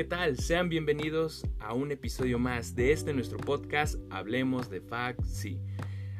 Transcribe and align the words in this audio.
¿qué 0.00 0.04
tal? 0.04 0.38
Sean 0.38 0.70
bienvenidos 0.70 1.44
a 1.58 1.74
un 1.74 1.92
episodio 1.92 2.38
más 2.38 2.74
de 2.74 2.90
este 2.92 3.12
nuestro 3.12 3.36
podcast 3.36 3.96
Hablemos 4.08 4.70
de 4.70 4.80
Sí. 5.22 5.58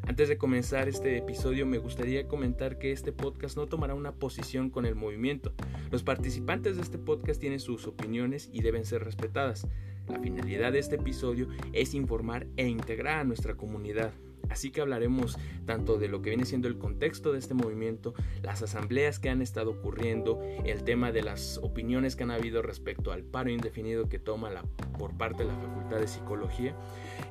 Antes 0.02 0.28
de 0.28 0.36
comenzar 0.36 0.86
este 0.86 1.16
episodio 1.16 1.64
me 1.64 1.78
gustaría 1.78 2.28
comentar 2.28 2.78
que 2.78 2.92
este 2.92 3.10
podcast 3.10 3.56
no 3.56 3.68
tomará 3.68 3.94
una 3.94 4.12
posición 4.12 4.68
con 4.68 4.84
el 4.84 4.96
movimiento. 4.96 5.54
Los 5.90 6.02
participantes 6.02 6.76
de 6.76 6.82
este 6.82 6.98
podcast 6.98 7.40
tienen 7.40 7.58
sus 7.58 7.86
opiniones 7.86 8.50
y 8.52 8.60
deben 8.60 8.84
ser 8.84 9.02
respetadas. 9.02 9.66
La 10.08 10.18
finalidad 10.18 10.72
de 10.72 10.80
este 10.80 10.96
episodio 10.96 11.48
es 11.72 11.94
informar 11.94 12.46
e 12.58 12.68
integrar 12.68 13.20
a 13.20 13.24
nuestra 13.24 13.54
comunidad. 13.54 14.12
Así 14.50 14.70
que 14.70 14.80
hablaremos 14.80 15.38
tanto 15.64 15.96
de 15.96 16.08
lo 16.08 16.20
que 16.20 16.30
viene 16.30 16.44
siendo 16.44 16.68
el 16.68 16.76
contexto 16.76 17.32
de 17.32 17.38
este 17.38 17.54
movimiento, 17.54 18.14
las 18.42 18.62
asambleas 18.62 19.18
que 19.18 19.30
han 19.30 19.40
estado 19.42 19.70
ocurriendo, 19.70 20.40
el 20.64 20.82
tema 20.82 21.12
de 21.12 21.22
las 21.22 21.58
opiniones 21.58 22.16
que 22.16 22.24
han 22.24 22.32
habido 22.32 22.60
respecto 22.60 23.12
al 23.12 23.22
paro 23.22 23.50
indefinido 23.50 24.08
que 24.08 24.18
toma 24.18 24.50
por 24.98 25.16
parte 25.16 25.44
de 25.44 25.48
la 25.48 25.58
Facultad 25.58 25.98
de 25.98 26.08
Psicología 26.08 26.74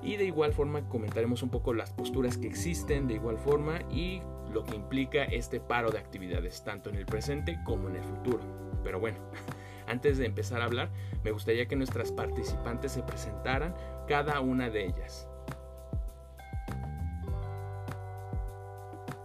y 0.01 0.15
de 0.15 0.25
igual 0.25 0.53
forma 0.53 0.87
comentaremos 0.87 1.43
un 1.43 1.49
poco 1.49 1.73
las 1.73 1.91
posturas 1.91 2.37
que 2.37 2.47
existen 2.47 3.07
de 3.07 3.15
igual 3.15 3.37
forma 3.37 3.81
y 3.91 4.21
lo 4.53 4.63
que 4.63 4.75
implica 4.75 5.23
este 5.25 5.59
paro 5.59 5.91
de 5.91 5.99
actividades, 5.99 6.63
tanto 6.63 6.89
en 6.89 6.95
el 6.95 7.05
presente 7.05 7.59
como 7.65 7.89
en 7.89 7.97
el 7.97 8.03
futuro. 8.03 8.39
Pero 8.83 8.99
bueno, 8.99 9.19
antes 9.87 10.17
de 10.17 10.25
empezar 10.25 10.61
a 10.61 10.65
hablar, 10.65 10.89
me 11.23 11.31
gustaría 11.31 11.67
que 11.67 11.75
nuestras 11.75 12.11
participantes 12.11 12.93
se 12.93 13.03
presentaran, 13.03 13.75
cada 14.07 14.39
una 14.39 14.69
de 14.69 14.85
ellas. 14.85 15.28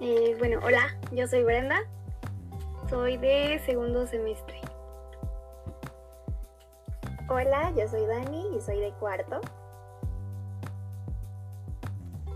Eh, 0.07 0.37
bueno, 0.39 0.61
hola, 0.63 0.95
yo 1.13 1.27
soy 1.27 1.45
Brenda, 1.45 1.81
soy 2.91 3.17
de 3.17 3.59
segundo 3.65 4.07
semestre. 4.07 4.61
Hola, 7.31 7.73
yo 7.75 7.89
soy 7.89 8.05
Dani 8.05 8.55
y 8.55 8.61
soy 8.61 8.81
de 8.81 8.93
cuarto. 9.01 9.41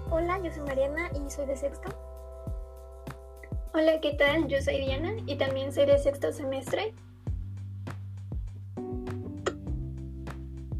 Hola, 0.09 0.41
yo 0.43 0.51
soy 0.51 0.63
Mariana 0.63 1.11
y 1.13 1.31
soy 1.31 1.45
de 1.45 1.59
sexto. 1.59 1.91
Hola, 3.75 4.01
¿qué 4.01 4.15
tal? 4.15 4.49
Yo 4.49 4.63
soy 4.63 4.79
Diana 4.79 5.13
y 5.27 5.37
también 5.37 5.71
soy 5.71 5.85
de 5.85 5.99
sexto 5.99 6.33
semestre. 6.33 6.95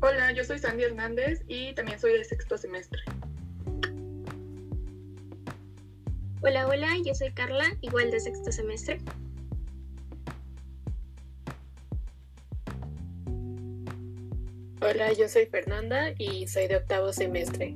Hola, 0.01 0.33
yo 0.33 0.43
soy 0.43 0.59
Sandy 0.59 0.85
Hernández 0.85 1.43
y 1.49 1.75
también 1.75 2.01
soy 2.01 2.15
de 2.15 2.25
sexto 2.25 2.57
semestre. 2.57 3.03
Hola, 6.41 6.69
hola, 6.69 6.97
yo 7.05 7.17
soy 7.17 7.33
Carla, 7.33 7.65
igual 7.81 8.13
de 8.13 8.21
sexto 8.21 8.53
semestre. 8.53 9.01
Hola, 14.81 15.13
yo 15.15 15.29
soy 15.29 15.47
Fernanda 15.47 16.13
y 16.17 16.47
soy 16.47 16.69
de 16.69 16.77
octavo 16.77 17.13
semestre. 17.13 17.75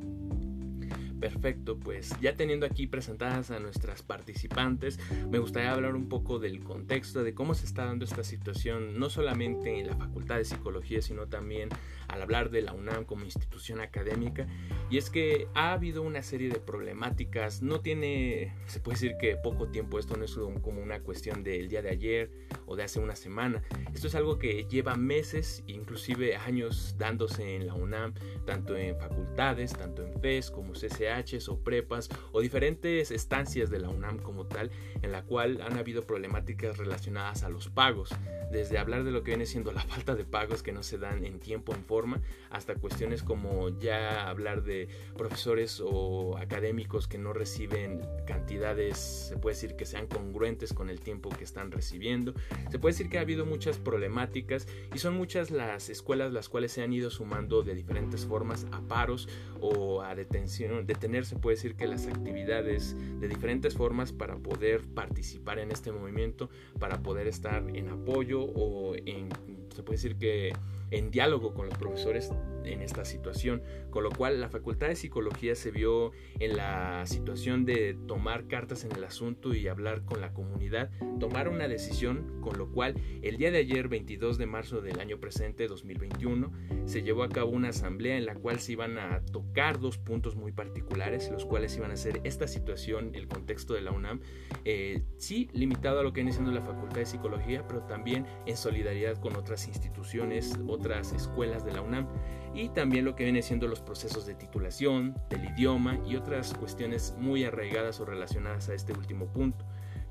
Perfecto, 1.23 1.79
pues 1.79 2.11
ya 2.21 2.35
teniendo 2.35 2.67
aquí 2.67 2.89
presentadas 2.89 3.53
a 3.53 3.61
nuestras 3.61 4.03
participantes, 4.03 4.99
me 5.31 5.39
gustaría 5.39 5.71
hablar 5.71 5.95
un 5.95 6.09
poco 6.09 6.41
del 6.41 6.65
contexto 6.65 7.23
de 7.23 7.33
cómo 7.33 7.55
se 7.55 7.65
está 7.65 7.85
dando 7.85 8.05
esta 8.05 8.25
situación, 8.25 8.99
no 8.99 9.09
solamente 9.09 9.79
en 9.79 9.87
la 9.87 9.95
Facultad 9.95 10.39
de 10.39 10.45
Psicología, 10.45 11.01
sino 11.01 11.29
también 11.29 11.69
al 12.09 12.23
hablar 12.23 12.51
de 12.51 12.63
la 12.63 12.73
UNAM 12.73 13.05
como 13.05 13.25
institución 13.25 13.81
académica. 13.81 14.49
Y 14.91 14.99
es 14.99 15.11
que 15.11 15.47
ha 15.55 15.73
habido 15.73 16.03
una 16.03 16.25
serie 16.25 16.49
de 16.49 16.59
problemáticas, 16.59 17.63
no 17.63 17.81
tiene, 17.81 18.57
se 18.67 18.81
puede 18.81 18.97
decir 18.97 19.15
que 19.21 19.37
poco 19.37 19.69
tiempo, 19.69 20.01
esto 20.01 20.17
no 20.17 20.25
es 20.25 20.37
como 20.61 20.83
una 20.83 21.03
cuestión 21.03 21.45
del 21.45 21.69
día 21.69 21.83
de 21.83 21.91
ayer 21.91 22.33
o 22.67 22.75
de 22.75 22.83
hace 22.83 22.99
una 22.99 23.15
semana, 23.15 23.63
esto 23.95 24.09
es 24.09 24.17
algo 24.17 24.41
que 24.41 24.67
lleva 24.69 24.97
meses, 24.97 25.63
inclusive 25.69 26.35
años 26.35 26.97
dándose 26.99 27.55
en 27.55 27.69
la 27.69 27.75
UNAM, 27.75 28.13
tanto 28.45 28.77
en 28.77 28.99
facultades, 28.99 29.73
tanto 29.73 30.05
en 30.05 30.21
FES 30.21 30.51
como 30.51 30.73
CCA 30.73 31.12
o 31.49 31.59
prepas 31.59 32.09
o 32.33 32.41
diferentes 32.41 33.11
estancias 33.11 33.71
de 33.71 33.79
la 33.79 33.91
UNAM 33.91 34.19
como 34.19 34.47
tal 34.47 34.71
en 35.03 35.13
la 35.13 35.23
cual 35.23 35.61
han 35.61 35.77
habido 35.77 36.03
problemáticas 36.03 36.79
relacionadas 36.79 37.43
a 37.43 37.49
los 37.49 37.69
pagos, 37.69 38.11
desde 38.51 38.79
hablar 38.79 39.05
de 39.05 39.11
lo 39.11 39.23
que 39.23 39.33
viene 39.33 39.47
siendo 39.47 39.73
la 39.73 39.83
falta 39.93 40.15
de 40.15 40.25
pagos 40.25 40.63
que 40.63 40.73
no 40.73 40.83
se 40.83 40.99
dan 40.99 41.25
en 41.25 41.39
tiempo, 41.39 41.75
en 41.75 41.85
forma, 41.85 42.21
hasta 42.51 42.75
cuestiones 42.75 43.23
como 43.23 43.69
ya 43.79 44.29
hablar 44.29 44.63
de 44.63 44.89
profesores 45.17 45.83
o 45.85 46.39
académicos 46.39 47.09
que 47.09 47.19
no 47.19 47.33
reciben 47.33 48.01
cantidades, 48.27 48.97
se 49.29 49.37
puede 49.37 49.55
decir 49.55 49.77
que 49.77 49.85
sean 49.85 50.07
congruentes 50.07 50.73
con 50.73 50.89
el 50.89 51.01
tiempo 51.01 51.29
que 51.29 51.45
están 51.45 51.73
recibiendo. 51.73 52.35
Se 52.71 52.79
puede 52.79 52.95
decir 52.95 53.09
que 53.11 53.19
ha 53.19 53.23
habido 53.23 53.45
muchas 53.45 53.79
problemáticas 53.79 54.67
y 54.95 54.99
son 54.99 55.15
muchas 55.15 55.51
las 55.51 55.89
escuelas 55.89 56.33
las 56.33 56.49
cuales 56.49 56.73
se 56.73 56.83
han 56.83 56.93
ido 56.93 57.11
sumando 57.11 57.63
de 57.63 57.75
diferentes 57.75 58.25
formas 58.25 58.67
a 58.73 58.81
paros 58.81 59.29
o 59.61 60.03
a 60.03 60.15
detención, 60.15 60.87
tener, 61.03 61.27
se 61.27 61.35
puede 61.35 61.57
decir 61.57 61.75
que 61.75 61.89
las 61.89 62.07
actividades 62.07 62.97
de 63.19 63.27
diferentes 63.27 63.75
formas 63.75 64.13
para 64.13 64.37
poder 64.37 64.83
participar 64.95 65.59
en 65.59 65.73
este 65.73 65.91
movimiento, 65.91 66.49
para 66.79 67.03
poder 67.03 67.27
estar 67.27 67.65
en 67.75 67.89
apoyo 67.89 68.41
o 68.41 68.95
en, 68.95 69.29
se 69.75 69.83
puede 69.83 69.97
decir 69.97 70.17
que 70.17 70.53
en 70.93 71.11
diálogo 71.11 71.55
con 71.55 71.67
los 71.67 71.77
profesores 71.77 72.31
en 72.65 72.83
esta 72.83 73.05
situación, 73.05 73.63
con 73.91 74.05
lo 74.05 74.11
cual 74.11 74.41
la 74.41 74.49
Facultad 74.49 74.89
de 74.89 74.97
Psicología 74.97 75.55
se 75.55 75.71
vio 75.71 76.13
en 76.39 76.57
la 76.57 77.05
situación 77.07 77.65
de 77.65 77.97
tomar 78.07 78.47
cartas 78.47 78.85
en 78.85 78.93
el 78.93 79.05
asunto 79.05 79.55
y 79.55 79.69
hablar 79.69 80.05
con 80.05 80.21
la 80.21 80.33
comunidad, 80.33 80.91
tomar 81.19 81.49
una 81.49 81.69
decisión, 81.69 82.41
con 82.41 82.59
lo 82.59 82.71
cual 82.71 82.95
el 83.23 83.37
día 83.37 83.51
de 83.51 83.59
ayer, 83.59 83.89
22 83.89 84.39
de 84.39 84.47
marzo 84.47 84.81
del 84.81 85.01
año 85.01 85.19
presente, 85.19 85.67
2021, 85.67 86.53
se 86.85 87.03
llevó 87.03 87.23
a 87.23 87.29
cabo 87.29 87.51
una 87.51 87.71
asamblea 87.71 88.17
en 88.17 88.27
la 88.27 88.35
cual 88.35 88.61
se 88.61 88.73
iban 88.73 88.99
a 88.99 89.25
tocar 89.25 89.81
dos 89.81 89.99
puntos 89.99 90.37
muy 90.37 90.53
particulares, 90.53 91.31
los 91.31 91.45
cuales 91.45 91.77
iban 91.77 91.91
a 91.91 91.97
ser 91.97 92.21
esta 92.25 92.47
situación, 92.47 93.15
el 93.15 93.29
contexto 93.29 93.75
de 93.75 93.81
la 93.81 93.93
UNAM, 93.93 94.21
eh, 94.65 95.03
sí 95.17 95.49
limitado 95.53 96.01
a 96.01 96.03
lo 96.03 96.13
que 96.13 96.21
viene 96.21 96.33
siendo 96.33 96.53
la 96.53 96.63
Facultad 96.63 96.99
de 96.99 97.07
Psicología, 97.07 97.67
pero 97.67 97.83
también 97.83 98.27
en 98.47 98.57
solidaridad 98.57 99.21
con 99.21 99.37
otras 99.37 99.67
instituciones, 99.69 100.59
otras 100.67 100.82
escuelas 100.91 101.65
de 101.65 101.73
la 101.73 101.83
UNAM 101.83 102.07
y 102.55 102.69
también 102.69 103.05
lo 103.05 103.15
que 103.15 103.25
viene 103.25 103.43
siendo 103.43 103.67
los 103.67 103.81
procesos 103.81 104.27
de 104.27 104.35
titulación, 104.35 105.17
del 105.31 105.45
idioma 105.45 105.99
y 106.07 106.17
otras 106.17 106.53
cuestiones 106.55 107.15
muy 107.19 107.45
arraigadas 107.45 108.01
o 108.01 108.05
relacionadas 108.05 108.69
a 108.69 108.75
este 108.75 108.93
último 108.93 109.27
punto. 109.27 109.65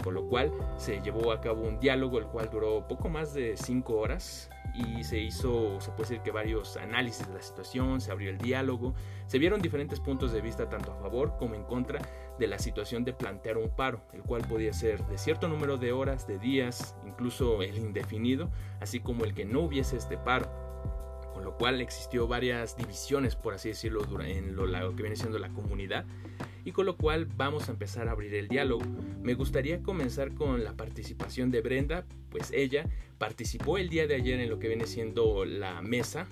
Con 0.04 0.16
lo 0.16 0.28
cual 0.28 0.52
se 0.78 1.00
llevó 1.02 1.32
a 1.32 1.42
cabo 1.42 1.62
un 1.62 1.80
diálogo 1.80 2.18
el 2.18 2.26
cual 2.26 2.50
duró 2.52 2.88
poco 2.88 3.08
más 3.08 3.36
de 3.36 3.56
cinco 3.56 3.98
horas 3.98 4.50
y 4.74 5.04
se 5.04 5.20
hizo, 5.20 5.80
se 5.80 5.92
puede 5.92 6.10
decir 6.10 6.22
que 6.22 6.32
varios 6.32 6.78
análisis 6.78 7.28
de 7.28 7.36
la 7.36 7.42
situación, 7.42 8.02
se 8.02 8.12
abrió 8.12 8.32
el 8.32 8.40
diálogo, 8.40 8.96
se 9.28 9.38
vieron 9.38 9.62
diferentes 9.62 10.00
puntos 10.00 10.32
de 10.32 10.42
vista 10.42 10.70
tanto 10.70 10.92
a 10.92 10.96
favor 10.96 11.36
como 11.38 11.54
en 11.54 11.64
contra 11.64 12.00
de 12.40 12.48
la 12.48 12.58
situación 12.58 13.04
de 13.04 13.14
plantear 13.14 13.58
un 13.58 13.70
paro, 13.70 14.02
el 14.14 14.24
cual 14.24 14.42
podía 14.48 14.74
ser 14.74 15.06
de 15.06 15.20
cierto 15.20 15.48
número 15.48 15.78
de 15.78 15.92
horas, 15.92 16.26
de 16.26 16.40
días, 16.40 16.96
incluso 17.06 17.62
el 17.62 17.78
indefinido, 17.78 18.50
así 18.80 19.02
como 19.02 19.26
el 19.26 19.36
que 19.36 19.46
no 19.46 19.60
hubiese 19.60 19.98
este 19.98 20.18
paro 20.18 20.50
lo 21.44 21.58
cual 21.58 21.82
existió 21.82 22.28
varias 22.28 22.78
divisiones, 22.78 23.36
por 23.36 23.54
así 23.54 23.70
decirlo, 23.70 24.02
en 24.22 24.56
lo, 24.56 24.96
que 24.96 25.04
viene 25.04 25.16
siendo 25.16 25.40
la 25.40 25.50
comunidad, 25.50 26.06
y 26.64 26.72
con 26.72 26.86
lo 26.86 26.98
cual 26.98 27.26
vamos 27.26 27.70
a 27.70 27.72
empezar 27.72 28.08
a 28.08 28.12
abrir 28.12 28.34
el 28.36 28.48
diálogo. 28.48 28.84
Me 29.22 29.34
gustaría 29.34 29.82
comenzar 29.82 30.34
con 30.34 30.64
la 30.64 30.74
participación 30.74 31.52
de 31.52 31.62
Brenda, 31.62 32.06
pues 32.30 32.52
ella 32.52 32.86
participó 33.18 33.78
el 33.78 33.90
día 33.90 34.08
de 34.08 34.16
ayer 34.16 34.40
en 34.40 34.50
lo 34.50 34.60
que 34.60 34.68
viene 34.68 34.88
siendo 34.88 35.46
la 35.46 35.82
mesa 35.82 36.28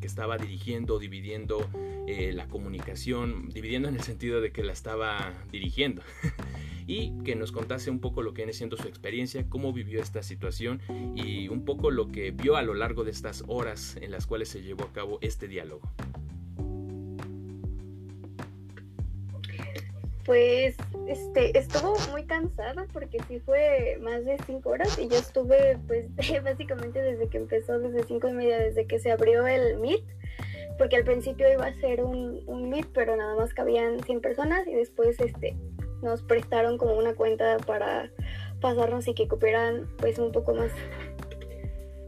que 0.00 0.06
estaba 0.06 0.38
dirigiendo, 0.38 0.98
dividiendo 0.98 1.68
eh, 2.06 2.32
la 2.34 2.48
comunicación, 2.48 3.48
dividiendo 3.50 3.88
en 3.88 3.96
el 3.96 4.02
sentido 4.02 4.40
de 4.40 4.52
que 4.52 4.64
la 4.64 4.72
estaba 4.72 5.32
dirigiendo. 5.52 6.02
y 6.86 7.12
que 7.22 7.36
nos 7.36 7.52
contase 7.52 7.88
un 7.88 8.00
poco 8.00 8.20
lo 8.20 8.34
que 8.34 8.42
viene 8.42 8.52
siendo 8.52 8.76
su 8.76 8.88
experiencia, 8.88 9.46
cómo 9.48 9.72
vivió 9.72 10.02
esta 10.02 10.24
situación 10.24 10.80
y 11.14 11.46
un 11.48 11.64
poco 11.64 11.92
lo 11.92 12.08
que 12.08 12.32
vio 12.32 12.56
a 12.56 12.62
lo 12.62 12.74
largo 12.74 13.04
de 13.04 13.12
estas 13.12 13.44
horas 13.46 13.96
en 14.00 14.10
las 14.10 14.26
cuales 14.26 14.48
se 14.48 14.62
llevó 14.62 14.84
a 14.84 14.92
cabo 14.92 15.18
este 15.20 15.46
diálogo. 15.46 15.82
Pues 20.24 20.76
este, 21.06 21.58
estuvo 21.58 21.96
muy 22.10 22.24
cansada 22.24 22.86
porque 22.92 23.18
sí 23.26 23.40
fue 23.40 23.98
más 24.00 24.24
de 24.24 24.36
cinco 24.46 24.70
horas 24.70 24.98
y 24.98 25.08
yo 25.08 25.16
estuve 25.16 25.78
pues 25.86 26.06
básicamente 26.44 27.00
desde 27.00 27.28
que 27.28 27.38
empezó, 27.38 27.78
desde 27.78 28.04
cinco 28.04 28.28
y 28.28 28.32
media, 28.32 28.58
desde 28.58 28.86
que 28.86 28.98
se 28.98 29.10
abrió 29.10 29.46
el 29.46 29.78
Meet, 29.78 30.04
porque 30.78 30.96
al 30.96 31.04
principio 31.04 31.50
iba 31.50 31.66
a 31.66 31.74
ser 31.74 32.02
un, 32.02 32.70
Meet, 32.70 32.88
pero 32.92 33.16
nada 33.16 33.34
más 33.34 33.54
cabían 33.54 34.00
100 34.00 34.20
personas 34.20 34.66
y 34.66 34.74
después 34.74 35.18
este, 35.20 35.56
nos 36.02 36.22
prestaron 36.22 36.78
como 36.78 36.94
una 36.94 37.14
cuenta 37.14 37.56
para 37.66 38.10
pasarnos 38.60 39.08
y 39.08 39.14
que 39.14 39.26
cupieran 39.26 39.88
pues 39.98 40.18
un 40.18 40.32
poco 40.32 40.54
más 40.54 40.70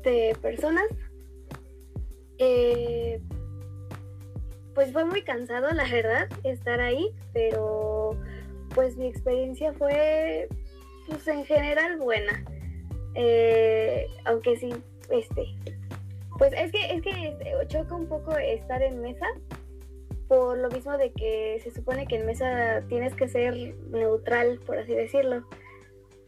de 0.03 0.37
personas. 0.41 0.87
Eh, 2.39 3.21
pues 4.75 4.93
fue 4.93 5.05
muy 5.05 5.23
cansado 5.23 5.71
la 5.73 5.85
verdad 5.89 6.29
estar 6.45 6.81
ahí, 6.81 7.15
pero 7.33 7.92
pues 8.75 8.97
mi 8.97 9.07
experiencia 9.07 9.73
fue 9.73 10.49
pues 11.09 11.27
en 11.29 11.45
general 11.45 11.99
buena. 11.99 12.45
Eh, 13.15 14.07
aunque 14.25 14.57
sí, 14.57 14.73
este, 15.11 15.47
Pues 16.39 16.53
es 16.57 16.73
que, 16.73 16.95
es 16.95 17.03
que 17.03 17.29
este, 17.29 17.53
choca 17.69 17.95
un 17.95 18.07
poco 18.07 18.37
estar 18.37 18.83
en 18.83 19.01
mesa, 19.03 19.27
por 20.29 20.57
lo 20.59 20.71
mismo 20.71 20.97
de 20.97 21.13
que 21.13 21.61
se 21.63 21.71
supone 21.71 22.07
que 22.07 22.17
en 22.17 22.27
mesa 22.27 22.83
tienes 22.89 23.15
que 23.15 23.29
ser 23.29 23.55
neutral, 23.91 24.61
por 24.67 24.79
así 24.79 24.95
decirlo. 24.95 25.45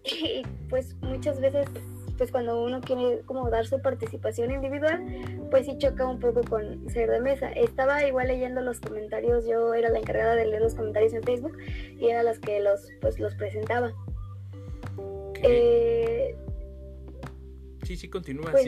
Y 0.06 0.42
pues 0.68 0.94
muchas 0.96 1.40
veces, 1.40 1.66
pues 2.16 2.30
cuando 2.30 2.62
uno 2.62 2.80
quiere 2.80 3.22
como 3.26 3.48
dar 3.50 3.66
su 3.66 3.80
participación 3.80 4.50
individual, 4.50 5.04
pues 5.50 5.66
sí 5.66 5.76
choca 5.78 6.06
un 6.06 6.20
poco 6.20 6.42
con 6.42 6.88
ser 6.90 7.10
de 7.10 7.20
mesa. 7.20 7.48
Estaba 7.50 8.04
igual 8.06 8.28
leyendo 8.28 8.60
los 8.60 8.80
comentarios, 8.80 9.46
yo 9.46 9.74
era 9.74 9.88
la 9.88 9.98
encargada 9.98 10.34
de 10.34 10.46
leer 10.46 10.62
los 10.62 10.74
comentarios 10.74 11.12
en 11.12 11.22
Facebook 11.22 11.56
y 11.98 12.08
era 12.08 12.22
las 12.22 12.38
que 12.38 12.60
los, 12.60 12.88
pues, 13.00 13.18
los 13.18 13.34
presentaba. 13.34 13.92
Eh, 15.42 16.36
sí, 17.82 17.96
sí, 17.96 18.08
continúa. 18.08 18.50
Pues, 18.50 18.66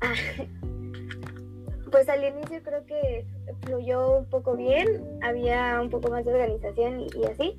ah, 0.00 0.14
pues 1.90 2.08
al 2.08 2.24
inicio 2.24 2.62
creo 2.62 2.84
que 2.86 3.26
fluyó 3.62 4.18
un 4.18 4.26
poco 4.26 4.56
bien, 4.56 5.18
había 5.22 5.80
un 5.80 5.90
poco 5.90 6.10
más 6.10 6.24
de 6.24 6.32
organización 6.32 7.00
y, 7.00 7.24
así. 7.24 7.56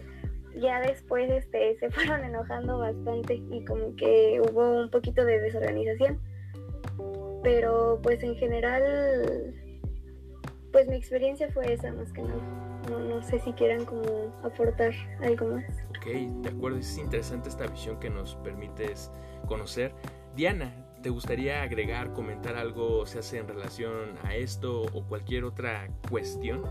Ya 0.56 0.80
después 0.81 1.30
este, 1.31 1.75
se 1.80 1.90
fueron 1.92 2.24
enojando 2.24 2.80
bastante 2.80 3.36
y 3.36 3.66
como 3.66 3.96
que 3.96 4.42
hubo 4.50 4.81
un 4.81 4.90
poquito 4.90 5.25
de 5.25 5.40
desorganización. 5.40 6.19
Pero 7.44 8.00
pues 8.02 8.24
en 8.24 8.36
general, 8.36 9.54
pues 10.72 10.88
mi 10.88 10.96
experiencia 10.96 11.50
fue 11.52 11.74
esa 11.74 11.92
más 11.94 12.12
que 12.12 12.24
nada. 12.24 12.42
No, 12.90 13.00
no 13.00 13.22
sé 13.22 13.40
si 13.40 13.52
quieran 13.54 13.86
como 13.86 14.34
aportar 14.44 14.94
algo 15.22 15.48
más. 15.48 15.66
Ok, 15.90 16.06
de 16.06 16.50
acuerdo, 16.50 16.78
es 16.78 16.98
interesante 16.98 17.50
esta 17.50 17.68
visión 17.68 18.00
que 18.00 18.10
nos 18.10 18.36
permites 18.36 19.12
conocer. 19.48 19.94
Diana, 20.36 20.74
¿te 21.02 21.10
gustaría 21.10 21.63
agregar, 21.63 22.13
comentar 22.13 22.56
algo, 22.56 23.06
se 23.06 23.19
hace 23.19 23.38
en 23.38 23.48
relación 23.48 24.18
a 24.24 24.36
esto 24.36 24.81
o 24.81 25.07
cualquier 25.07 25.46
otra 25.46 25.88
cuestión? 26.10 26.63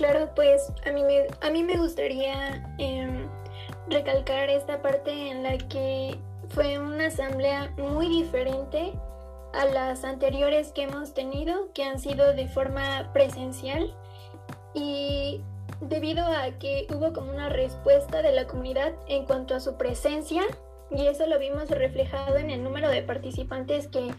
Claro, 0.00 0.30
pues 0.34 0.72
a 0.86 0.92
mí 0.92 1.02
me, 1.02 1.26
a 1.42 1.50
mí 1.50 1.62
me 1.62 1.76
gustaría 1.76 2.74
em, 2.78 3.28
recalcar 3.90 4.48
esta 4.48 4.80
parte 4.80 5.12
en 5.12 5.42
la 5.42 5.58
que 5.58 6.16
fue 6.48 6.78
una 6.78 7.08
asamblea 7.08 7.70
muy 7.76 8.08
diferente 8.08 8.94
a 9.52 9.66
las 9.66 10.04
anteriores 10.04 10.72
que 10.72 10.84
hemos 10.84 11.12
tenido, 11.12 11.70
que 11.74 11.84
han 11.84 11.98
sido 11.98 12.32
de 12.32 12.48
forma 12.48 13.12
presencial. 13.12 13.94
Y 14.72 15.42
debido 15.82 16.24
a 16.24 16.50
que 16.58 16.86
hubo 16.96 17.12
como 17.12 17.30
una 17.30 17.50
respuesta 17.50 18.22
de 18.22 18.32
la 18.32 18.46
comunidad 18.46 18.94
en 19.06 19.26
cuanto 19.26 19.54
a 19.54 19.60
su 19.60 19.76
presencia 19.76 20.44
y 20.90 21.08
eso 21.08 21.26
lo 21.26 21.38
vimos 21.38 21.68
reflejado 21.68 22.38
en 22.38 22.48
el 22.48 22.64
número 22.64 22.88
de 22.88 23.02
participantes 23.02 23.86
que 23.88 24.14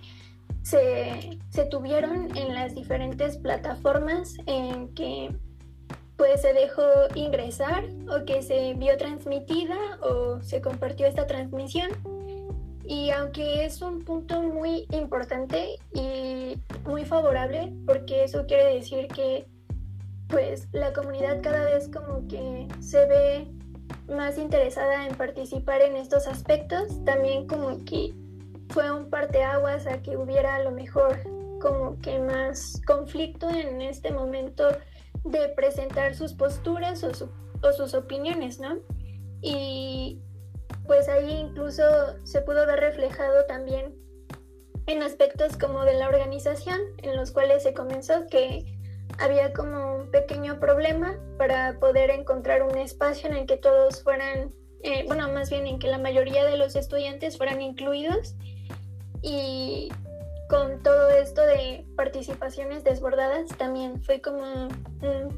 se, 0.62 1.66
tuvieron 1.72 2.38
en 2.38 2.54
las 2.54 2.76
diferentes 2.76 3.38
plataformas 3.38 4.36
en 4.46 4.94
que 4.94 5.32
pues 6.22 6.42
se 6.42 6.54
dejó 6.54 6.84
ingresar 7.16 7.84
o 8.08 8.26
que 8.26 8.44
se 8.44 8.76
vio 8.76 8.96
transmitida 8.96 9.76
o 10.04 10.40
se 10.44 10.62
compartió 10.62 11.08
esta 11.08 11.26
transmisión. 11.26 11.90
Y 12.86 13.10
aunque 13.10 13.66
es 13.66 13.82
un 13.82 14.06
punto 14.06 14.40
muy 14.44 14.86
importante 14.92 15.80
y 15.96 16.60
muy 16.86 17.06
favorable, 17.06 17.74
porque 17.88 18.24
eso 18.24 18.46
quiere 18.46 18.76
decir 18.76 19.08
que 19.08 19.48
pues 20.28 20.68
la 20.74 20.94
comunidad 20.94 21.42
cada 21.42 21.66
vez 21.66 21.90
como 21.90 22.28
que 22.28 22.68
se 22.82 23.04
ve 23.08 23.48
más 24.08 24.38
interesada 24.38 25.08
en 25.08 25.16
participar 25.16 25.82
en 25.82 25.96
estos 25.96 26.28
aspectos, 26.28 27.04
también 27.04 27.48
como 27.48 27.84
que 27.84 28.14
fue 28.70 28.92
un 28.92 29.10
parteaguas 29.10 29.88
a 29.88 30.04
que 30.04 30.18
hubiera 30.18 30.54
a 30.54 30.62
lo 30.62 30.70
mejor 30.70 31.18
como 31.60 32.00
que 32.00 32.20
más 32.20 32.80
conflicto 32.86 33.50
en 33.50 33.82
este 33.82 34.12
momento 34.12 34.68
de 35.24 35.50
presentar 35.50 36.16
sus 36.16 36.34
posturas 36.34 37.04
o, 37.04 37.12
o 37.62 37.72
sus 37.74 37.94
opiniones, 37.94 38.60
¿no? 38.60 38.80
Y 39.42 40.20
pues 40.86 41.10
ahí 41.10 41.32
incluso 41.32 41.84
se 42.24 42.42
pudo 42.42 42.66
ver 42.66 42.80
reflejado 42.80 43.46
también 43.46 43.96
en 44.88 45.04
aspectos 45.04 45.58
como 45.58 45.86
de 45.86 45.94
la 45.94 46.08
organización, 46.08 46.80
en 46.98 47.16
los 47.16 47.32
cuales 47.32 47.64
se 47.64 47.74
comenzó 47.74 48.28
que 48.28 48.66
había 49.20 49.54
como 49.54 49.96
un 49.98 50.12
pequeño 50.12 50.60
problema 50.60 51.18
para 51.38 51.80
poder 51.80 52.10
encontrar 52.10 52.64
un 52.64 52.78
espacio 52.78 53.30
en 53.30 53.36
el 53.36 53.46
que 53.46 53.58
todos 53.58 54.04
fueran, 54.04 54.54
eh, 54.84 55.04
bueno, 55.08 55.32
más 55.32 55.50
bien 55.50 55.68
en 55.68 55.80
que 55.80 55.88
la 55.88 55.98
mayoría 55.98 56.46
de 56.46 56.58
los 56.58 56.76
estudiantes 56.76 57.38
fueran 57.38 57.62
incluidos 57.62 58.36
y 59.22 59.90
con 60.52 60.84
todo 60.84 61.10
esto 61.12 61.42
de 61.46 61.86
participaciones 61.96 62.84
desbordadas 62.84 63.48
también 63.58 64.04
fue 64.04 64.20
como 64.20 64.68
un, 65.02 65.30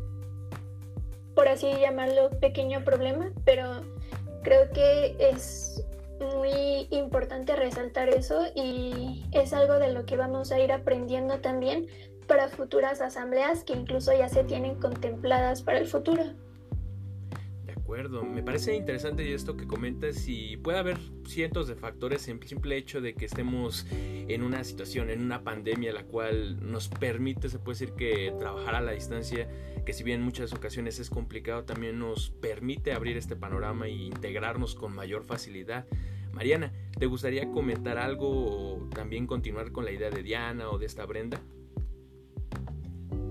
por 1.36 1.48
así 1.48 1.72
llamarlo, 1.80 2.32
pequeño 2.40 2.84
problema, 2.84 3.32
pero 3.46 3.84
creo 4.42 4.72
que 4.72 5.16
es 5.20 5.86
muy 6.36 6.88
importante 6.90 7.56
resaltar 7.56 8.10
eso 8.10 8.44
y 8.56 9.24
es 9.34 9.54
algo 9.54 9.76
de 9.76 9.94
lo 9.94 10.04
que 10.08 10.18
vamos 10.18 10.52
a 10.52 10.60
ir 10.60 10.72
aprendiendo 10.72 11.38
también 11.42 11.86
para 12.28 12.48
futuras 12.48 13.00
asambleas 13.00 13.64
que 13.64 13.74
incluso 13.74 14.14
ya 14.14 14.30
se 14.30 14.44
tienen 14.44 14.80
contempladas 14.80 15.62
para 15.62 15.78
el 15.78 15.86
futuro. 15.86 16.24
Acuerdo, 17.94 18.24
me 18.24 18.42
parece 18.42 18.76
interesante 18.76 19.36
esto 19.36 19.56
que 19.56 19.68
comentas 19.68 20.28
y 20.28 20.58
puede 20.58 20.80
haber 20.80 20.98
cientos 21.28 21.68
de 21.68 21.76
factores 21.76 22.28
en 22.28 22.42
simple 22.42 22.76
hecho 22.76 23.02
de 23.02 23.14
que 23.14 23.26
estemos 23.26 23.86
en 23.92 24.42
una 24.42 24.64
situación, 24.64 25.12
en 25.12 25.22
una 25.22 25.44
pandemia 25.44 25.94
la 25.94 26.04
cual 26.04 26.72
nos 26.72 26.88
permite, 26.88 27.50
se 27.50 27.60
puede 27.60 27.78
decir 27.78 27.96
que 27.96 28.34
trabajar 28.40 28.74
a 28.74 28.82
la 28.82 28.94
distancia, 28.94 29.48
que 29.86 29.94
si 29.94 30.04
bien 30.04 30.22
en 30.22 30.26
muchas 30.26 30.54
ocasiones 30.54 30.98
es 30.98 31.12
complicado, 31.12 31.66
también 31.66 32.00
nos 32.00 32.32
permite 32.32 32.94
abrir 32.94 33.16
este 33.16 33.36
panorama 33.36 33.86
e 33.86 33.92
integrarnos 33.92 34.74
con 34.74 34.96
mayor 34.96 35.24
facilidad. 35.24 35.86
Mariana, 36.32 36.74
¿te 36.98 37.06
gustaría 37.06 37.52
comentar 37.52 38.00
algo 38.00 38.28
o 38.28 38.90
también 38.90 39.28
continuar 39.28 39.72
con 39.72 39.86
la 39.86 39.92
idea 39.92 40.10
de 40.10 40.24
Diana 40.24 40.72
o 40.72 40.80
de 40.80 40.88
esta 40.88 41.06
Brenda? 41.06 41.40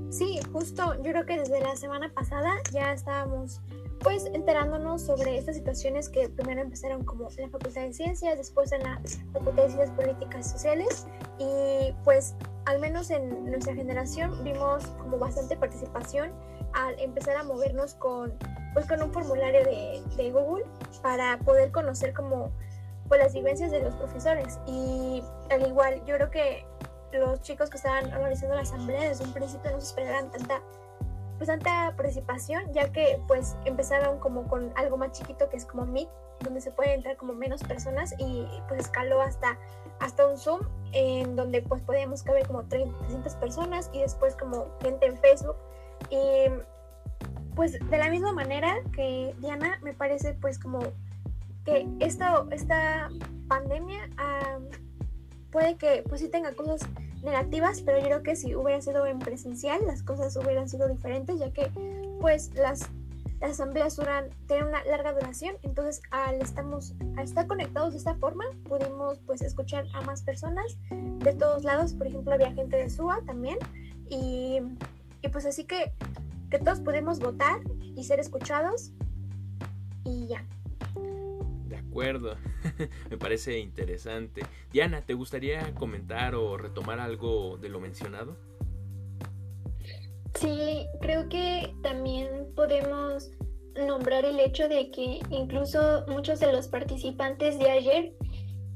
Sí, 0.08 0.38
justo 0.52 0.94
yo 1.02 1.10
creo 1.10 1.26
que 1.26 1.38
desde 1.38 1.60
la 1.60 1.74
semana 1.74 2.12
pasada 2.14 2.54
ya 2.70 2.92
estábamos 2.92 3.60
pues 4.02 4.26
enterándonos 4.26 5.02
sobre 5.02 5.38
estas 5.38 5.56
situaciones 5.56 6.08
que 6.08 6.28
primero 6.28 6.60
empezaron 6.60 7.04
como 7.04 7.28
en 7.30 7.42
la 7.44 7.48
Facultad 7.48 7.82
de 7.82 7.92
Ciencias, 7.92 8.36
después 8.36 8.72
en 8.72 8.82
la 8.82 9.00
Facultad 9.32 9.64
de 9.64 9.70
Ciencias 9.70 9.90
Políticas 9.90 10.46
y 10.46 10.50
Sociales 10.50 11.06
y 11.38 11.92
pues 12.04 12.34
al 12.64 12.80
menos 12.80 13.10
en 13.10 13.50
nuestra 13.50 13.74
generación 13.74 14.42
vimos 14.44 14.84
como 14.98 15.18
bastante 15.18 15.56
participación 15.56 16.32
al 16.74 16.98
empezar 17.00 17.36
a 17.36 17.44
movernos 17.44 17.94
con 17.94 18.32
pues 18.72 18.86
con 18.86 19.02
un 19.02 19.12
formulario 19.12 19.62
de, 19.64 20.02
de 20.16 20.30
Google 20.30 20.64
para 21.02 21.38
poder 21.40 21.70
conocer 21.70 22.14
como 22.14 22.50
pues 23.08 23.20
las 23.20 23.34
vivencias 23.34 23.70
de 23.70 23.80
los 23.80 23.94
profesores. 23.96 24.58
Y 24.66 25.22
al 25.50 25.66
igual 25.66 26.02
yo 26.06 26.16
creo 26.16 26.30
que 26.30 26.64
los 27.12 27.42
chicos 27.42 27.68
que 27.68 27.76
estaban 27.76 28.12
organizando 28.12 28.54
la 28.54 28.62
asamblea 28.62 29.08
desde 29.08 29.24
un 29.24 29.32
principio 29.34 29.70
no 29.70 29.80
se 29.80 29.88
esperaban 29.88 30.30
tanta 30.30 30.62
pues 31.42 31.58
tanta 31.58 31.92
participación 31.96 32.72
ya 32.72 32.92
que 32.92 33.20
pues 33.26 33.56
empezaron 33.64 34.20
como 34.20 34.46
con 34.46 34.72
algo 34.76 34.96
más 34.96 35.10
chiquito 35.10 35.48
que 35.48 35.56
es 35.56 35.66
como 35.66 35.84
Meet 35.86 36.08
donde 36.44 36.60
se 36.60 36.70
puede 36.70 36.94
entrar 36.94 37.16
como 37.16 37.32
menos 37.32 37.64
personas 37.64 38.14
y 38.16 38.46
pues 38.68 38.82
escaló 38.82 39.20
hasta 39.20 39.58
hasta 39.98 40.24
un 40.28 40.38
Zoom 40.38 40.60
en 40.92 41.34
donde 41.34 41.60
pues 41.62 41.82
podíamos 41.82 42.22
caber 42.22 42.46
como 42.46 42.62
300 42.64 43.34
personas 43.36 43.90
y 43.92 44.00
después 44.00 44.36
como 44.36 44.66
gente 44.82 45.06
en 45.06 45.18
Facebook. 45.18 45.56
Y 46.10 46.48
pues 47.56 47.78
de 47.90 47.98
la 47.98 48.08
misma 48.08 48.32
manera 48.32 48.76
que 48.94 49.34
Diana 49.38 49.78
me 49.82 49.94
parece 49.94 50.34
pues 50.34 50.60
como 50.60 50.80
que 51.64 51.88
esta, 52.00 52.44
esta 52.50 53.10
pandemia 53.48 54.08
puede 55.52 55.76
que 55.76 56.02
pues 56.08 56.20
sí 56.20 56.28
tenga 56.28 56.52
cosas 56.54 56.80
negativas, 57.22 57.82
pero 57.82 57.98
yo 57.98 58.06
creo 58.06 58.22
que 58.24 58.34
si 58.34 58.56
hubiera 58.56 58.80
sido 58.80 59.06
en 59.06 59.20
presencial 59.20 59.80
las 59.86 60.02
cosas 60.02 60.36
hubieran 60.36 60.68
sido 60.68 60.88
diferentes, 60.88 61.38
ya 61.38 61.52
que 61.52 61.70
pues 62.20 62.50
las, 62.54 62.88
asambleas 63.42 63.96
duran, 63.96 64.30
tienen 64.46 64.68
una 64.68 64.84
larga 64.84 65.12
duración, 65.12 65.56
entonces 65.62 66.00
al, 66.10 66.40
estamos, 66.40 66.94
al 67.16 67.24
estar 67.24 67.46
conectados 67.46 67.92
de 67.92 67.98
esta 67.98 68.14
forma 68.14 68.44
pudimos 68.68 69.18
pues 69.26 69.42
escuchar 69.42 69.84
a 69.94 70.00
más 70.02 70.22
personas 70.22 70.78
de 70.90 71.32
todos 71.34 71.64
lados, 71.64 71.92
por 71.92 72.06
ejemplo 72.06 72.32
había 72.32 72.52
gente 72.52 72.76
de 72.76 72.88
SUA 72.88 73.20
también, 73.26 73.58
y, 74.08 74.60
y 75.22 75.28
pues 75.28 75.44
así 75.44 75.64
que, 75.64 75.92
que 76.50 76.58
todos 76.58 76.80
pudimos 76.80 77.18
votar 77.20 77.60
y 77.94 78.04
ser 78.04 78.20
escuchados 78.20 78.92
y 80.04 80.28
ya 80.28 80.44
acuerdo, 81.92 82.36
me 83.10 83.18
parece 83.18 83.58
interesante. 83.58 84.40
Diana, 84.72 85.02
¿te 85.02 85.12
gustaría 85.12 85.74
comentar 85.74 86.34
o 86.34 86.56
retomar 86.56 87.00
algo 87.00 87.58
de 87.58 87.68
lo 87.68 87.80
mencionado? 87.80 88.34
Sí, 90.34 90.86
creo 91.02 91.28
que 91.28 91.74
también 91.82 92.54
podemos 92.56 93.30
nombrar 93.74 94.24
el 94.24 94.40
hecho 94.40 94.68
de 94.68 94.90
que 94.90 95.20
incluso 95.28 96.06
muchos 96.08 96.40
de 96.40 96.50
los 96.50 96.66
participantes 96.68 97.58
de 97.58 97.70
ayer 97.70 98.14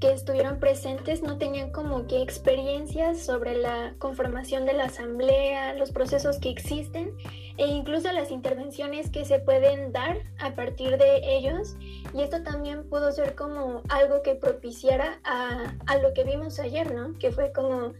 que 0.00 0.12
estuvieron 0.12 0.58
presentes 0.58 1.22
no 1.22 1.38
tenían 1.38 1.70
como 1.70 2.06
que 2.06 2.20
experiencias 2.20 3.18
sobre 3.18 3.56
la 3.56 3.94
conformación 3.98 4.66
de 4.66 4.74
la 4.74 4.84
asamblea, 4.84 5.72
los 5.74 5.90
procesos 5.90 6.38
que 6.38 6.50
existen 6.50 7.16
e 7.56 7.66
incluso 7.66 8.12
las 8.12 8.30
intervenciones 8.30 9.10
que 9.10 9.24
se 9.24 9.38
pueden 9.38 9.92
dar 9.92 10.18
a 10.38 10.54
partir 10.54 10.98
de 10.98 11.36
ellos. 11.36 11.76
Y 12.12 12.20
esto 12.20 12.42
también 12.42 12.86
pudo 12.88 13.10
ser 13.12 13.34
como 13.34 13.82
algo 13.88 14.22
que 14.22 14.34
propiciara 14.34 15.18
a, 15.24 15.74
a 15.86 15.98
lo 15.98 16.12
que 16.12 16.24
vimos 16.24 16.58
ayer, 16.60 16.94
¿no? 16.94 17.18
Que 17.18 17.32
fue 17.32 17.52
como 17.52 17.94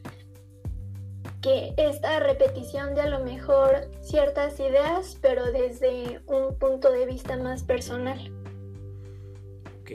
que 1.41 1.73
esta 1.79 2.21
repetición 2.21 2.95
de 2.95 3.03
a 3.03 3.09
lo 3.09 3.21
mejor 3.21 3.89
ciertas 4.03 4.61
ideas, 4.61 5.17
pero 5.23 5.51
desde 5.51 6.21
un 6.27 6.59
punto 6.59 6.93
de 6.93 7.07
vista 7.07 7.37
más 7.39 7.63
personal. 7.63 8.33
Ok, 9.81 9.93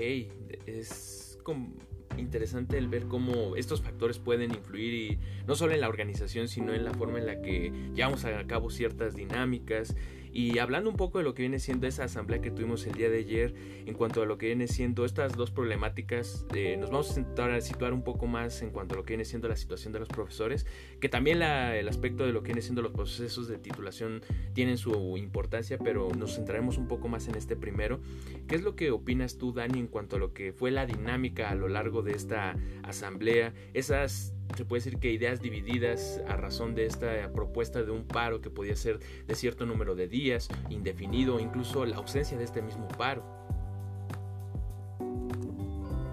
es 0.65 1.37
como 1.43 1.73
interesante 2.21 2.77
el 2.77 2.87
ver 2.87 3.05
cómo 3.05 3.55
estos 3.55 3.81
factores 3.81 4.19
pueden 4.19 4.51
influir 4.51 4.93
y 4.93 5.19
no 5.47 5.55
solo 5.55 5.73
en 5.73 5.81
la 5.81 5.89
organización, 5.89 6.47
sino 6.47 6.73
en 6.73 6.85
la 6.85 6.93
forma 6.93 7.19
en 7.19 7.25
la 7.25 7.41
que 7.41 7.71
llevamos 7.93 8.23
a 8.25 8.45
cabo 8.47 8.69
ciertas 8.69 9.15
dinámicas 9.15 9.95
y 10.33 10.59
hablando 10.59 10.89
un 10.89 10.95
poco 10.95 11.17
de 11.17 11.23
lo 11.23 11.33
que 11.33 11.43
viene 11.43 11.59
siendo 11.59 11.87
esa 11.87 12.05
asamblea 12.05 12.41
que 12.41 12.51
tuvimos 12.51 12.85
el 12.85 12.93
día 12.93 13.09
de 13.09 13.19
ayer, 13.19 13.53
en 13.85 13.93
cuanto 13.93 14.21
a 14.21 14.25
lo 14.25 14.37
que 14.37 14.47
viene 14.47 14.67
siendo 14.67 15.05
estas 15.05 15.35
dos 15.35 15.51
problemáticas, 15.51 16.45
eh, 16.55 16.77
nos 16.77 16.89
vamos 16.89 17.15
a 17.15 17.19
intentar 17.19 17.61
situar 17.61 17.93
un 17.93 18.03
poco 18.03 18.27
más 18.27 18.61
en 18.61 18.71
cuanto 18.71 18.95
a 18.95 18.97
lo 18.97 19.03
que 19.03 19.13
viene 19.13 19.25
siendo 19.25 19.47
la 19.47 19.55
situación 19.55 19.93
de 19.93 19.99
los 19.99 20.07
profesores, 20.07 20.65
que 20.99 21.09
también 21.09 21.41
el 21.41 21.87
aspecto 21.87 22.25
de 22.25 22.33
lo 22.33 22.43
que 22.43 22.47
viene 22.47 22.61
siendo 22.61 22.81
los 22.81 22.91
procesos 22.91 23.47
de 23.47 23.57
titulación 23.57 24.21
tienen 24.53 24.77
su 24.77 25.17
importancia, 25.17 25.77
pero 25.77 26.09
nos 26.17 26.35
centraremos 26.35 26.77
un 26.77 26.87
poco 26.87 27.07
más 27.07 27.27
en 27.27 27.35
este 27.35 27.55
primero. 27.55 27.99
¿Qué 28.47 28.55
es 28.55 28.63
lo 28.63 28.75
que 28.75 28.91
opinas 28.91 29.37
tú, 29.37 29.53
Dani, 29.53 29.79
en 29.79 29.87
cuanto 29.87 30.15
a 30.15 30.19
lo 30.19 30.33
que 30.33 30.53
fue 30.53 30.71
la 30.71 30.85
dinámica 30.85 31.49
a 31.49 31.55
lo 31.55 31.67
largo 31.67 32.01
de 32.01 32.13
esta 32.13 32.55
asamblea? 32.83 33.53
Esas 33.73 34.33
se 34.55 34.65
puede 34.65 34.83
decir 34.83 34.99
que 34.99 35.09
ideas 35.11 35.41
divididas 35.41 36.21
a 36.27 36.35
razón 36.35 36.75
de 36.75 36.85
esta 36.85 37.31
propuesta 37.33 37.83
de 37.83 37.91
un 37.91 38.05
paro 38.05 38.41
que 38.41 38.49
podía 38.49 38.75
ser 38.75 38.99
de 39.25 39.35
cierto 39.35 39.65
número 39.65 39.95
de 39.95 40.07
días, 40.07 40.49
indefinido, 40.69 41.39
incluso 41.39 41.85
la 41.85 41.97
ausencia 41.97 42.37
de 42.37 42.43
este 42.43 42.61
mismo 42.61 42.87
paro. 42.89 43.23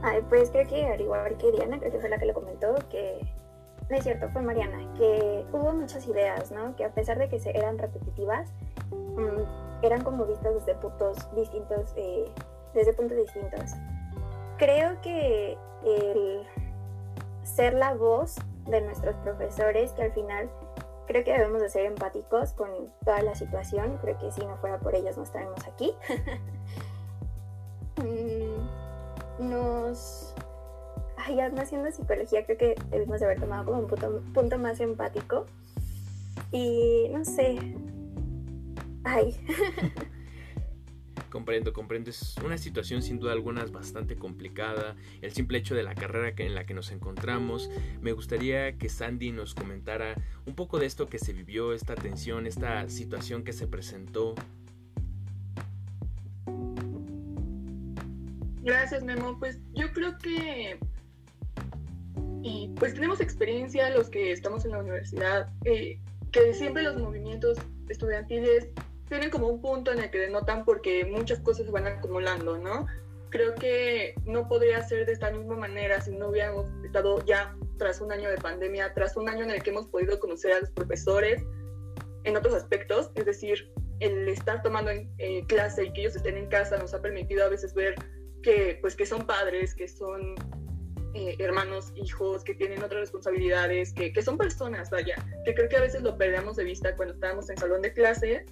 Ay, 0.03 0.23
pues 0.29 0.51
creo 0.51 0.67
que 0.69 0.87
al 0.87 1.01
igual 1.01 1.37
que 1.39 1.51
Diana, 1.51 1.79
creo 1.79 1.91
que 1.91 1.99
fue 1.99 2.09
la 2.09 2.19
que 2.19 2.27
lo 2.27 2.35
comentó, 2.35 2.75
que 2.89 3.19
no 3.91 3.97
es 3.97 4.05
cierto, 4.05 4.29
fue 4.31 4.43
Mariana, 4.43 4.79
que 4.97 5.45
hubo 5.53 5.73
muchas 5.73 6.07
ideas, 6.07 6.53
¿no? 6.53 6.77
Que 6.77 6.85
a 6.85 6.93
pesar 6.93 7.19
de 7.19 7.29
que 7.29 7.41
se 7.41 7.51
eran 7.51 7.79
repetitivas, 7.79 8.53
mm, 8.91 9.85
eran 9.85 10.03
como 10.05 10.27
vistas 10.27 10.55
desde 10.55 10.75
puntos 10.77 11.17
distintos, 11.35 11.93
eh, 11.97 12.25
desde 12.75 12.93
puntos 12.93 13.17
distintos. 13.17 13.73
Creo 14.59 15.01
que 15.01 15.57
el 15.85 16.43
ser 17.49 17.75
la 17.75 17.95
voz 17.95 18.37
de 18.67 18.81
nuestros 18.83 19.17
profesores, 19.17 19.93
que 19.93 20.03
al 20.03 20.13
final 20.13 20.51
creo 21.07 21.25
que 21.25 21.33
debemos 21.33 21.63
de 21.63 21.71
ser 21.71 21.87
empáticos 21.87 22.53
con 22.53 22.69
toda 23.05 23.23
la 23.23 23.35
situación. 23.35 23.99
Creo 24.03 24.19
que 24.19 24.31
si 24.31 24.45
no 24.45 24.57
fuera 24.59 24.79
por 24.79 24.95
ellos 24.95 25.17
no 25.17 25.23
estaremos 25.25 25.67
aquí. 25.67 25.95
Mm, 27.99 29.49
nos... 29.51 30.33
Ay, 31.17 31.41
haciendo 31.41 31.91
psicología, 31.91 32.47
creo 32.47 32.57
que 32.57 32.75
debemos 32.91 33.19
de 33.19 33.27
haber 33.27 33.41
tomado 33.41 33.65
como 33.65 33.81
un 33.81 33.89
punto, 33.89 34.23
punto 34.33 34.57
más 34.57 34.79
empático. 34.79 35.47
Y 36.53 37.09
no 37.11 37.25
sé. 37.25 37.59
Ay. 39.03 39.37
Comprendo, 41.31 41.73
comprendo. 41.73 42.11
Es 42.11 42.37
una 42.45 42.57
situación 42.57 43.03
sin 43.03 43.19
duda 43.19 43.33
alguna 43.33 43.65
bastante 43.67 44.17
complicada. 44.17 44.97
El 45.21 45.33
simple 45.33 45.59
hecho 45.59 45.75
de 45.75 45.83
la 45.83 45.95
carrera 45.95 46.33
en 46.37 46.55
la 46.55 46.65
que 46.65 46.75
nos 46.75 46.91
encontramos. 46.91 47.71
Me 48.01 48.13
gustaría 48.13 48.79
que 48.79 48.89
Sandy 48.89 49.33
nos 49.33 49.55
comentara 49.55 50.15
un 50.47 50.55
poco 50.55 50.79
de 50.79 50.87
esto 50.87 51.07
que 51.07 51.19
se 51.19 51.33
vivió, 51.33 51.73
esta 51.73 51.95
tensión, 51.95 52.47
esta 52.47 52.89
situación 52.89 53.45
que 53.45 53.53
se 53.53 53.67
presentó. 53.67 54.35
Gracias, 58.63 59.03
Memo. 59.03 59.39
Pues 59.39 59.59
yo 59.75 59.93
creo 59.93 60.17
que 60.19 60.79
y 62.43 62.73
pues 62.77 62.95
tenemos 62.95 63.21
experiencia 63.21 63.91
los 63.91 64.09
que 64.09 64.33
estamos 64.33 64.65
en 64.65 64.73
la 64.73 64.79
universidad, 64.79 65.51
eh, 65.65 65.99
que 66.33 66.55
siempre 66.55 66.83
los 66.83 66.97
movimientos 66.97 67.59
estudiantiles 67.89 68.69
tienen 69.09 69.31
como 69.31 69.49
un 69.49 69.61
punto 69.61 69.93
en 69.93 70.01
el 70.01 70.11
que 70.11 70.19
denotan 70.19 70.65
porque 70.65 71.05
muchas 71.05 71.41
cosas 71.41 71.67
se 71.67 71.73
van 71.73 71.87
acumulando, 71.87 72.59
¿no? 72.59 72.87
Creo 73.31 73.55
que 73.55 74.15
no 74.25 74.49
podría 74.49 74.83
ser 74.83 75.07
de 75.07 75.13
esta 75.13 75.31
misma 75.31 75.57
manera 75.57 76.01
si 76.01 76.13
no 76.13 76.29
hubiéramos 76.29 76.67
estado 76.85 77.25
ya 77.27 77.55
tras 77.79 78.01
un 78.01 78.13
año 78.13 78.31
de 78.31 78.37
pandemia, 78.39 78.93
tras 78.95 79.17
un 79.17 79.29
año 79.29 79.45
en 79.45 79.51
el 79.51 79.63
que 79.63 79.71
hemos 79.71 79.87
podido 79.87 80.19
conocer 80.19 80.53
a 80.53 80.61
los 80.61 80.71
profesores 80.71 81.43
en 82.25 82.37
otros 82.37 82.55
aspectos, 82.55 83.11
es 83.15 83.27
decir, 83.27 83.71
el 84.01 84.29
estar 84.29 84.63
tomando 84.63 84.91
en, 84.91 85.11
eh, 85.19 85.45
clase 85.47 85.85
y 85.85 85.93
que 85.93 86.03
ellos 86.03 86.17
estén 86.17 86.37
en 86.37 86.47
casa 86.47 86.77
nos 86.79 86.95
ha 86.95 87.03
permitido 87.03 87.45
a 87.45 87.49
veces 87.49 87.75
ver 87.75 87.95
que, 88.43 88.79
pues, 88.81 88.95
que 88.95 89.07
son 89.07 89.27
padres, 89.27 89.75
que 89.75 89.89
son 89.89 90.35
eh, 91.15 91.37
hermanos, 91.39 91.93
hijos, 91.97 92.45
que 92.45 92.55
tienen 92.55 92.83
otras 92.83 93.01
responsabilidades, 93.01 93.93
que, 93.93 94.13
que, 94.13 94.23
son 94.23 94.39
personas, 94.39 94.91
vaya, 94.91 95.17
que 95.45 95.55
creo 95.55 95.69
que 95.69 95.77
a 95.77 95.81
veces 95.81 96.03
lo 96.03 96.17
perdemos 96.17 96.57
de 96.57 96.65
vista 96.65 96.95
cuando 96.97 97.15
estábamos 97.15 97.51
en 97.51 97.57
salón 97.57 97.83
de 97.83 97.93
clase 97.93 98.45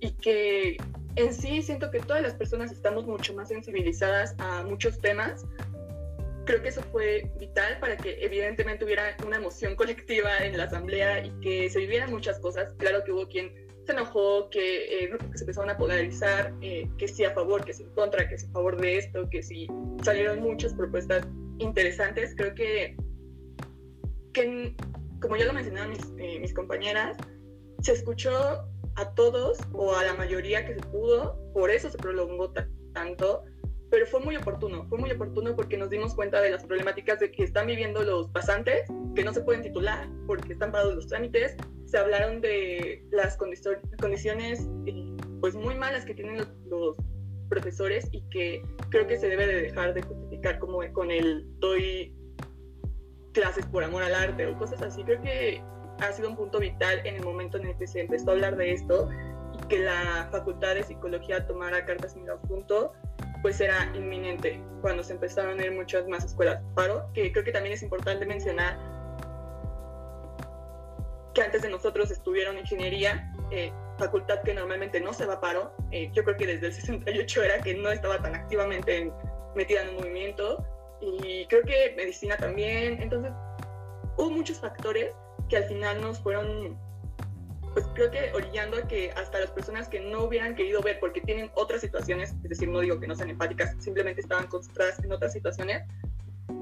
y 0.00 0.12
que 0.12 0.76
en 1.16 1.34
sí 1.34 1.62
siento 1.62 1.90
que 1.90 2.00
todas 2.00 2.22
las 2.22 2.34
personas 2.34 2.72
estamos 2.72 3.06
mucho 3.06 3.34
más 3.34 3.48
sensibilizadas 3.48 4.34
a 4.38 4.62
muchos 4.62 4.98
temas. 5.00 5.44
Creo 6.46 6.62
que 6.62 6.68
eso 6.68 6.82
fue 6.90 7.30
vital 7.38 7.78
para 7.80 7.96
que 7.96 8.24
evidentemente 8.24 8.84
hubiera 8.84 9.16
una 9.24 9.36
emoción 9.36 9.76
colectiva 9.76 10.38
en 10.38 10.56
la 10.56 10.64
asamblea 10.64 11.24
y 11.24 11.30
que 11.40 11.70
se 11.70 11.78
vivieran 11.78 12.10
muchas 12.10 12.38
cosas. 12.38 12.72
Claro 12.78 13.04
que 13.04 13.12
hubo 13.12 13.28
quien 13.28 13.52
se 13.84 13.92
enojó, 13.92 14.48
que, 14.50 15.04
eh, 15.04 15.18
se 15.34 15.44
empezaron 15.44 15.70
a 15.70 15.76
polarizar, 15.76 16.54
eh, 16.60 16.88
que 16.98 17.08
sí 17.08 17.24
a 17.24 17.32
favor, 17.32 17.64
que 17.64 17.74
sí 17.74 17.82
en 17.82 17.90
contra, 17.90 18.28
que 18.28 18.38
sí 18.38 18.46
a 18.46 18.52
favor 18.52 18.80
de 18.80 18.98
esto, 18.98 19.28
que 19.30 19.42
sí 19.42 19.68
salieron 20.02 20.40
muchas 20.40 20.74
propuestas 20.74 21.26
interesantes. 21.58 22.34
Creo 22.36 22.54
que, 22.54 22.96
que 24.32 24.74
como 25.20 25.36
ya 25.36 25.44
lo 25.44 25.52
mencionaron 25.52 25.90
mis, 25.90 26.00
eh, 26.18 26.38
mis 26.40 26.54
compañeras, 26.54 27.16
se 27.82 27.92
escuchó 27.92 28.64
a 29.00 29.14
todos 29.14 29.58
o 29.72 29.94
a 29.94 30.04
la 30.04 30.14
mayoría 30.14 30.64
que 30.66 30.74
se 30.74 30.80
pudo, 30.80 31.38
por 31.52 31.70
eso 31.70 31.90
se 31.90 31.98
prolongó 31.98 32.52
tanto, 32.92 33.44
pero 33.90 34.06
fue 34.06 34.20
muy 34.20 34.36
oportuno, 34.36 34.86
fue 34.88 34.98
muy 34.98 35.10
oportuno 35.10 35.56
porque 35.56 35.76
nos 35.76 35.90
dimos 35.90 36.14
cuenta 36.14 36.40
de 36.40 36.50
las 36.50 36.64
problemáticas 36.64 37.18
de 37.18 37.32
que 37.32 37.42
están 37.42 37.66
viviendo 37.66 38.02
los 38.02 38.28
pasantes, 38.28 38.84
que 39.14 39.24
no 39.24 39.32
se 39.32 39.40
pueden 39.40 39.62
titular 39.62 40.08
porque 40.26 40.52
están 40.52 40.70
parados 40.70 40.94
los 40.94 41.06
trámites, 41.08 41.56
se 41.86 41.98
hablaron 41.98 42.40
de 42.40 43.04
las 43.10 43.36
condiciones 43.36 44.68
eh, 44.86 45.16
pues 45.40 45.54
muy 45.56 45.74
malas 45.74 46.04
que 46.04 46.14
tienen 46.14 46.36
los, 46.66 46.96
profesores 47.48 48.08
y 48.12 48.22
que 48.30 48.62
creo 48.90 49.08
que 49.08 49.18
se 49.18 49.28
debe 49.28 49.44
de 49.44 49.62
dejar 49.62 49.92
de 49.92 50.02
justificar 50.02 50.60
como 50.60 50.80
con 50.92 51.10
el 51.10 51.44
doy 51.58 52.14
clases 53.32 53.66
por 53.66 53.82
amor 53.82 54.04
al 54.04 54.14
arte 54.14 54.46
o 54.46 54.56
cosas 54.56 54.80
así. 54.82 55.02
Creo 55.02 55.20
que 55.20 55.60
ha 56.00 56.12
sido 56.12 56.28
un 56.28 56.36
punto 56.36 56.58
vital 56.58 57.00
en 57.04 57.16
el 57.16 57.24
momento 57.24 57.58
en 57.58 57.66
el 57.66 57.76
que 57.76 57.86
se 57.86 58.00
empezó 58.00 58.30
a 58.30 58.32
hablar 58.34 58.56
de 58.56 58.72
esto 58.72 59.08
y 59.52 59.66
que 59.68 59.78
la 59.80 60.28
Facultad 60.30 60.74
de 60.74 60.82
Psicología 60.82 61.46
tomara 61.46 61.84
cartas 61.84 62.16
en 62.16 62.22
el 62.22 62.30
asunto, 62.30 62.92
pues 63.42 63.60
era 63.60 63.90
inminente 63.94 64.60
cuando 64.80 65.02
se 65.02 65.12
empezaron 65.12 65.58
a 65.60 65.64
ir 65.64 65.72
muchas 65.72 66.06
más 66.08 66.24
escuelas. 66.24 66.62
Paro, 66.74 67.10
que 67.14 67.32
creo 67.32 67.44
que 67.44 67.52
también 67.52 67.74
es 67.74 67.82
importante 67.82 68.26
mencionar 68.26 68.78
que 71.34 71.42
antes 71.42 71.62
de 71.62 71.68
nosotros 71.68 72.10
estuvieron 72.10 72.58
ingeniería, 72.58 73.32
eh, 73.50 73.72
facultad 73.98 74.42
que 74.42 74.54
normalmente 74.54 75.00
no 75.00 75.12
se 75.12 75.26
va 75.26 75.34
a 75.34 75.40
paro, 75.40 75.72
eh, 75.90 76.10
yo 76.12 76.24
creo 76.24 76.36
que 76.36 76.46
desde 76.46 76.66
el 76.66 76.72
68 76.74 77.42
era 77.42 77.60
que 77.60 77.74
no 77.74 77.90
estaba 77.90 78.20
tan 78.20 78.34
activamente 78.34 79.12
metida 79.54 79.82
en 79.82 79.90
un 79.90 79.96
movimiento, 79.96 80.64
y 81.00 81.46
creo 81.46 81.62
que 81.62 81.94
medicina 81.96 82.36
también, 82.36 83.00
entonces 83.00 83.32
hubo 84.16 84.30
muchos 84.30 84.60
factores 84.60 85.14
que 85.50 85.56
al 85.56 85.64
final 85.64 86.00
nos 86.00 86.20
fueron, 86.20 86.78
pues 87.74 87.84
creo 87.94 88.10
que 88.10 88.32
orillando 88.32 88.78
a 88.78 88.88
que 88.88 89.10
hasta 89.10 89.40
las 89.40 89.50
personas 89.50 89.88
que 89.88 90.00
no 90.00 90.24
hubieran 90.24 90.54
querido 90.54 90.80
ver 90.80 90.98
porque 91.00 91.20
tienen 91.20 91.50
otras 91.54 91.80
situaciones, 91.80 92.34
es 92.42 92.48
decir, 92.48 92.68
no 92.68 92.80
digo 92.80 92.98
que 93.00 93.06
no 93.06 93.14
sean 93.14 93.30
empáticas, 93.30 93.74
simplemente 93.80 94.20
estaban 94.20 94.46
concentradas 94.46 95.02
en 95.04 95.12
otras 95.12 95.32
situaciones, 95.32 95.82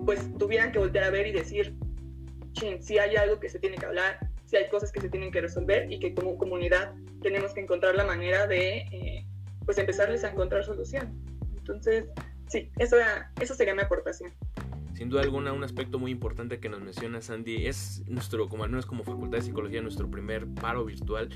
pues 0.05 0.21
tuvieran 0.39 0.73
que 0.73 0.79
voltear 0.79 1.05
a 1.05 1.11
ver 1.11 1.27
y 1.27 1.33
decir, 1.33 1.77
si 2.81 2.99
hay 2.99 3.15
algo 3.17 3.39
que 3.39 3.49
se 3.49 3.59
tiene 3.59 3.77
que 3.77 3.87
hablar, 3.87 4.19
si 4.47 4.57
hay 4.57 4.69
cosas 4.69 4.91
que 4.91 5.01
se 5.01 5.11
tienen 5.11 5.31
que 5.31 5.43
resolver 5.43 5.93
y 5.93 6.01
que 6.01 6.15
como 6.15 6.39
comunidad 6.39 6.95
tenemos 7.23 7.53
que 7.53 7.61
encontrar 7.61 7.95
la 7.95 8.05
manera 8.05 8.47
de, 8.47 8.79
eh, 8.79 9.27
pues 9.65 9.77
empezarles 9.79 10.25
a 10.25 10.31
encontrar 10.31 10.65
solución. 10.65 11.23
Entonces, 11.59 12.07
sí, 12.49 12.71
eso, 12.79 12.97
eso 13.41 13.55
sería 13.55 13.75
mi 13.75 13.83
aportación. 13.83 14.33
Sin 14.99 15.11
duda 15.11 15.23
alguna, 15.23 15.53
un 15.53 15.63
aspecto 15.63 16.01
muy 16.01 16.11
importante 16.11 16.59
que 16.59 16.69
nos 16.69 16.81
menciona 16.81 17.21
Sandy 17.21 17.69
es 17.69 18.03
nuestro, 18.09 18.49
como 18.49 18.65
al 18.65 18.71
menos 18.71 18.85
como 18.85 19.05
Facultad 19.05 19.39
de 19.39 19.45
Psicología, 19.45 19.81
nuestro 19.81 20.11
primer 20.11 20.49
paro 20.49 20.85
virtual 20.85 21.29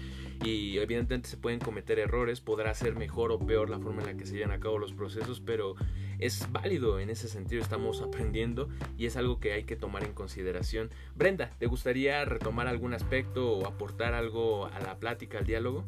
y 0.45 0.79
evidentemente 0.79 1.29
se 1.29 1.37
pueden 1.37 1.61
cometer 1.61 2.01
errores, 2.01 2.41
podrá 2.41 2.75
ser 2.75 2.97
mejor 2.97 3.31
o 3.31 3.39
peor 3.39 3.71
la 3.71 3.79
forma 3.79 4.01
en 4.03 4.09
la 4.09 4.17
que 4.17 4.27
se 4.27 4.35
llevan 4.35 4.51
a 4.51 4.59
cabo 4.59 4.81
los 4.81 4.93
procesos, 4.93 5.39
pero 5.39 5.77
es 6.19 6.51
válido 6.51 6.99
en 6.99 7.09
ese 7.09 7.29
sentido, 7.29 7.63
estamos 7.63 8.03
aprendiendo 8.03 8.69
y 8.99 9.07
es 9.07 9.17
algo 9.17 9.39
que 9.39 9.53
hay 9.53 9.63
que 9.63 9.77
tomar 9.77 10.03
en 10.03 10.13
consideración. 10.13 10.91
Brenda, 11.15 11.51
¿te 11.61 11.67
gustaría 11.67 12.25
retomar 12.25 12.67
algún 12.67 12.95
aspecto 12.95 13.59
o 13.59 13.67
aportar 13.69 14.13
algo 14.13 14.67
a 14.67 14.81
la 14.81 14.99
plática, 14.99 15.39
al 15.39 15.47
diálogo? 15.47 15.85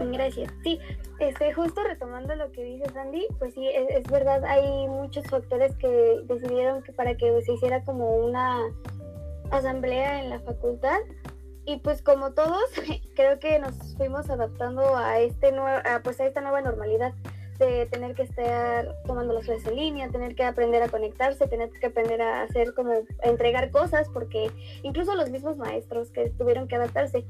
Gracias. 0.00 0.52
Sí, 0.62 0.78
este, 1.18 1.52
justo 1.52 1.82
retomando 1.82 2.34
lo 2.34 2.52
que 2.52 2.62
dice 2.62 2.84
Sandy, 2.92 3.26
pues 3.38 3.54
sí, 3.54 3.66
es, 3.68 4.04
verdad, 4.10 4.44
hay 4.44 4.86
muchos 4.88 5.24
factores 5.26 5.74
que 5.76 6.20
decidieron 6.24 6.82
que 6.82 6.92
para 6.92 7.16
que 7.16 7.40
se 7.42 7.52
hiciera 7.52 7.82
como 7.84 8.16
una 8.16 8.60
asamblea 9.50 10.22
en 10.22 10.30
la 10.30 10.40
facultad 10.40 10.98
y 11.64 11.78
pues 11.78 12.02
como 12.02 12.32
todos, 12.32 12.64
creo 13.14 13.38
que 13.38 13.58
nos 13.58 13.74
fuimos 13.96 14.28
adaptando 14.30 14.96
a 14.96 15.20
este 15.20 15.52
nuevo, 15.52 15.80
pues 16.04 16.20
a 16.20 16.26
esta 16.26 16.40
nueva 16.40 16.60
normalidad 16.60 17.12
de 17.58 17.86
tener 17.86 18.14
que 18.14 18.22
estar 18.22 18.94
tomando 19.06 19.32
las 19.32 19.46
clases 19.46 19.66
en 19.66 19.76
línea, 19.76 20.10
tener 20.10 20.34
que 20.34 20.44
aprender 20.44 20.82
a 20.82 20.88
conectarse, 20.88 21.48
tener 21.48 21.70
que 21.70 21.86
aprender 21.86 22.20
a 22.20 22.42
hacer 22.42 22.74
como 22.74 22.92
a 22.92 23.28
entregar 23.28 23.70
cosas, 23.70 24.08
porque 24.12 24.50
incluso 24.82 25.14
los 25.14 25.30
mismos 25.30 25.56
maestros 25.56 26.10
que 26.10 26.28
tuvieron 26.30 26.68
que 26.68 26.76
adaptarse. 26.76 27.24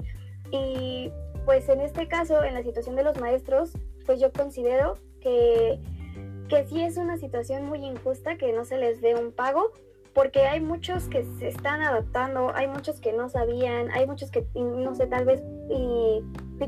Y 0.50 1.12
pues 1.46 1.68
en 1.68 1.80
este 1.80 2.08
caso, 2.08 2.42
en 2.42 2.54
la 2.54 2.62
situación 2.64 2.96
de 2.96 3.04
los 3.04 3.18
maestros, 3.20 3.70
pues 4.04 4.20
yo 4.20 4.32
considero 4.32 4.98
que, 5.20 5.78
que 6.48 6.66
sí 6.66 6.82
es 6.82 6.96
una 6.96 7.16
situación 7.16 7.64
muy 7.66 7.78
injusta 7.84 8.36
que 8.36 8.52
no 8.52 8.64
se 8.64 8.76
les 8.76 9.00
dé 9.00 9.14
un 9.14 9.30
pago, 9.30 9.70
porque 10.12 10.40
hay 10.46 10.60
muchos 10.60 11.08
que 11.08 11.24
se 11.38 11.48
están 11.48 11.82
adaptando, 11.82 12.50
hay 12.54 12.66
muchos 12.66 13.00
que 13.00 13.12
no 13.12 13.28
sabían, 13.28 13.90
hay 13.92 14.06
muchos 14.06 14.30
que, 14.30 14.44
no 14.54 14.94
sé, 14.94 15.06
tal 15.06 15.24
vez 15.24 15.42
y, 15.70 16.20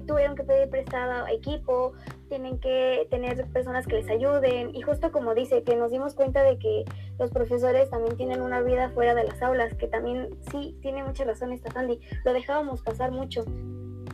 tuvieron 0.06 0.36
que 0.36 0.44
pedir 0.44 0.68
prestado 0.68 1.26
equipo, 1.26 1.92
tienen 2.28 2.60
que 2.60 3.08
tener 3.10 3.44
personas 3.46 3.86
que 3.86 3.94
les 3.94 4.08
ayuden 4.08 4.74
y 4.74 4.82
justo 4.82 5.10
como 5.10 5.34
dice, 5.34 5.62
que 5.64 5.76
nos 5.76 5.90
dimos 5.90 6.14
cuenta 6.14 6.42
de 6.42 6.58
que 6.58 6.84
los 7.18 7.30
profesores 7.30 7.90
también 7.90 8.16
tienen 8.16 8.42
una 8.42 8.60
vida 8.60 8.90
fuera 8.90 9.14
de 9.14 9.24
las 9.24 9.42
aulas, 9.42 9.74
que 9.74 9.88
también 9.88 10.28
sí, 10.52 10.76
tiene 10.82 11.02
mucha 11.02 11.24
razón 11.24 11.52
esta 11.52 11.72
Sandy, 11.72 12.00
lo 12.24 12.32
dejábamos 12.32 12.82
pasar 12.82 13.10
mucho 13.10 13.44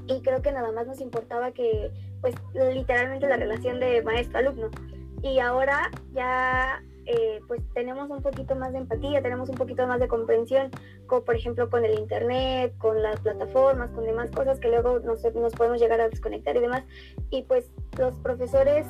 y 0.07 0.21
creo 0.23 0.43
que 0.43 0.53
nada 0.53 0.73
más 0.73 0.87
nos 0.87 1.01
importaba 1.01 1.53
que, 1.53 1.91
pues, 2.21 2.35
literalmente 2.55 3.29
la 3.29 3.37
relación 3.37 3.81
de 3.81 4.03
maestro-alumno. 4.03 4.71
Y 5.23 5.39
ahora 5.39 5.91
ya, 6.13 6.83
eh, 7.07 7.41
pues, 7.49 7.63
tenemos 7.73 8.11
un 8.11 8.23
poquito 8.23 8.55
más 8.55 8.73
de 8.73 8.79
empatía, 8.79 9.23
tenemos 9.23 9.49
un 9.49 9.57
poquito 9.57 9.87
más 9.87 10.01
de 10.01 10.09
comprensión, 10.09 10.71
como 11.07 11.23
por 11.25 11.37
ejemplo 11.37 11.71
con 11.71 11.85
el 11.85 11.99
internet, 11.99 12.75
con 12.79 13.03
las 13.03 13.21
plataformas, 13.21 13.91
con 13.91 14.05
demás 14.05 14.31
cosas 14.31 14.61
que 14.61 14.69
luego 14.69 14.99
nos, 15.01 15.23
nos 15.35 15.53
podemos 15.55 15.81
llegar 15.81 16.01
a 16.01 16.09
desconectar 16.09 16.57
y 16.57 16.61
demás. 16.61 16.85
Y 17.31 17.43
pues 17.43 17.71
los 17.99 18.19
profesores 18.19 18.87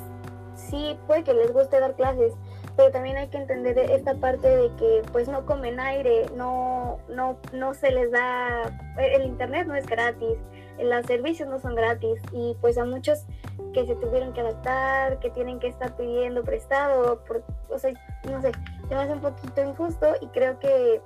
sí 0.55 0.97
puede 1.07 1.23
que 1.23 1.33
les 1.33 1.51
guste 1.53 1.79
dar 1.79 1.95
clases, 1.95 2.33
pero 2.75 2.91
también 2.91 3.17
hay 3.17 3.27
que 3.27 3.37
entender 3.37 3.77
esta 3.77 4.15
parte 4.15 4.47
de 4.47 4.75
que 4.75 5.01
pues 5.11 5.27
no 5.27 5.45
comen 5.45 5.79
aire, 5.79 6.25
no, 6.35 6.97
no, 7.09 7.37
no 7.53 7.73
se 7.73 7.91
les 7.91 8.11
da, 8.11 8.63
el 8.97 9.23
internet 9.23 9.67
no 9.67 9.75
es 9.75 9.85
gratis, 9.85 10.37
los 10.79 11.05
servicios 11.05 11.49
no 11.49 11.59
son 11.59 11.75
gratis 11.75 12.21
y 12.31 12.55
pues 12.61 12.77
a 12.77 12.85
muchos 12.85 13.25
que 13.73 13.85
se 13.85 13.95
tuvieron 13.95 14.33
que 14.33 14.41
adaptar, 14.41 15.19
que 15.19 15.29
tienen 15.29 15.59
que 15.59 15.67
estar 15.67 15.95
pidiendo 15.95 16.43
prestado, 16.43 17.23
por, 17.25 17.43
o 17.69 17.77
sea, 17.77 17.91
no 18.29 18.41
sé, 18.41 18.51
se 18.87 18.95
me 18.95 19.01
hace 19.01 19.13
un 19.13 19.21
poquito 19.21 19.63
injusto 19.63 20.07
y 20.21 20.27
creo 20.27 20.59
que 20.59 21.01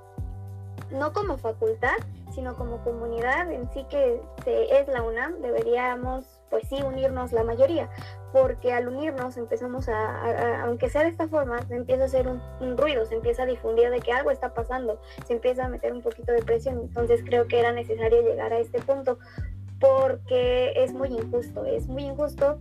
no 0.92 1.14
como 1.14 1.38
facultad, 1.38 1.98
sino 2.34 2.56
como 2.56 2.84
comunidad 2.84 3.52
en 3.52 3.70
sí 3.72 3.86
que 3.90 4.22
se, 4.44 4.80
es 4.80 4.88
la 4.88 5.04
UNAM, 5.04 5.42
deberíamos 5.42 6.26
pues 6.50 6.68
sí 6.68 6.82
unirnos 6.82 7.32
la 7.32 7.44
mayoría, 7.44 7.90
porque 8.32 8.74
al 8.74 8.88
unirnos 8.88 9.38
empezamos 9.38 9.88
a, 9.88 10.64
aunque 10.64 10.90
sea 10.90 11.04
de 11.04 11.10
esta 11.10 11.28
forma, 11.28 11.62
se 11.68 11.76
empieza 11.76 12.04
a 12.04 12.06
hacer 12.08 12.28
un, 12.28 12.42
un, 12.60 12.76
ruido, 12.76 13.06
se 13.06 13.16
empieza 13.16 13.44
a 13.44 13.46
difundir 13.46 13.90
de 13.92 14.00
que 14.00 14.12
algo 14.12 14.32
está 14.32 14.54
pasando, 14.54 15.00
se 15.26 15.34
empieza 15.34 15.66
a 15.66 15.70
meter 15.70 15.94
un 15.94 16.02
poquito 16.02 16.32
de 16.32 16.42
presión, 16.42 16.80
entonces 16.80 17.22
creo 17.24 17.48
que 17.48 17.60
era 17.60 17.72
necesario 17.72 18.22
llegar 18.22 18.52
a 18.52 18.60
este 18.60 18.82
punto, 18.82 19.20
porque 19.80 20.74
es 20.76 20.94
muy 20.94 21.10
injusto, 21.10 21.66
es 21.66 21.88
muy 21.88 22.04
injusto 22.04 22.60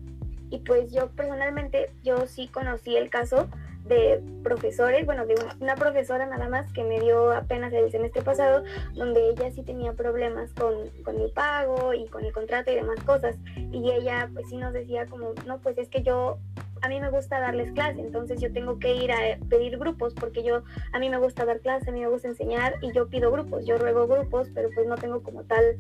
y 0.51 0.59
pues 0.59 0.93
yo 0.93 1.09
personalmente, 1.11 1.91
yo 2.03 2.27
sí 2.27 2.49
conocí 2.49 2.97
el 2.97 3.11
caso 3.11 3.49
de 3.89 4.23
profesores, 4.43 5.07
bueno, 5.07 5.27
de 5.27 5.35
una 5.61 5.75
profesora 5.75 6.27
nada 6.27 6.49
más 6.49 6.71
que 6.73 6.85
me 6.85 7.01
dio 7.01 7.33
apenas 7.33 7.73
el 7.73 7.91
semestre 7.91 8.23
pasado, 8.23 8.63
donde 8.95 9.31
ella 9.31 9.51
sí 9.51 9.63
tenía 9.63 9.95
problemas 9.95 10.53
con, 10.53 10.75
con 11.05 11.19
el 11.21 11.31
pago 11.31 11.95
y 11.95 12.07
con 12.07 12.25
el 12.25 12.33
contrato 12.33 12.71
y 12.71 12.77
demás 12.77 13.01
cosas. 13.05 13.37
Y 13.57 13.91
ella 13.91 14.29
pues 14.33 14.49
sí 14.49 14.57
nos 14.57 14.73
decía 14.73 15.07
como, 15.07 15.33
no, 15.47 15.59
pues 15.59 15.79
es 15.79 15.89
que 15.89 16.03
yo, 16.03 16.39
a 16.83 16.89
mí 16.89 17.01
me 17.01 17.11
gusta 17.11 17.41
darles 17.41 17.73
clase, 17.73 18.01
entonces 18.01 18.41
yo 18.41 18.53
tengo 18.53 18.79
que 18.79 18.95
ir 18.95 19.11
a 19.11 19.39
pedir 19.49 19.79
grupos 19.79 20.15
porque 20.15 20.43
yo, 20.43 20.63
a 20.93 20.99
mí 20.99 21.09
me 21.09 21.19
gusta 21.19 21.47
dar 21.47 21.61
clase, 21.61 21.89
a 21.89 21.93
mí 21.93 22.01
me 22.01 22.09
gusta 22.09 22.29
enseñar 22.29 22.75
y 22.83 22.93
yo 22.93 23.09
pido 23.09 23.31
grupos, 23.33 23.65
yo 23.65 23.79
ruego 23.79 24.07
grupos, 24.07 24.49
pero 24.55 24.69
pues 24.75 24.87
no 24.87 24.97
tengo 24.97 25.23
como 25.23 25.45
tal 25.45 25.79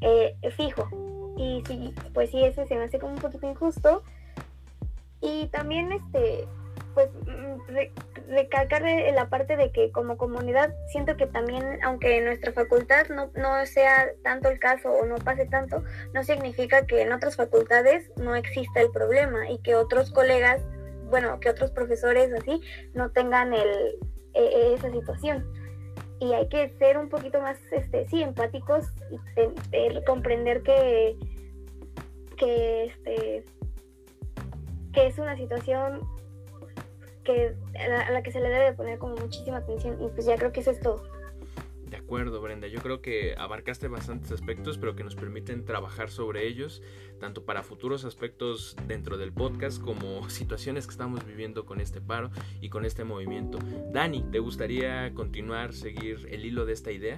eh, 0.00 0.36
fijo. 0.56 0.88
Y 1.36 1.62
sí, 1.66 1.94
pues 2.14 2.30
sí, 2.30 2.44
ese 2.44 2.66
se 2.66 2.74
me 2.76 2.84
hace 2.84 2.98
como 2.98 3.12
un 3.14 3.20
poquito 3.20 3.48
injusto. 3.48 4.02
Y 5.20 5.46
también, 5.48 5.92
este, 5.92 6.46
pues, 6.94 7.10
mm, 7.26 8.28
recalcar 8.28 8.82
la 8.82 9.28
parte 9.28 9.56
de 9.56 9.70
que 9.70 9.90
como 9.92 10.16
comunidad 10.16 10.74
siento 10.88 11.16
que 11.16 11.26
también, 11.26 11.78
aunque 11.82 12.18
en 12.18 12.24
nuestra 12.24 12.52
facultad 12.52 13.08
no, 13.08 13.30
no 13.34 13.64
sea 13.66 14.10
tanto 14.22 14.48
el 14.48 14.58
caso 14.58 14.90
o 14.90 15.06
no 15.06 15.16
pase 15.16 15.46
tanto, 15.46 15.82
no 16.12 16.22
significa 16.24 16.86
que 16.86 17.02
en 17.02 17.12
otras 17.12 17.36
facultades 17.36 18.10
no 18.16 18.34
exista 18.34 18.80
el 18.80 18.90
problema 18.90 19.48
y 19.50 19.58
que 19.58 19.76
otros 19.76 20.10
colegas, 20.10 20.62
bueno, 21.04 21.40
que 21.40 21.50
otros 21.50 21.70
profesores 21.70 22.32
así, 22.32 22.60
no 22.94 23.10
tengan 23.10 23.54
el, 23.54 23.98
e, 24.34 24.42
e, 24.42 24.74
esa 24.74 24.90
situación 24.90 25.46
y 26.20 26.32
hay 26.32 26.48
que 26.48 26.68
ser 26.78 26.98
un 26.98 27.08
poquito 27.08 27.40
más, 27.40 27.58
este, 27.70 28.08
sí, 28.08 28.22
empáticos 28.22 28.86
y 29.36 30.04
comprender 30.04 30.62
que, 30.62 31.16
que, 32.36 32.84
este, 32.86 33.44
que 34.92 35.06
es 35.06 35.18
una 35.18 35.36
situación 35.36 36.00
que, 37.24 37.54
a 37.78 38.10
la 38.10 38.22
que 38.22 38.32
se 38.32 38.40
le 38.40 38.48
debe 38.48 38.72
poner 38.72 38.98
como 38.98 39.14
muchísima 39.16 39.58
atención 39.58 40.02
y 40.02 40.08
pues 40.08 40.26
ya 40.26 40.36
creo 40.36 40.52
que 40.52 40.60
eso 40.60 40.70
es 40.70 40.80
todo. 40.80 41.02
De 41.88 41.96
acuerdo, 41.96 42.40
Brenda. 42.42 42.68
Yo 42.68 42.80
creo 42.80 43.00
que 43.00 43.34
abarcaste 43.38 43.88
bastantes 43.88 44.30
aspectos, 44.30 44.76
pero 44.76 44.94
que 44.94 45.04
nos 45.04 45.14
permiten 45.14 45.64
trabajar 45.64 46.10
sobre 46.10 46.46
ellos, 46.46 46.82
tanto 47.18 47.44
para 47.46 47.62
futuros 47.62 48.04
aspectos 48.04 48.76
dentro 48.86 49.16
del 49.16 49.32
podcast 49.32 49.80
como 49.80 50.28
situaciones 50.30 50.86
que 50.86 50.92
estamos 50.92 51.26
viviendo 51.26 51.64
con 51.64 51.80
este 51.80 52.00
paro 52.00 52.30
y 52.60 52.68
con 52.68 52.84
este 52.84 53.04
movimiento. 53.04 53.58
Dani, 53.90 54.22
¿te 54.30 54.38
gustaría 54.38 55.14
continuar, 55.14 55.72
seguir 55.72 56.26
el 56.30 56.44
hilo 56.44 56.66
de 56.66 56.74
esta 56.74 56.92
idea? 56.92 57.16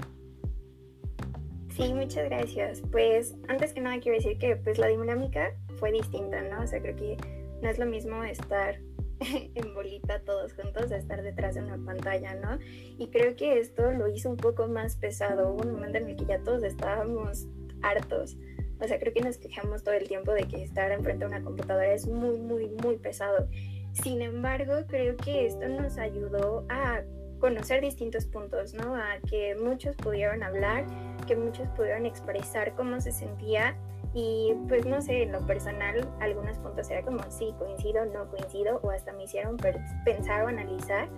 Sí, 1.71 1.93
muchas 1.93 2.29
gracias. 2.29 2.83
Pues 2.93 3.35
antes 3.49 3.73
que 3.73 3.81
nada 3.81 3.99
quiero 4.01 4.19
decir 4.19 4.39
que 4.39 4.55
pues 4.55 4.79
la 4.79 4.87
dinámica 4.87 5.57
fue 5.79 5.91
distinta, 5.91 6.43
¿no? 6.43 6.63
O 6.63 6.67
sea, 6.67 6.81
creo 6.81 6.95
que 6.95 7.17
no 7.63 7.69
es 7.69 7.79
lo 7.79 7.87
mismo 7.87 8.23
estar 8.23 8.79
en 9.55 9.75
bolita 9.75 10.21
todos 10.21 10.55
juntos 10.55 10.91
a 10.93 10.97
estar 10.97 11.23
detrás 11.23 11.55
de 11.55 11.63
una 11.63 11.79
pantalla, 11.79 12.35
¿no? 12.35 12.59
Y 12.99 13.09
creo 13.09 13.37
que 13.37 13.59
esto 13.59 13.91
lo 13.93 14.09
hizo 14.09 14.31
un 14.31 14.37
poco 14.37 14.67
más 14.67 14.97
pesado. 14.97 15.53
Hubo 15.53 15.63
un 15.63 15.73
momento 15.73 15.99
en 15.99 16.09
el 16.09 16.17
que 16.17 16.25
ya 16.25 16.43
todos 16.43 16.63
estábamos 16.63 17.47
hartos. 17.83 18.37
O 18.81 18.89
sea, 18.89 18.99
creo 18.99 19.13
que 19.13 19.21
nos 19.21 19.37
quejamos 19.37 19.85
todo 19.85 19.95
el 19.95 20.09
tiempo 20.09 20.33
de 20.33 20.45
que 20.45 20.63
estar 20.63 20.91
enfrente 20.91 21.25
a 21.25 21.29
una 21.29 21.43
computadora 21.43 21.93
es 21.93 22.07
muy, 22.07 22.39
muy, 22.39 22.69
muy 22.69 22.97
pesado. 22.97 23.47
Sin 23.93 24.23
embargo, 24.23 24.73
creo 24.87 25.17
que 25.17 25.47
esto 25.47 25.69
nos 25.69 25.99
ayudó 25.99 26.65
a 26.71 27.03
conocer 27.41 27.83
distintos 27.83 28.27
puntos, 28.27 28.73
¿no? 28.73 28.95
A 28.95 29.19
que 29.29 29.55
muchos 29.55 29.97
pudieron 29.97 30.43
hablar, 30.43 30.87
que 31.27 31.37
muchos 31.37 31.69
pudieron 31.71 32.07
expresar 32.07 32.75
cómo 32.75 33.01
se 33.01 33.13
sentía 33.13 33.77
y 34.13 34.55
pues 34.69 34.87
no 34.87 35.01
sé, 35.01 35.23
en 35.23 35.33
lo 35.33 35.41
personal, 35.47 36.09
algunos 36.21 36.59
puntos 36.59 36.91
era 36.91 37.03
como 37.03 37.23
sí, 37.31 37.55
coincido, 37.59 38.05
no 38.07 38.29
coincido, 38.29 38.81
o 38.83 38.91
hasta 38.91 39.13
me 39.13 39.25
hicieron 39.25 39.57
pensar 40.05 40.43
o 40.43 40.49
analizar 40.49 41.09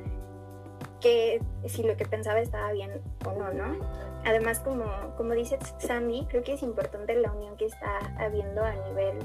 que 1.00 1.42
si 1.66 1.82
lo 1.82 1.96
que 1.96 2.06
pensaba 2.06 2.40
estaba 2.40 2.72
bien 2.72 3.02
o 3.26 3.32
no, 3.32 3.52
¿no? 3.52 3.76
Además, 4.24 4.60
como, 4.60 4.84
como 5.16 5.32
dice 5.32 5.58
Sandy, 5.78 6.26
creo 6.30 6.44
que 6.44 6.54
es 6.54 6.62
importante 6.62 7.14
la 7.16 7.32
unión 7.32 7.56
que 7.56 7.66
está 7.66 7.98
habiendo 8.18 8.62
a 8.62 8.72
nivel, 8.72 9.18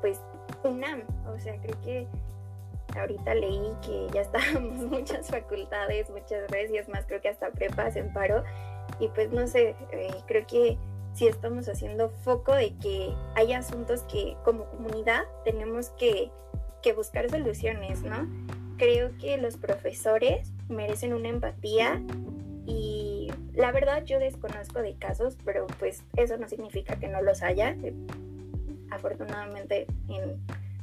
pues, 0.00 0.20
UNAM. 0.62 1.02
O 1.26 1.38
sea, 1.40 1.60
creo 1.60 1.80
que 1.82 2.06
ahorita 2.96 3.34
leí 3.34 3.72
que 3.82 4.06
ya 4.12 4.20
estábamos 4.20 4.76
muchas 4.90 5.28
facultades, 5.28 6.08
muchas 6.10 6.48
veces, 6.48 6.70
y 6.70 6.78
es 6.78 6.88
más, 6.88 7.06
creo 7.06 7.20
que 7.20 7.28
hasta 7.28 7.50
prepas 7.50 7.96
en 7.96 8.12
paro. 8.12 8.44
Y 9.00 9.08
pues, 9.08 9.32
no 9.32 9.48
sé, 9.48 9.74
eh, 9.90 10.14
creo 10.26 10.46
que 10.46 10.78
si 11.14 11.26
estamos 11.26 11.68
haciendo 11.68 12.08
foco 12.08 12.54
de 12.54 12.74
que 12.76 13.14
hay 13.34 13.52
asuntos 13.52 14.02
que 14.02 14.36
como 14.44 14.64
comunidad 14.66 15.22
tenemos 15.44 15.90
que, 15.90 16.30
buscar 16.96 17.30
soluciones, 17.30 18.02
¿no? 18.02 18.26
creo 18.80 19.10
que 19.18 19.36
los 19.36 19.58
profesores 19.58 20.52
merecen 20.70 21.12
una 21.12 21.28
empatía 21.28 22.02
y 22.66 23.30
la 23.52 23.72
verdad 23.72 24.04
yo 24.04 24.18
desconozco 24.18 24.80
de 24.80 24.94
casos, 24.94 25.36
pero 25.44 25.66
pues 25.78 26.02
eso 26.16 26.38
no 26.38 26.48
significa 26.48 26.96
que 26.96 27.06
no 27.06 27.20
los 27.20 27.42
haya. 27.42 27.76
Afortunadamente 28.90 29.86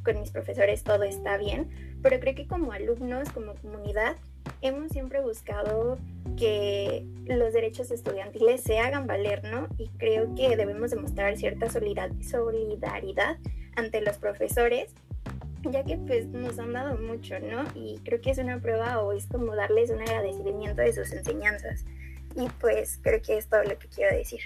con 0.03 0.19
mis 0.19 0.29
profesores 0.29 0.83
todo 0.83 1.03
está 1.03 1.37
bien, 1.37 1.69
pero 2.03 2.19
creo 2.19 2.35
que 2.35 2.45
como 2.47 2.71
alumnos, 2.71 3.31
como 3.31 3.55
comunidad, 3.55 4.15
hemos 4.61 4.91
siempre 4.91 5.21
buscado 5.21 5.97
que 6.37 7.05
los 7.25 7.53
derechos 7.53 7.91
estudiantiles 7.91 8.61
se 8.61 8.79
hagan 8.79 9.07
valer, 9.07 9.43
¿no? 9.43 9.67
Y 9.77 9.89
creo 9.97 10.33
que 10.35 10.55
debemos 10.55 10.91
demostrar 10.91 11.37
cierta 11.37 11.67
solidaridad 11.69 13.37
ante 13.75 14.01
los 14.01 14.17
profesores, 14.17 14.93
ya 15.63 15.83
que 15.83 15.97
pues 15.97 16.27
nos 16.27 16.59
han 16.59 16.73
dado 16.73 16.97
mucho, 16.97 17.39
¿no? 17.39 17.63
Y 17.75 17.99
creo 18.03 18.21
que 18.21 18.31
es 18.31 18.37
una 18.37 18.59
prueba 18.59 19.01
o 19.01 19.13
es 19.13 19.27
como 19.27 19.55
darles 19.55 19.89
un 19.89 20.01
agradecimiento 20.01 20.81
de 20.81 20.93
sus 20.93 21.11
enseñanzas. 21.11 21.85
Y 22.35 22.47
pues 22.59 22.99
creo 23.01 23.21
que 23.21 23.37
es 23.37 23.47
todo 23.47 23.63
lo 23.63 23.77
que 23.77 23.87
quiero 23.87 24.15
decir. 24.15 24.41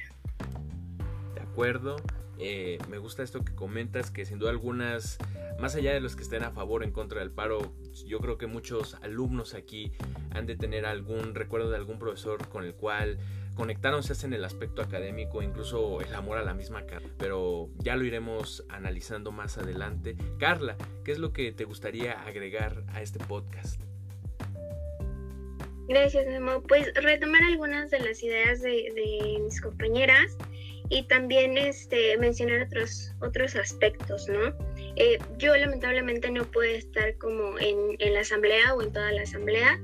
De 1.35 1.41
acuerdo. 1.41 1.97
Eh, 2.43 2.79
me 2.89 2.97
gusta 2.97 3.21
esto 3.21 3.45
que 3.45 3.53
comentas, 3.53 4.09
que 4.09 4.25
sin 4.25 4.39
duda 4.39 4.49
algunas, 4.49 5.19
más 5.59 5.75
allá 5.75 5.93
de 5.93 5.99
los 5.99 6.15
que 6.15 6.23
estén 6.23 6.43
a 6.43 6.49
favor 6.49 6.81
o 6.81 6.85
en 6.85 6.91
contra 6.91 7.19
del 7.19 7.29
paro, 7.29 7.71
yo 8.07 8.19
creo 8.19 8.39
que 8.39 8.47
muchos 8.47 8.95
alumnos 9.03 9.53
aquí 9.53 9.91
han 10.31 10.47
de 10.47 10.55
tener 10.55 10.87
algún 10.87 11.35
recuerdo 11.35 11.69
de 11.69 11.77
algún 11.77 11.99
profesor 11.99 12.47
con 12.49 12.63
el 12.63 12.73
cual 12.73 13.19
conectaron 13.53 14.01
se 14.01 14.25
en 14.25 14.33
el 14.33 14.43
aspecto 14.43 14.81
académico, 14.81 15.43
incluso 15.43 16.01
el 16.01 16.15
amor 16.15 16.39
a 16.39 16.43
la 16.43 16.55
misma 16.55 16.87
carrera, 16.87 17.13
pero 17.19 17.69
ya 17.77 17.95
lo 17.95 18.05
iremos 18.05 18.63
analizando 18.69 19.31
más 19.31 19.59
adelante. 19.59 20.15
Carla, 20.39 20.77
¿qué 21.03 21.11
es 21.11 21.19
lo 21.19 21.33
que 21.33 21.51
te 21.51 21.65
gustaría 21.65 22.23
agregar 22.23 22.83
a 22.87 23.03
este 23.03 23.19
podcast? 23.19 23.79
Gracias, 25.91 26.25
Memo. 26.25 26.63
Pues 26.69 26.89
retomar 26.93 27.43
algunas 27.43 27.91
de 27.91 27.99
las 27.99 28.23
ideas 28.23 28.61
de, 28.61 29.41
mis 29.43 29.59
compañeras 29.59 30.37
y 30.87 31.03
también 31.03 31.57
este, 31.57 32.17
mencionar 32.17 32.61
otros, 32.61 33.11
otros 33.19 33.57
aspectos, 33.57 34.29
¿no? 34.29 34.55
Eh, 34.95 35.19
yo 35.37 35.53
lamentablemente 35.57 36.31
no 36.31 36.45
pude 36.45 36.77
estar 36.77 37.17
como 37.17 37.59
en, 37.59 37.97
en, 37.99 38.13
la 38.13 38.21
asamblea 38.21 38.73
o 38.73 38.81
en 38.81 38.93
toda 38.93 39.11
la 39.11 39.23
asamblea, 39.23 39.81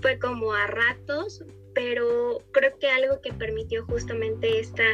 fue 0.00 0.18
como 0.18 0.54
a 0.54 0.66
ratos, 0.66 1.44
pero 1.74 2.42
creo 2.52 2.78
que 2.78 2.88
algo 2.88 3.20
que 3.20 3.32
permitió 3.32 3.84
justamente 3.86 4.60
esta 4.60 4.84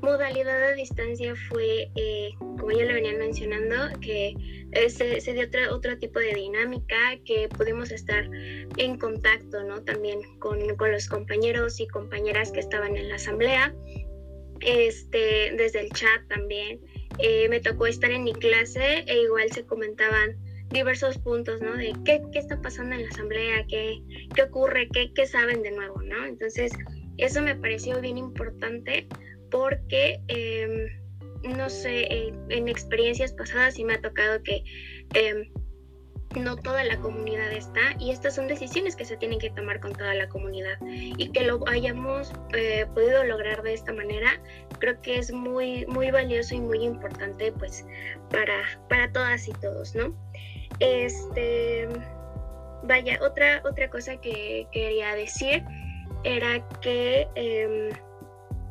modalidad 0.00 0.68
de 0.68 0.74
distancia 0.74 1.34
fue, 1.48 1.90
eh, 1.96 2.30
como 2.38 2.70
ya 2.70 2.84
lo 2.84 2.94
venían 2.94 3.18
mencionando, 3.18 3.74
que 4.00 4.34
eh, 4.72 4.90
se, 4.90 5.20
se, 5.20 5.32
dio 5.32 5.46
otro, 5.46 5.74
otro 5.74 5.98
tipo 5.98 6.18
de 6.18 6.34
dinámica, 6.34 6.96
que 7.24 7.48
pudimos 7.48 7.90
estar 7.90 8.28
en 8.76 8.98
contacto, 8.98 9.62
¿no? 9.64 9.82
También 9.82 10.20
con, 10.38 10.76
con 10.76 10.92
los 10.92 11.08
compañeros 11.08 11.80
y 11.80 11.86
compañeras 11.86 12.52
que 12.52 12.60
estaban 12.60 12.96
en 12.96 13.08
la 13.08 13.16
asamblea 13.16 13.74
este, 14.62 15.52
desde 15.56 15.80
el 15.80 15.90
chat 15.90 16.26
también. 16.28 16.80
Eh, 17.18 17.48
me 17.48 17.60
tocó 17.60 17.86
estar 17.86 18.10
en 18.10 18.24
mi 18.24 18.32
clase 18.32 19.04
e 19.06 19.22
igual 19.22 19.50
se 19.52 19.64
comentaban 19.66 20.36
diversos 20.72 21.18
puntos, 21.18 21.60
¿no? 21.60 21.76
De 21.76 21.92
qué, 22.04 22.22
qué 22.32 22.38
está 22.38 22.60
pasando 22.60 22.94
en 22.94 23.02
la 23.02 23.08
asamblea, 23.08 23.66
qué, 23.68 24.00
qué 24.34 24.42
ocurre, 24.42 24.88
qué, 24.92 25.12
qué, 25.14 25.26
saben 25.26 25.62
de 25.62 25.70
nuevo, 25.70 26.02
¿no? 26.02 26.24
Entonces, 26.24 26.72
eso 27.18 27.42
me 27.42 27.54
pareció 27.54 28.00
bien 28.00 28.18
importante 28.18 29.06
porque, 29.50 30.20
em, 30.28 31.56
no 31.56 31.68
sé, 31.68 32.08
en 32.48 32.68
experiencias 32.68 33.32
pasadas 33.32 33.74
sí 33.74 33.84
me 33.84 33.94
ha 33.94 34.00
tocado 34.00 34.42
que 34.42 34.64
em, 35.14 35.52
no 36.40 36.56
toda 36.56 36.84
la 36.84 36.98
comunidad 36.98 37.52
está 37.52 37.94
y 37.98 38.10
estas 38.10 38.34
son 38.34 38.48
decisiones 38.48 38.96
que 38.96 39.04
se 39.04 39.16
tienen 39.16 39.38
que 39.38 39.50
tomar 39.50 39.80
con 39.80 39.92
toda 39.92 40.14
la 40.14 40.28
comunidad 40.28 40.78
y 40.86 41.30
que 41.30 41.44
lo 41.44 41.66
hayamos 41.68 42.32
eh, 42.54 42.86
podido 42.94 43.24
lograr 43.24 43.62
de 43.62 43.74
esta 43.74 43.92
manera 43.92 44.40
creo 44.78 45.00
que 45.02 45.18
es 45.18 45.32
muy 45.32 45.86
muy 45.86 46.10
valioso 46.10 46.54
y 46.54 46.60
muy 46.60 46.84
importante 46.84 47.52
pues 47.52 47.84
para 48.30 48.62
para 48.88 49.12
todas 49.12 49.46
y 49.48 49.52
todos 49.52 49.94
no 49.94 50.14
este 50.80 51.88
vaya 52.84 53.18
otra 53.22 53.62
otra 53.64 53.88
cosa 53.90 54.16
que 54.16 54.66
quería 54.72 55.14
decir 55.14 55.64
era 56.24 56.66
que 56.80 57.28
em, 57.34 57.90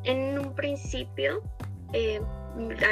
en 0.04 0.40
un 0.40 0.54
principio 0.56 1.42
eh, 1.94 2.22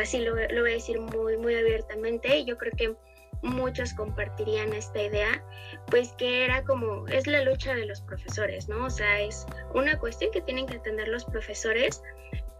así 0.01 0.19
lo, 0.19 0.35
lo 0.35 0.61
voy 0.61 0.71
a 0.71 0.73
decir 0.73 0.99
muy 0.99 1.37
muy 1.37 1.55
abiertamente 1.55 2.45
yo 2.45 2.57
creo 2.57 2.73
que 2.75 2.95
muchos 3.41 3.93
compartirían 3.93 4.73
esta 4.73 5.01
idea, 5.01 5.43
pues 5.87 6.13
que 6.13 6.45
era 6.45 6.63
como, 6.63 7.07
es 7.07 7.27
la 7.27 7.41
lucha 7.43 7.73
de 7.73 7.85
los 7.85 8.01
profesores, 8.01 8.67
¿no? 8.67 8.85
O 8.85 8.89
sea, 8.89 9.21
es 9.21 9.45
una 9.73 9.97
cuestión 9.97 10.31
que 10.31 10.41
tienen 10.41 10.65
que 10.65 10.77
atender 10.77 11.07
los 11.07 11.25
profesores, 11.25 12.01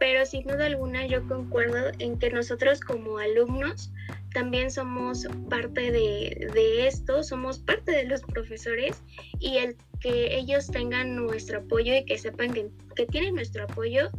pero 0.00 0.24
sin 0.24 0.42
duda 0.44 0.66
alguna 0.66 1.06
yo 1.06 1.28
concuerdo 1.28 1.92
en 1.98 2.18
que 2.18 2.30
nosotros 2.30 2.80
como 2.80 3.18
alumnos 3.18 3.92
también 4.32 4.70
somos 4.70 5.28
parte 5.50 5.92
de, 5.92 6.48
de 6.54 6.86
esto, 6.88 7.22
somos 7.22 7.58
parte 7.58 7.92
de 7.92 8.04
los 8.04 8.22
profesores 8.22 9.02
y 9.38 9.58
el 9.58 9.76
que 10.00 10.38
ellos 10.38 10.68
tengan 10.68 11.14
nuestro 11.14 11.58
apoyo 11.58 11.94
y 11.94 12.06
que 12.06 12.16
sepan 12.16 12.54
que, 12.54 12.70
que 12.96 13.06
tienen 13.06 13.34
nuestro 13.34 13.64
apoyo, 13.64 14.10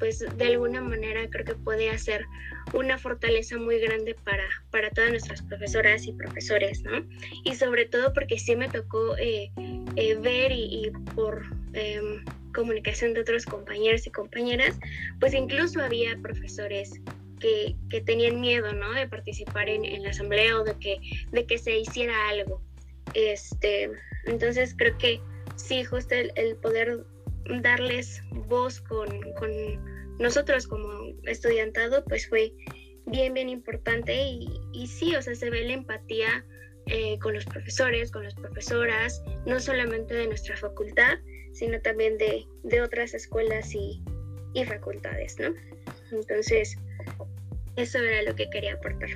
pues 0.00 0.24
de 0.36 0.44
alguna 0.44 0.80
manera 0.80 1.30
creo 1.30 1.44
que 1.44 1.54
puede 1.54 1.90
hacer 1.90 2.26
una 2.72 2.98
fortaleza 2.98 3.56
muy 3.58 3.78
grande 3.78 4.16
para, 4.24 4.44
para 4.70 4.90
todas 4.90 5.10
nuestras 5.10 5.42
profesoras 5.42 6.04
y 6.06 6.12
profesores, 6.14 6.82
¿no? 6.82 7.06
Y 7.44 7.54
sobre 7.54 7.86
todo 7.86 8.12
porque 8.12 8.38
sí 8.38 8.56
me 8.56 8.68
tocó 8.68 9.16
eh, 9.18 9.52
eh, 9.94 10.14
ver 10.16 10.50
y, 10.52 10.90
por 11.14 11.44
em, 11.74 12.24
comunicación 12.54 13.14
de 13.14 13.20
otros 13.20 13.44
compañeros 13.44 14.06
y 14.06 14.10
compañeras, 14.10 14.78
pues 15.20 15.34
incluso 15.34 15.80
había 15.80 16.16
profesores 16.18 17.00
que, 17.40 17.76
que 17.90 18.00
tenían 18.00 18.40
miedo, 18.40 18.72
¿no? 18.72 18.92
De 18.92 19.08
participar 19.08 19.68
en, 19.68 19.84
en, 19.84 20.02
la 20.02 20.10
asamblea 20.10 20.58
o 20.58 20.64
de 20.64 20.76
que, 20.78 20.98
de 21.30 21.46
que 21.46 21.58
se 21.58 21.78
hiciera 21.78 22.14
algo. 22.28 22.62
Este, 23.14 23.90
entonces 24.26 24.74
creo 24.76 24.96
que 24.98 25.20
sí, 25.56 25.84
justo 25.84 26.14
el, 26.14 26.32
el 26.36 26.56
poder 26.56 27.04
darles 27.62 28.22
voz 28.32 28.80
con, 28.80 29.08
con, 29.34 29.50
nosotros 30.18 30.66
como 30.66 30.88
estudiantado, 31.24 32.04
pues 32.04 32.28
fue 32.28 32.52
bien, 33.06 33.34
bien 33.34 33.48
importante 33.48 34.14
y, 34.14 34.48
y 34.72 34.86
sí, 34.88 35.14
o 35.14 35.22
sea, 35.22 35.34
se 35.34 35.48
ve 35.48 35.64
la 35.64 35.74
empatía 35.74 36.44
eh, 36.86 37.18
con 37.20 37.34
los 37.34 37.44
profesores, 37.44 38.10
con 38.10 38.24
las 38.24 38.34
profesoras, 38.34 39.22
no 39.46 39.60
solamente 39.60 40.14
de 40.14 40.26
nuestra 40.26 40.56
facultad, 40.56 41.18
sino 41.58 41.80
también 41.80 42.18
de, 42.18 42.46
de 42.62 42.80
otras 42.80 43.14
escuelas 43.14 43.74
y, 43.74 44.00
y, 44.54 44.64
facultades, 44.64 45.36
¿no? 45.40 45.48
Entonces, 46.12 46.78
eso 47.74 47.98
era 47.98 48.22
lo 48.22 48.36
que 48.36 48.48
quería 48.48 48.74
aportar. 48.74 49.10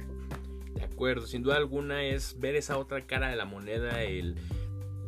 De 0.74 0.82
acuerdo, 0.82 1.26
sin 1.28 1.44
duda 1.44 1.56
alguna 1.56 2.04
es 2.04 2.40
ver 2.40 2.56
esa 2.56 2.78
otra 2.78 3.06
cara 3.06 3.30
de 3.30 3.36
la 3.36 3.44
moneda, 3.44 4.02
el 4.02 4.34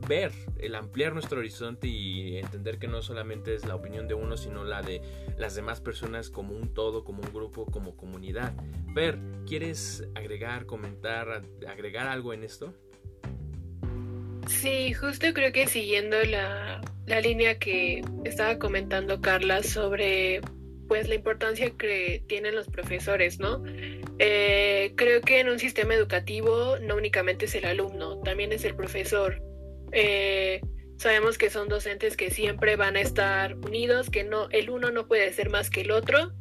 ver, 0.07 0.31
el 0.59 0.77
ampliar 0.77 1.13
nuestro 1.13 1.41
horizonte 1.41 1.89
y 1.89 2.37
entender 2.37 2.79
que 2.79 2.87
no 2.87 3.03
solamente 3.03 3.53
es 3.55 3.65
la 3.65 3.75
opinión 3.75 4.07
de 4.07 4.15
uno, 4.15 4.37
sino 4.37 4.63
la 4.63 4.83
de 4.83 5.03
las 5.37 5.57
demás 5.57 5.81
personas 5.81 6.31
como 6.31 6.55
un 6.55 6.73
todo, 6.73 7.03
como 7.03 7.21
un 7.21 7.33
grupo, 7.33 7.67
como 7.67 7.97
comunidad. 7.97 8.53
Ver, 8.93 9.19
¿quieres 9.45 10.07
agregar, 10.15 10.67
comentar, 10.67 11.43
agregar 11.67 12.07
algo 12.07 12.33
en 12.33 12.45
esto? 12.45 12.73
Sí, 14.47 14.93
justo 14.93 15.27
creo 15.33 15.53
que 15.53 15.67
siguiendo 15.67 16.23
la, 16.23 16.81
la 17.07 17.21
línea 17.21 17.59
que 17.59 18.03
estaba 18.25 18.59
comentando 18.59 19.21
Carla 19.21 19.63
sobre 19.63 20.41
pues 20.89 21.09
la 21.09 21.15
importancia 21.15 21.71
que 21.71 22.23
tienen 22.27 22.55
los 22.55 22.69
profesores, 22.69 23.39
¿no? 23.41 23.63
Eh, 24.19 24.93
creo 24.97 25.21
que 25.23 25.41
en 25.41 25.49
un 25.49 25.59
sistema 25.59 25.95
educativo 25.95 26.77
no 26.81 26.97
únicamente 26.97 27.47
es 27.47 27.55
el 27.55 27.65
alumno, 27.65 28.21
también 28.21 28.53
es 28.53 28.65
el 28.65 28.75
profesor. 28.75 29.43
Eh, 29.93 30.61
sabemos 30.99 31.39
que 31.39 31.51
son 31.51 31.69
docentes 31.69 32.17
que 32.17 32.31
siempre 32.31 32.77
van 32.77 32.97
a 32.97 33.01
estar 33.01 33.57
unidos, 33.57 34.11
que 34.11 34.25
no, 34.25 34.49
el 34.51 34.71
uno 34.71 34.91
no 34.91 35.07
puede 35.07 35.33
ser 35.33 35.51
más 35.51 35.71
que 35.71 35.83
el 35.83 35.91
otro 35.91 36.33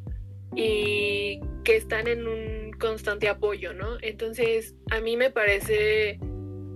y 0.55 1.39
que 1.63 1.77
están 1.77 2.07
en 2.07 2.27
un 2.27 2.71
constante 2.79 3.29
apoyo, 3.29 3.73
¿no? 3.73 3.97
Entonces, 4.01 4.75
a 4.91 4.99
mí 4.99 5.17
me 5.17 5.31
parece 5.31 6.19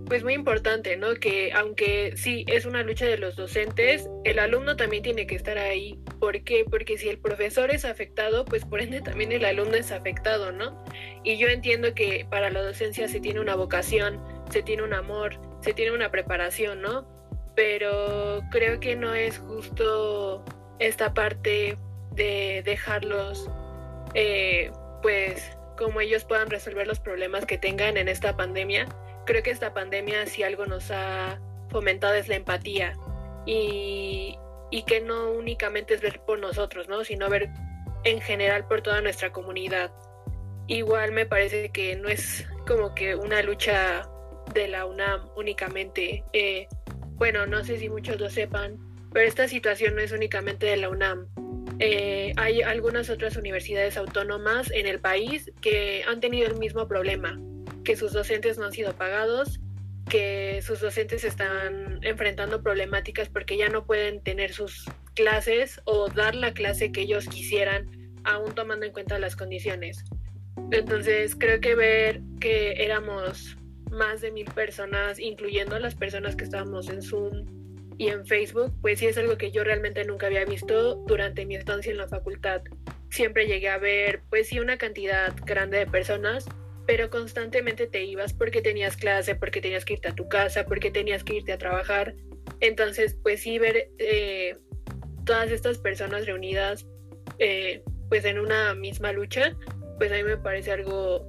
pues 0.08 0.24
muy 0.24 0.34
importante, 0.34 0.96
¿no? 0.96 1.14
Que 1.14 1.52
aunque 1.52 2.14
sí 2.16 2.44
es 2.48 2.64
una 2.64 2.82
lucha 2.82 3.04
de 3.04 3.18
los 3.18 3.36
docentes, 3.36 4.08
el 4.24 4.38
alumno 4.38 4.76
también 4.76 5.02
tiene 5.02 5.26
que 5.26 5.34
estar 5.34 5.58
ahí. 5.58 5.98
¿Por 6.18 6.42
qué? 6.44 6.64
Porque 6.68 6.96
si 6.96 7.08
el 7.08 7.18
profesor 7.18 7.70
es 7.70 7.84
afectado, 7.84 8.44
pues 8.44 8.64
por 8.64 8.80
ende 8.80 9.00
también 9.00 9.32
el 9.32 9.44
alumno 9.44 9.74
es 9.74 9.92
afectado, 9.92 10.50
¿no? 10.50 10.82
Y 11.24 11.36
yo 11.36 11.48
entiendo 11.48 11.94
que 11.94 12.26
para 12.30 12.50
la 12.50 12.62
docencia 12.62 13.06
se 13.08 13.20
tiene 13.20 13.40
una 13.40 13.54
vocación, 13.54 14.20
se 14.50 14.62
tiene 14.62 14.82
un 14.82 14.94
amor, 14.94 15.38
se 15.60 15.74
tiene 15.74 15.92
una 15.92 16.10
preparación, 16.10 16.80
¿no? 16.80 17.06
Pero 17.54 18.40
creo 18.50 18.80
que 18.80 18.96
no 18.96 19.14
es 19.14 19.38
justo 19.38 20.44
esta 20.78 21.12
parte 21.12 21.76
de 22.12 22.62
dejarlos, 22.64 23.50
eh, 24.14 24.70
pues, 25.02 25.56
como 25.76 26.00
ellos 26.00 26.24
puedan 26.24 26.50
resolver 26.50 26.86
los 26.86 26.98
problemas 26.98 27.46
que 27.46 27.58
tengan 27.58 27.96
en 27.96 28.08
esta 28.08 28.36
pandemia. 28.36 28.86
Creo 29.28 29.42
que 29.42 29.50
esta 29.50 29.74
pandemia 29.74 30.24
si 30.24 30.42
algo 30.42 30.64
nos 30.64 30.90
ha 30.90 31.38
fomentada 31.68 32.16
es 32.16 32.28
la 32.28 32.36
empatía 32.36 32.94
y, 33.44 34.38
y 34.70 34.82
que 34.84 35.02
no 35.02 35.32
únicamente 35.32 35.92
es 35.92 36.00
ver 36.00 36.20
por 36.20 36.38
nosotros, 36.38 36.88
¿no? 36.88 37.04
Sino 37.04 37.28
ver 37.28 37.50
en 38.04 38.22
general 38.22 38.66
por 38.66 38.80
toda 38.80 39.02
nuestra 39.02 39.30
comunidad. 39.30 39.92
Igual 40.66 41.12
me 41.12 41.26
parece 41.26 41.68
que 41.68 41.94
no 41.96 42.08
es 42.08 42.46
como 42.66 42.94
que 42.94 43.16
una 43.16 43.42
lucha 43.42 44.08
de 44.54 44.66
la 44.66 44.86
UNAM 44.86 45.28
únicamente. 45.36 46.24
Eh, 46.32 46.66
bueno, 47.16 47.44
no 47.44 47.62
sé 47.64 47.76
si 47.76 47.90
muchos 47.90 48.18
lo 48.18 48.30
sepan, 48.30 48.78
pero 49.12 49.28
esta 49.28 49.46
situación 49.46 49.94
no 49.94 50.00
es 50.00 50.12
únicamente 50.12 50.64
de 50.64 50.78
la 50.78 50.88
UNAM. 50.88 51.28
Eh, 51.80 52.32
hay 52.38 52.62
algunas 52.62 53.10
otras 53.10 53.36
universidades 53.36 53.98
autónomas 53.98 54.70
en 54.70 54.86
el 54.86 55.00
país 55.00 55.52
que 55.60 56.02
han 56.08 56.20
tenido 56.20 56.46
el 56.48 56.56
mismo 56.56 56.88
problema, 56.88 57.38
que 57.88 57.96
sus 57.96 58.12
docentes 58.12 58.58
no 58.58 58.66
han 58.66 58.72
sido 58.72 58.92
pagados, 58.92 59.60
que 60.10 60.60
sus 60.60 60.78
docentes 60.78 61.24
están 61.24 62.00
enfrentando 62.02 62.62
problemáticas 62.62 63.30
porque 63.30 63.56
ya 63.56 63.70
no 63.70 63.86
pueden 63.86 64.22
tener 64.22 64.52
sus 64.52 64.84
clases 65.14 65.80
o 65.86 66.10
dar 66.10 66.34
la 66.34 66.52
clase 66.52 66.92
que 66.92 67.00
ellos 67.00 67.26
quisieran, 67.28 67.88
aún 68.24 68.54
tomando 68.54 68.84
en 68.84 68.92
cuenta 68.92 69.18
las 69.18 69.36
condiciones. 69.36 70.04
Entonces 70.70 71.34
creo 71.34 71.62
que 71.62 71.74
ver 71.76 72.20
que 72.40 72.84
éramos 72.84 73.56
más 73.90 74.20
de 74.20 74.32
mil 74.32 74.52
personas, 74.52 75.18
incluyendo 75.18 75.78
las 75.78 75.94
personas 75.94 76.36
que 76.36 76.44
estábamos 76.44 76.90
en 76.90 77.00
Zoom 77.00 77.46
y 77.96 78.08
en 78.08 78.26
Facebook, 78.26 78.70
pues 78.82 78.98
sí 78.98 79.06
es 79.06 79.16
algo 79.16 79.38
que 79.38 79.50
yo 79.50 79.64
realmente 79.64 80.04
nunca 80.04 80.26
había 80.26 80.44
visto 80.44 80.96
durante 81.06 81.46
mi 81.46 81.56
estancia 81.56 81.90
en 81.90 81.96
la 81.96 82.06
facultad. 82.06 82.60
Siempre 83.08 83.46
llegué 83.46 83.70
a 83.70 83.78
ver, 83.78 84.20
pues 84.28 84.48
sí, 84.48 84.60
una 84.60 84.76
cantidad 84.76 85.34
grande 85.46 85.78
de 85.78 85.86
personas, 85.86 86.44
pero 86.88 87.10
constantemente 87.10 87.86
te 87.86 88.02
ibas 88.02 88.32
porque 88.32 88.62
tenías 88.62 88.96
clase, 88.96 89.34
porque 89.34 89.60
tenías 89.60 89.84
que 89.84 89.92
irte 89.92 90.08
a 90.08 90.14
tu 90.14 90.26
casa, 90.26 90.64
porque 90.64 90.90
tenías 90.90 91.22
que 91.22 91.34
irte 91.34 91.52
a 91.52 91.58
trabajar. 91.58 92.14
Entonces, 92.60 93.14
pues 93.22 93.42
sí, 93.42 93.58
ver 93.58 93.90
eh, 93.98 94.56
todas 95.26 95.50
estas 95.50 95.76
personas 95.76 96.24
reunidas, 96.24 96.86
eh, 97.38 97.82
pues 98.08 98.24
en 98.24 98.38
una 98.38 98.74
misma 98.74 99.12
lucha, 99.12 99.54
pues 99.98 100.10
a 100.12 100.14
mí 100.14 100.22
me 100.22 100.38
parece 100.38 100.72
algo, 100.72 101.28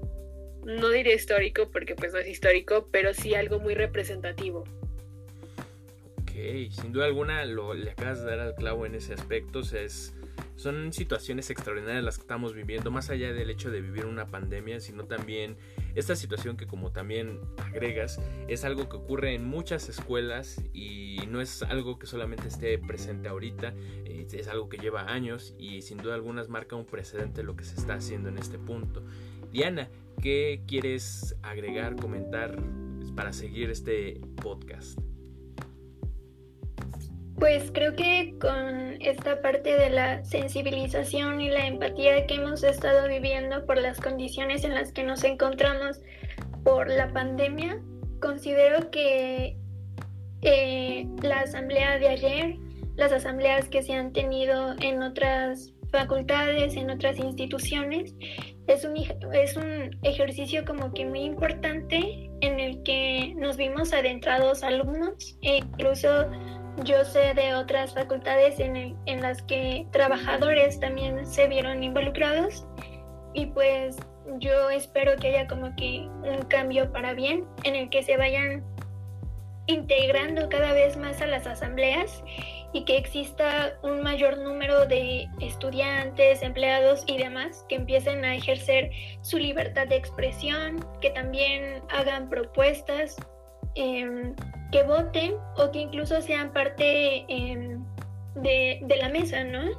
no 0.63 0.91
diré 0.91 1.13
histórico 1.15 1.69
porque 1.69 1.93
pues 1.93 2.13
no 2.13 2.19
es 2.19 2.29
histórico, 2.29 2.87
pero 2.89 3.13
sí 3.13 3.35
algo 3.35 3.59
muy 3.59 3.75
representativo. 3.75 4.63
Sin 6.71 6.91
duda 6.91 7.05
alguna 7.05 7.45
lo, 7.45 7.73
le 7.73 7.91
acabas 7.91 8.19
de 8.19 8.25
dar 8.29 8.39
al 8.39 8.55
clavo 8.55 8.85
en 8.85 8.95
ese 8.95 9.13
aspecto, 9.13 9.59
es, 9.59 10.13
son 10.55 10.91
situaciones 10.93 11.49
extraordinarias 11.49 12.03
las 12.03 12.17
que 12.17 12.23
estamos 12.23 12.53
viviendo, 12.53 12.91
más 12.91 13.09
allá 13.09 13.33
del 13.33 13.49
hecho 13.49 13.71
de 13.71 13.81
vivir 13.81 14.05
una 14.05 14.27
pandemia, 14.27 14.79
sino 14.79 15.05
también 15.05 15.57
esta 15.95 16.15
situación 16.15 16.57
que 16.57 16.67
como 16.67 16.91
también 16.91 17.39
agregas, 17.57 18.19
es 18.47 18.65
algo 18.65 18.89
que 18.89 18.97
ocurre 18.97 19.33
en 19.35 19.45
muchas 19.45 19.89
escuelas 19.89 20.61
y 20.73 21.19
no 21.29 21.41
es 21.41 21.63
algo 21.63 21.97
que 21.97 22.07
solamente 22.07 22.47
esté 22.47 22.77
presente 22.77 23.29
ahorita, 23.29 23.73
eh, 24.05 24.27
es 24.31 24.47
algo 24.47 24.69
que 24.69 24.77
lleva 24.77 25.11
años 25.11 25.55
y 25.57 25.81
sin 25.81 25.97
duda 25.97 26.15
alguna 26.15 26.43
marca 26.47 26.75
un 26.75 26.85
precedente 26.85 27.43
lo 27.43 27.55
que 27.55 27.63
se 27.63 27.75
está 27.75 27.95
haciendo 27.95 28.29
en 28.29 28.37
este 28.37 28.59
punto. 28.59 29.03
Diana, 29.51 29.89
¿qué 30.21 30.61
quieres 30.67 31.35
agregar, 31.41 31.95
comentar 31.95 32.57
para 33.15 33.33
seguir 33.33 33.69
este 33.69 34.21
podcast? 34.41 34.99
Pues 37.39 37.71
creo 37.71 37.95
que 37.95 38.35
con 38.39 39.01
esta 39.01 39.41
parte 39.41 39.77
de 39.77 39.89
la 39.89 40.25
sensibilización 40.25 41.39
y 41.39 41.49
la 41.49 41.67
empatía 41.67 42.27
que 42.27 42.35
hemos 42.35 42.63
estado 42.63 43.07
viviendo 43.07 43.65
por 43.65 43.77
las 43.77 44.01
condiciones 44.01 44.65
en 44.65 44.75
las 44.75 44.91
que 44.91 45.03
nos 45.03 45.23
encontramos 45.23 46.01
por 46.65 46.89
la 46.89 47.13
pandemia, 47.13 47.79
considero 48.19 48.91
que 48.91 49.55
eh, 50.41 51.07
la 51.21 51.39
asamblea 51.39 51.97
de 51.97 52.09
ayer, 52.09 52.57
las 52.97 53.13
asambleas 53.13 53.69
que 53.69 53.83
se 53.83 53.93
han 53.93 54.11
tenido 54.11 54.75
en 54.81 55.01
otras 55.01 55.73
facultades, 55.91 56.75
en 56.75 56.89
otras 56.89 57.19
instituciones, 57.19 58.13
es 58.67 58.83
un, 58.83 58.97
es 59.33 59.55
un 59.55 59.97
ejercicio 60.03 60.65
como 60.65 60.93
que 60.93 61.05
muy 61.05 61.21
importante 61.21 62.29
en 62.41 62.59
el 62.59 62.83
que 62.83 63.33
nos 63.37 63.57
vimos 63.57 63.93
adentrados 63.93 64.61
alumnos 64.63 65.37
e 65.41 65.57
incluso 65.57 66.29
yo 66.83 67.03
sé 67.05 67.33
de 67.33 67.55
otras 67.55 67.93
facultades 67.93 68.59
en, 68.59 68.97
en 69.05 69.21
las 69.21 69.41
que 69.43 69.87
trabajadores 69.91 70.79
también 70.79 71.25
se 71.25 71.47
vieron 71.47 71.83
involucrados 71.83 72.65
y 73.33 73.47
pues 73.47 73.97
yo 74.37 74.69
espero 74.69 75.15
que 75.17 75.29
haya 75.29 75.47
como 75.47 75.75
que 75.75 76.07
un 76.23 76.43
cambio 76.47 76.91
para 76.91 77.13
bien 77.13 77.45
en 77.63 77.75
el 77.75 77.89
que 77.89 78.03
se 78.03 78.17
vayan 78.17 78.63
integrando 79.67 80.49
cada 80.49 80.73
vez 80.73 80.97
más 80.97 81.21
a 81.21 81.27
las 81.27 81.45
asambleas 81.45 82.23
y 82.73 82.85
que 82.85 82.97
exista 82.97 83.73
un 83.81 84.01
mayor 84.01 84.37
número 84.37 84.85
de 84.85 85.27
estudiantes, 85.39 86.41
empleados 86.41 87.03
y 87.07 87.17
demás 87.17 87.65
que 87.67 87.75
empiecen 87.75 88.23
a 88.25 88.35
ejercer 88.35 88.91
su 89.21 89.37
libertad 89.37 89.87
de 89.87 89.95
expresión, 89.95 90.85
que 91.01 91.09
también 91.11 91.81
hagan 91.89 92.29
propuestas. 92.29 93.15
Eh, 93.75 94.33
que 94.71 94.83
voten 94.83 95.33
o 95.57 95.71
que 95.71 95.79
incluso 95.79 96.21
sean 96.21 96.51
parte 96.51 97.25
em, 97.27 97.83
de, 98.35 98.97
la 98.99 99.09
mesa, 99.09 99.43
¿no? 99.43 99.69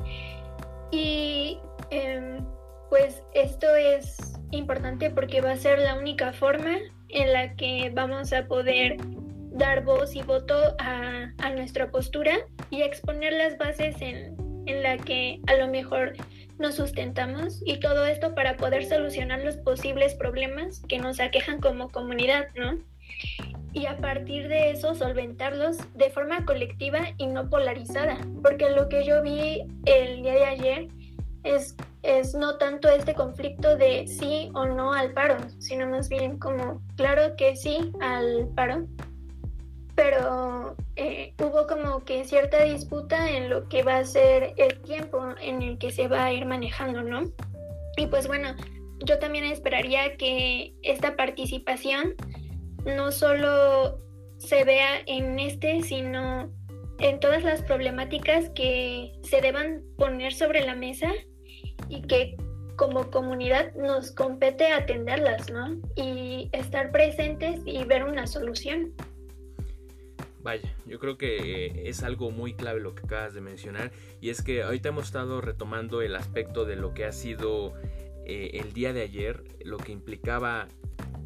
Y 0.90 1.58
em, 1.90 2.44
pues 2.88 3.22
esto 3.34 3.74
es 3.76 4.16
importante 4.50 5.10
porque 5.10 5.40
va 5.40 5.52
a 5.52 5.56
ser 5.56 5.78
la 5.78 5.94
única 5.94 6.32
forma 6.32 6.78
en 7.08 7.32
la 7.32 7.54
que 7.54 7.90
vamos 7.94 8.32
a 8.32 8.46
poder 8.46 8.96
dar 9.52 9.84
voz 9.84 10.14
y 10.14 10.22
voto 10.22 10.54
a, 10.78 11.32
a 11.38 11.50
nuestra 11.50 11.90
postura 11.90 12.32
y 12.70 12.82
exponer 12.82 13.32
las 13.32 13.58
bases 13.58 14.00
en, 14.00 14.36
en 14.66 14.82
la 14.82 14.96
que 14.96 15.40
a 15.46 15.54
lo 15.54 15.68
mejor 15.68 16.14
nos 16.58 16.74
sustentamos 16.76 17.62
y 17.64 17.80
todo 17.80 18.06
esto 18.06 18.34
para 18.34 18.56
poder 18.56 18.84
solucionar 18.84 19.40
los 19.40 19.56
posibles 19.56 20.14
problemas 20.14 20.82
que 20.88 20.98
nos 20.98 21.18
aquejan 21.18 21.60
como 21.60 21.90
comunidad, 21.90 22.48
¿no? 22.54 22.78
Y 23.72 23.86
a 23.86 23.96
partir 23.98 24.48
de 24.48 24.70
eso 24.70 24.94
solventarlos 24.94 25.78
de 25.94 26.10
forma 26.10 26.44
colectiva 26.44 27.00
y 27.18 27.26
no 27.26 27.48
polarizada, 27.48 28.18
porque 28.42 28.70
lo 28.70 28.88
que 28.88 29.04
yo 29.04 29.22
vi 29.22 29.62
el 29.84 30.22
día 30.22 30.34
de 30.34 30.44
ayer 30.44 30.88
es, 31.44 31.76
es 32.02 32.34
no 32.34 32.58
tanto 32.58 32.88
este 32.88 33.14
conflicto 33.14 33.76
de 33.76 34.06
sí 34.06 34.50
o 34.54 34.66
no 34.66 34.92
al 34.92 35.12
paro, 35.12 35.36
sino 35.58 35.86
más 35.86 36.08
bien 36.08 36.38
como 36.38 36.82
claro 36.96 37.36
que 37.36 37.56
sí 37.56 37.92
al 38.00 38.48
paro, 38.56 38.86
pero 39.94 40.76
eh, 40.96 41.34
hubo 41.38 41.66
como 41.66 42.04
que 42.04 42.24
cierta 42.24 42.62
disputa 42.64 43.30
en 43.30 43.50
lo 43.50 43.68
que 43.68 43.82
va 43.82 43.98
a 43.98 44.04
ser 44.04 44.54
el 44.56 44.80
tiempo 44.80 45.22
en 45.40 45.62
el 45.62 45.78
que 45.78 45.92
se 45.92 46.08
va 46.08 46.24
a 46.24 46.32
ir 46.32 46.44
manejando, 46.44 47.02
¿no? 47.02 47.30
Y 47.96 48.06
pues 48.06 48.26
bueno, 48.26 48.54
yo 49.04 49.18
también 49.18 49.44
esperaría 49.44 50.16
que 50.16 50.74
esta 50.82 51.16
participación 51.16 52.14
no 52.84 53.12
solo 53.12 53.98
se 54.38 54.64
vea 54.64 55.00
en 55.06 55.38
este, 55.38 55.82
sino 55.82 56.50
en 56.98 57.20
todas 57.20 57.42
las 57.42 57.62
problemáticas 57.62 58.50
que 58.50 59.12
se 59.22 59.40
deban 59.40 59.82
poner 59.96 60.32
sobre 60.32 60.64
la 60.64 60.74
mesa 60.74 61.12
y 61.88 62.02
que 62.02 62.36
como 62.76 63.10
comunidad 63.10 63.74
nos 63.74 64.12
compete 64.12 64.72
atenderlas, 64.72 65.50
¿no? 65.50 65.78
Y 65.96 66.48
estar 66.52 66.90
presentes 66.92 67.60
y 67.66 67.84
ver 67.84 68.04
una 68.04 68.26
solución. 68.26 68.94
Vaya, 70.42 70.74
yo 70.86 70.98
creo 70.98 71.18
que 71.18 71.88
es 71.88 72.02
algo 72.02 72.30
muy 72.30 72.54
clave 72.54 72.80
lo 72.80 72.94
que 72.94 73.02
acabas 73.04 73.34
de 73.34 73.42
mencionar 73.42 73.92
y 74.22 74.30
es 74.30 74.40
que 74.40 74.62
ahorita 74.62 74.88
hemos 74.88 75.06
estado 75.06 75.42
retomando 75.42 76.00
el 76.00 76.16
aspecto 76.16 76.64
de 76.64 76.76
lo 76.76 76.94
que 76.94 77.04
ha 77.04 77.12
sido 77.12 77.74
eh, 78.24 78.52
el 78.54 78.72
día 78.72 78.94
de 78.94 79.02
ayer, 79.02 79.44
lo 79.62 79.76
que 79.76 79.92
implicaba 79.92 80.68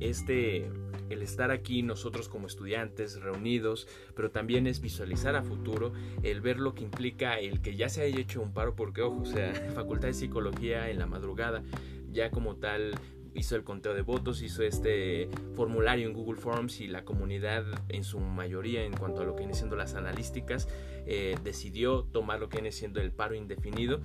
este 0.01 0.69
el 1.11 1.23
estar 1.23 1.51
aquí 1.51 1.83
nosotros 1.83 2.29
como 2.29 2.47
estudiantes 2.47 3.21
reunidos, 3.21 3.87
pero 4.15 4.31
también 4.31 4.67
es 4.67 4.81
visualizar 4.81 5.37
a 5.37 5.43
futuro, 5.43 5.93
el 6.23 6.41
ver 6.41 6.59
lo 6.59 6.75
que 6.75 6.85
implica 6.85 7.39
el 7.39 7.61
que 7.61 7.77
ya 7.77 7.89
se 7.89 8.03
haya 8.03 8.21
hecho 8.21 8.43
un 8.43 8.53
paro, 8.53 8.75
porque 8.75 9.03
ojo, 9.03 9.23
o 9.23 9.27
sea, 9.27 9.53
Facultad 9.75 10.09
de 10.09 10.15
Psicología 10.15 10.91
en 10.91 10.99
la 10.99 11.07
madrugada, 11.07 11.63
ya 12.11 12.31
como 12.31 12.57
tal 12.57 12.95
hizo 13.35 13.57
el 13.57 13.65
conteo 13.65 13.95
de 13.95 14.03
votos, 14.03 14.43
hizo 14.43 14.63
este 14.63 15.29
formulario 15.55 16.07
en 16.07 16.15
Google 16.15 16.41
Forms 16.41 16.81
y 16.81 16.87
la 16.87 17.05
comunidad 17.05 17.65
en 17.89 18.05
su 18.05 18.21
mayoría 18.21 18.85
en 18.85 18.97
cuanto 18.97 19.23
a 19.23 19.25
lo 19.25 19.35
que 19.35 19.41
viene 19.41 19.55
siendo 19.55 19.77
las 19.77 19.95
analísticas 19.95 20.69
eh, 21.07 21.37
decidió 21.43 22.05
tomar 22.05 22.41
lo 22.41 22.49
que 22.49 22.57
viene 22.59 22.73
siendo 22.73 23.01
el 23.01 23.13
paro 23.13 23.35
indefinido 23.35 24.01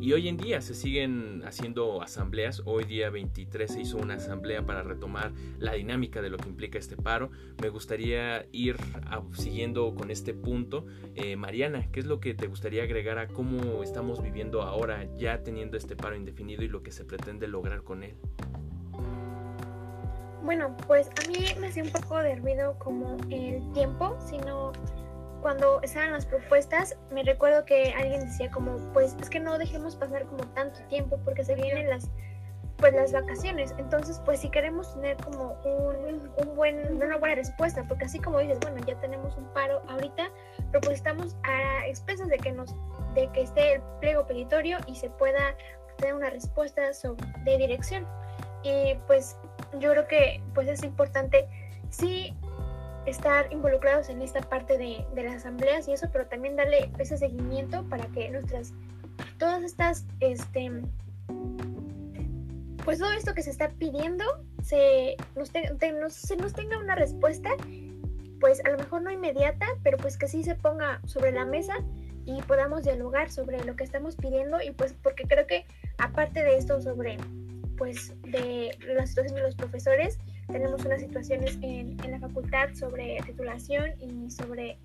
y 0.00 0.14
hoy 0.14 0.28
en 0.28 0.38
día 0.38 0.62
se 0.62 0.74
siguen 0.74 1.42
haciendo 1.44 2.00
asambleas. 2.00 2.62
Hoy 2.64 2.84
día 2.84 3.10
23 3.10 3.70
se 3.70 3.80
hizo 3.82 3.98
una 3.98 4.14
asamblea 4.14 4.64
para 4.64 4.82
retomar 4.82 5.32
la 5.58 5.74
dinámica 5.74 6.22
de 6.22 6.30
lo 6.30 6.38
que 6.38 6.48
implica 6.48 6.78
este 6.78 6.96
paro. 6.96 7.30
Me 7.60 7.68
gustaría 7.68 8.46
ir 8.50 8.76
siguiendo 9.32 9.94
con 9.94 10.10
este 10.10 10.32
punto. 10.32 10.86
Eh, 11.14 11.36
Mariana, 11.36 11.90
¿qué 11.92 12.00
es 12.00 12.06
lo 12.06 12.18
que 12.18 12.32
te 12.32 12.46
gustaría 12.46 12.82
agregar 12.84 13.18
a 13.18 13.28
cómo 13.28 13.82
estamos 13.82 14.22
viviendo 14.22 14.62
ahora 14.62 15.06
ya 15.18 15.42
teniendo 15.42 15.76
este 15.76 15.96
paro 15.96 16.16
indefinido 16.16 16.62
y 16.62 16.68
lo 16.68 16.82
que 16.82 16.92
se 16.92 17.04
pretende 17.04 17.46
lograr 17.46 17.82
con 17.82 18.02
él? 18.02 18.14
Bueno, 20.42 20.74
pues 20.86 21.08
a 21.08 21.28
mí 21.28 21.44
me 21.60 21.66
hacía 21.66 21.82
un 21.82 21.90
poco 21.90 22.18
de 22.18 22.40
como 22.78 23.18
el 23.28 23.70
tiempo, 23.74 24.16
sino 24.26 24.72
cuando 25.40 25.80
estaban 25.82 26.12
las 26.12 26.26
propuestas, 26.26 26.96
me 27.10 27.22
recuerdo 27.22 27.64
que 27.64 27.92
alguien 27.94 28.20
decía 28.20 28.50
como, 28.50 28.76
pues 28.92 29.16
es 29.20 29.30
que 29.30 29.40
no 29.40 29.58
dejemos 29.58 29.96
pasar 29.96 30.24
como 30.26 30.44
tanto 30.48 30.80
tiempo 30.88 31.18
porque 31.24 31.44
se 31.44 31.54
vienen 31.54 31.88
las 31.88 32.10
pues 32.80 32.94
las 32.94 33.12
vacaciones. 33.12 33.74
Entonces, 33.78 34.20
pues 34.24 34.40
si 34.40 34.48
queremos 34.48 34.92
tener 34.94 35.16
como 35.18 35.52
un, 35.64 36.30
un, 36.36 36.56
buen, 36.56 36.96
una 36.96 37.18
buena 37.18 37.34
respuesta, 37.34 37.84
porque 37.86 38.06
así 38.06 38.18
como 38.18 38.38
dices, 38.38 38.58
bueno, 38.60 38.78
ya 38.86 38.98
tenemos 39.00 39.36
un 39.36 39.44
paro 39.52 39.82
ahorita, 39.88 40.30
pero 40.70 40.80
pues 40.80 40.96
estamos 40.96 41.36
a 41.44 41.86
expensas 41.86 42.28
de 42.28 42.38
que 42.38 42.52
nos, 42.52 42.74
de 43.14 43.28
que 43.32 43.42
esté 43.42 43.74
el 43.74 43.82
pliego 44.00 44.26
petitorio 44.26 44.78
y 44.86 44.96
se 44.96 45.10
pueda 45.10 45.54
tener 45.98 46.14
una 46.14 46.30
respuesta 46.30 46.92
sobre, 46.94 47.26
de 47.44 47.58
dirección. 47.58 48.06
Y 48.62 48.94
pues 49.06 49.36
yo 49.78 49.90
creo 49.92 50.08
que 50.08 50.42
pues 50.54 50.68
es 50.68 50.82
importante 50.82 51.48
sí 51.90 52.34
estar 53.06 53.52
involucrados 53.52 54.08
en 54.08 54.22
esta 54.22 54.40
parte 54.40 54.78
de, 54.78 55.04
las 55.22 55.36
asambleas 55.36 55.88
y 55.88 55.92
eso, 55.92 56.08
pero 56.12 56.26
también 56.26 56.56
darle 56.56 56.90
ese 56.98 57.16
seguimiento 57.16 57.84
para 57.88 58.06
que 58.08 58.30
nuestras, 58.30 58.72
todas 59.38 59.62
estas, 59.62 60.06
este, 60.20 60.70
pues 62.84 62.98
todo 62.98 63.12
esto 63.12 63.34
que 63.34 63.42
se 63.42 63.50
está 63.50 63.70
pidiendo 63.70 64.24
se 64.62 65.16
nos, 65.36 65.50
se 66.12 66.36
nos 66.36 66.52
tenga 66.52 66.78
una 66.78 66.94
respuesta, 66.94 67.50
pues 68.40 68.64
a 68.64 68.70
lo 68.70 68.78
mejor 68.78 69.02
no 69.02 69.10
inmediata, 69.10 69.66
pero 69.82 69.96
pues 69.98 70.16
que 70.16 70.28
sí 70.28 70.42
se 70.42 70.54
ponga 70.54 71.00
sobre 71.06 71.32
la 71.32 71.44
mesa 71.44 71.74
y 72.24 72.42
podamos 72.42 72.84
dialogar 72.84 73.30
sobre 73.30 73.62
lo 73.64 73.76
que 73.76 73.84
estamos 73.84 74.16
pidiendo 74.16 74.60
y 74.62 74.70
pues 74.70 74.94
porque 75.02 75.24
creo 75.24 75.46
que 75.46 75.66
aparte 75.98 76.42
de 76.42 76.56
esto 76.56 76.80
sobre 76.80 77.16
pues 77.76 78.14
de 78.22 78.76
la 78.94 79.06
situación 79.06 79.36
de 79.36 79.42
los 79.42 79.56
profesores, 79.56 80.18
tenemos 80.50 80.84
unas 80.84 81.00
situaciones 81.00 81.58
en, 81.62 81.96
en 82.04 82.10
la 82.10 82.18
facultad 82.18 82.74
sobre 82.74 83.18
titulación 83.26 83.90
y 84.00 84.30
sobre 84.30 84.78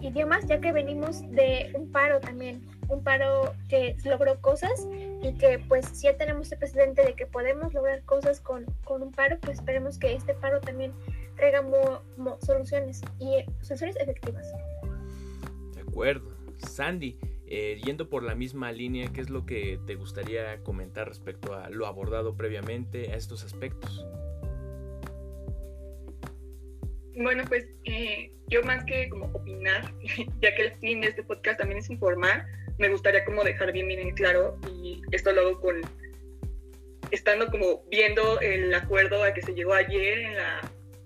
idiomas, 0.00 0.46
ya 0.46 0.60
que 0.60 0.72
venimos 0.72 1.22
de 1.30 1.70
un 1.74 1.90
paro 1.90 2.20
también, 2.20 2.62
un 2.88 3.02
paro 3.02 3.54
que 3.68 3.96
logró 4.04 4.40
cosas 4.40 4.86
y 5.22 5.32
que 5.34 5.58
pues 5.58 5.86
si 5.92 6.04
ya 6.04 6.16
tenemos 6.16 6.50
el 6.52 6.58
precedente 6.58 7.04
de 7.04 7.14
que 7.14 7.26
podemos 7.26 7.72
lograr 7.72 8.02
cosas 8.04 8.40
con, 8.40 8.64
con 8.84 9.02
un 9.02 9.12
paro, 9.12 9.38
pues 9.40 9.58
esperemos 9.58 9.98
que 9.98 10.14
este 10.14 10.34
paro 10.34 10.60
también 10.60 10.92
traiga 11.36 11.64
soluciones 12.40 13.00
y 13.18 13.44
soluciones 13.62 13.96
efectivas. 13.96 14.52
De 15.74 15.80
acuerdo. 15.80 16.34
Sandy, 16.58 17.18
eh, 17.46 17.80
yendo 17.84 18.08
por 18.08 18.22
la 18.22 18.34
misma 18.34 18.72
línea, 18.72 19.12
¿qué 19.12 19.20
es 19.20 19.28
lo 19.28 19.44
que 19.44 19.78
te 19.86 19.96
gustaría 19.96 20.62
comentar 20.62 21.08
respecto 21.08 21.54
a 21.54 21.68
lo 21.68 21.86
abordado 21.86 22.36
previamente 22.36 23.12
a 23.12 23.16
estos 23.16 23.44
aspectos? 23.44 24.06
Bueno, 27.16 27.44
pues 27.48 27.66
eh, 27.84 28.32
yo 28.48 28.62
más 28.62 28.84
que 28.84 29.08
como 29.08 29.26
opinar, 29.26 29.92
ya 30.40 30.54
que 30.54 30.62
el 30.62 30.72
fin 30.78 31.00
de 31.00 31.08
este 31.08 31.22
podcast 31.22 31.58
también 31.58 31.78
es 31.78 31.90
informar, 31.90 32.46
me 32.78 32.88
gustaría 32.88 33.24
como 33.24 33.44
dejar 33.44 33.72
bien 33.72 33.86
bien 33.86 34.00
en 34.00 34.14
claro 34.14 34.58
y 34.68 35.00
esto 35.12 35.32
lo 35.32 35.42
hago 35.42 35.60
con 35.60 35.80
estando 37.10 37.46
como 37.46 37.84
viendo 37.90 38.40
el 38.40 38.74
acuerdo 38.74 39.22
a 39.22 39.32
que 39.32 39.42
se 39.42 39.54
llegó 39.54 39.74
ayer 39.74 40.18
en 40.18 40.34
la 40.34 40.60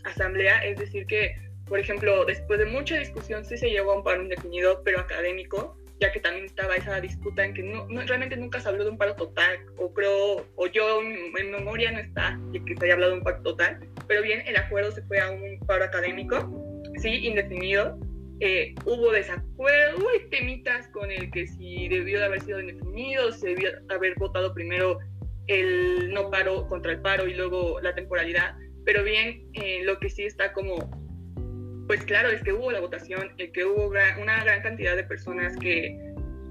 asamblea, 0.05 0.65
es 0.65 0.79
decir 0.79 1.07
que, 1.07 1.37
por 1.67 1.79
ejemplo, 1.79 2.25
después 2.25 2.59
de 2.59 2.65
mucha 2.65 2.99
discusión 2.99 3.45
sí 3.45 3.59
se 3.59 3.69
llegó 3.69 3.93
a 3.93 3.97
un 3.97 4.05
paro 4.05 4.23
indefinido, 4.23 4.83
pero 4.85 5.01
académico, 5.01 5.77
ya 6.01 6.13
que 6.13 6.21
también 6.21 6.47
estaba 6.47 6.77
esa 6.77 7.01
disputa 7.01 7.45
en 7.45 7.55
que 7.55 7.63
no, 7.63 7.87
realmente 8.07 8.37
nunca 8.37 8.61
se 8.61 8.69
habló 8.69 8.85
de 8.85 8.91
un 8.91 8.99
paro 8.99 9.15
total, 9.17 9.59
o 9.77 9.93
creo, 9.93 10.47
o 10.57 10.67
yo 10.69 11.03
en 11.03 11.51
memoria 11.51 11.91
no 11.93 11.99
está 11.99 12.39
de 12.53 12.65
que 12.65 12.77
se 12.77 12.85
haya 12.85 12.95
hablado 12.95 13.13
de 13.13 13.19
un 13.19 13.25
paro 13.25 13.43
total, 13.43 13.81
pero 14.07 14.23
bien, 14.23 14.43
el 14.47 14.57
acuerdo 14.57 14.93
se 14.93 15.03
fue 15.03 15.21
a 15.21 15.31
un 15.31 15.59
paro 15.67 15.85
académico, 15.85 16.83
sí, 16.97 17.27
indefinido. 17.27 17.99
Eh, 18.41 18.75
hubo 18.85 19.11
desacuerdo, 19.11 19.99
hubo 19.99 20.09
temitas 20.31 20.87
con 20.89 21.11
el 21.11 21.29
que 21.33 21.49
si 21.49 21.89
debió 21.89 22.21
de 22.21 22.27
haber 22.27 22.41
sido 22.43 22.61
indefinido, 22.61 23.33
se 23.33 23.49
debió 23.49 23.71
haber 23.89 24.15
votado 24.17 24.55
primero 24.55 25.01
el 25.49 26.13
no 26.13 26.31
paro 26.31 26.69
contra 26.69 26.93
el 26.93 27.01
paro 27.01 27.27
y 27.27 27.35
luego 27.35 27.81
la 27.81 27.95
temporalidad, 27.95 28.55
pero 28.85 29.03
bien, 29.03 29.49
eh, 29.55 29.83
lo 29.83 29.99
que 29.99 30.09
sí 30.09 30.23
está 30.23 30.53
como 30.53 31.08
pues 31.89 32.05
claro, 32.05 32.29
es 32.29 32.43
que 32.43 32.53
hubo 32.53 32.71
la 32.71 32.81
votación, 32.81 33.33
el 33.39 33.51
que 33.51 33.65
hubo 33.65 33.89
una 33.89 34.45
gran 34.45 34.63
cantidad 34.63 34.95
de 34.95 35.05
personas 35.05 35.57
que 35.57 35.99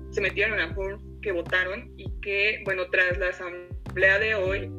se 0.10 0.20
metieron 0.20 0.60
a 0.60 0.74
FUR, 0.74 1.00
que 1.22 1.32
votaron 1.32 1.94
y 1.96 2.12
que, 2.22 2.62
bueno, 2.66 2.90
tras 2.90 3.18
la 3.20 3.30
asamblea 3.30 4.18
de 4.18 4.34
hoy, 4.34 4.72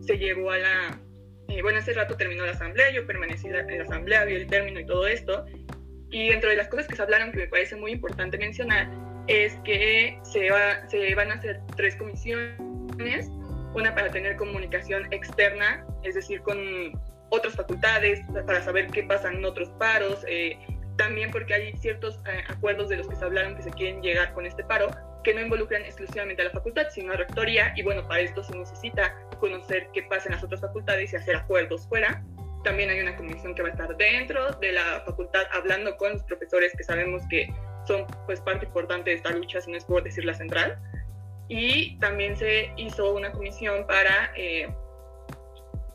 se 0.00 0.16
llegó 0.16 0.50
a 0.50 0.58
la... 0.58 1.00
Eh, 1.48 1.60
bueno, 1.60 1.78
hace 1.78 1.92
rato 1.92 2.16
terminó 2.16 2.46
la 2.46 2.52
asamblea, 2.52 2.90
yo 2.90 3.06
permanecí 3.06 3.48
en 3.48 3.78
la 3.78 3.82
asamblea, 3.84 4.24
vi 4.24 4.36
el 4.36 4.46
término 4.46 4.80
y 4.80 4.86
todo 4.86 5.06
esto, 5.06 5.44
y 6.10 6.30
dentro 6.30 6.48
de 6.48 6.56
las 6.56 6.68
cosas 6.68 6.88
que 6.88 6.96
se 6.96 7.02
hablaron 7.02 7.30
que 7.30 7.38
me 7.38 7.48
parece 7.48 7.76
muy 7.76 7.92
importante 7.92 8.38
mencionar 8.38 8.90
es 9.26 9.54
que 9.64 10.18
se, 10.22 10.50
va, 10.50 10.88
se 10.88 11.14
van 11.14 11.30
a 11.30 11.34
hacer 11.34 11.60
tres 11.76 11.94
comisiones, 11.96 13.30
una 13.74 13.94
para 13.94 14.10
tener 14.10 14.36
comunicación 14.36 15.12
externa, 15.12 15.84
es 16.02 16.14
decir, 16.14 16.40
con 16.40 16.58
otras 17.30 17.54
facultades, 17.54 18.20
para 18.46 18.62
saber 18.62 18.88
qué 18.88 19.02
pasa 19.04 19.30
en 19.30 19.44
otros 19.44 19.70
paros, 19.78 20.24
eh, 20.28 20.58
también 20.96 21.30
porque 21.30 21.54
hay 21.54 21.76
ciertos 21.78 22.20
eh, 22.26 22.44
acuerdos 22.48 22.88
de 22.90 22.98
los 22.98 23.08
que 23.08 23.16
se 23.16 23.24
hablaron 23.24 23.56
que 23.56 23.62
se 23.62 23.70
quieren 23.70 24.02
llegar 24.02 24.34
con 24.34 24.44
este 24.44 24.62
paro, 24.64 24.90
que 25.24 25.32
no 25.32 25.40
involucran 25.40 25.82
exclusivamente 25.82 26.42
a 26.42 26.46
la 26.46 26.50
facultad, 26.50 26.88
sino 26.90 27.08
a 27.08 27.12
la 27.12 27.20
rectoría, 27.20 27.72
y 27.76 27.82
bueno, 27.82 28.06
para 28.06 28.20
esto 28.20 28.42
se 28.42 28.56
necesita 28.56 29.14
conocer 29.38 29.88
qué 29.92 30.02
pasa 30.02 30.26
en 30.26 30.34
las 30.34 30.44
otras 30.44 30.60
facultades 30.60 31.12
y 31.12 31.16
hacer 31.16 31.36
acuerdos 31.36 31.86
fuera. 31.88 32.22
También 32.64 32.90
hay 32.90 33.00
una 33.00 33.16
comisión 33.16 33.54
que 33.54 33.62
va 33.62 33.68
a 33.68 33.72
estar 33.72 33.96
dentro 33.96 34.52
de 34.52 34.72
la 34.72 35.02
facultad 35.06 35.46
hablando 35.52 35.96
con 35.96 36.12
los 36.12 36.22
profesores 36.24 36.74
que 36.76 36.84
sabemos 36.84 37.22
que 37.30 37.50
son 37.86 38.06
pues 38.26 38.40
parte 38.40 38.66
importante 38.66 39.10
de 39.10 39.16
esta 39.16 39.30
lucha, 39.30 39.60
si 39.60 39.70
no 39.70 39.78
es 39.78 39.84
por 39.84 40.02
decir 40.02 40.24
la 40.24 40.34
central. 40.34 40.78
Y 41.48 41.98
también 41.98 42.36
se 42.36 42.72
hizo 42.76 43.12
una 43.14 43.32
comisión 43.32 43.86
para 43.86 44.32
eh, 44.36 44.68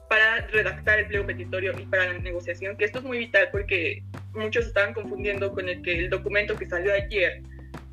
para 0.09 0.47
redactar 0.47 0.99
el 0.99 1.07
pliego 1.07 1.25
petitorio 1.25 1.73
y 1.79 1.85
para 1.85 2.13
la 2.13 2.19
negociación, 2.19 2.77
que 2.77 2.85
esto 2.85 2.99
es 2.99 3.05
muy 3.05 3.17
vital 3.17 3.49
porque 3.51 4.03
muchos 4.33 4.67
estaban 4.67 4.93
confundiendo 4.93 5.51
con 5.51 5.69
el 5.69 5.81
que 5.81 5.97
el 5.97 6.09
documento 6.09 6.55
que 6.55 6.65
salió 6.67 6.93
ayer, 6.93 7.41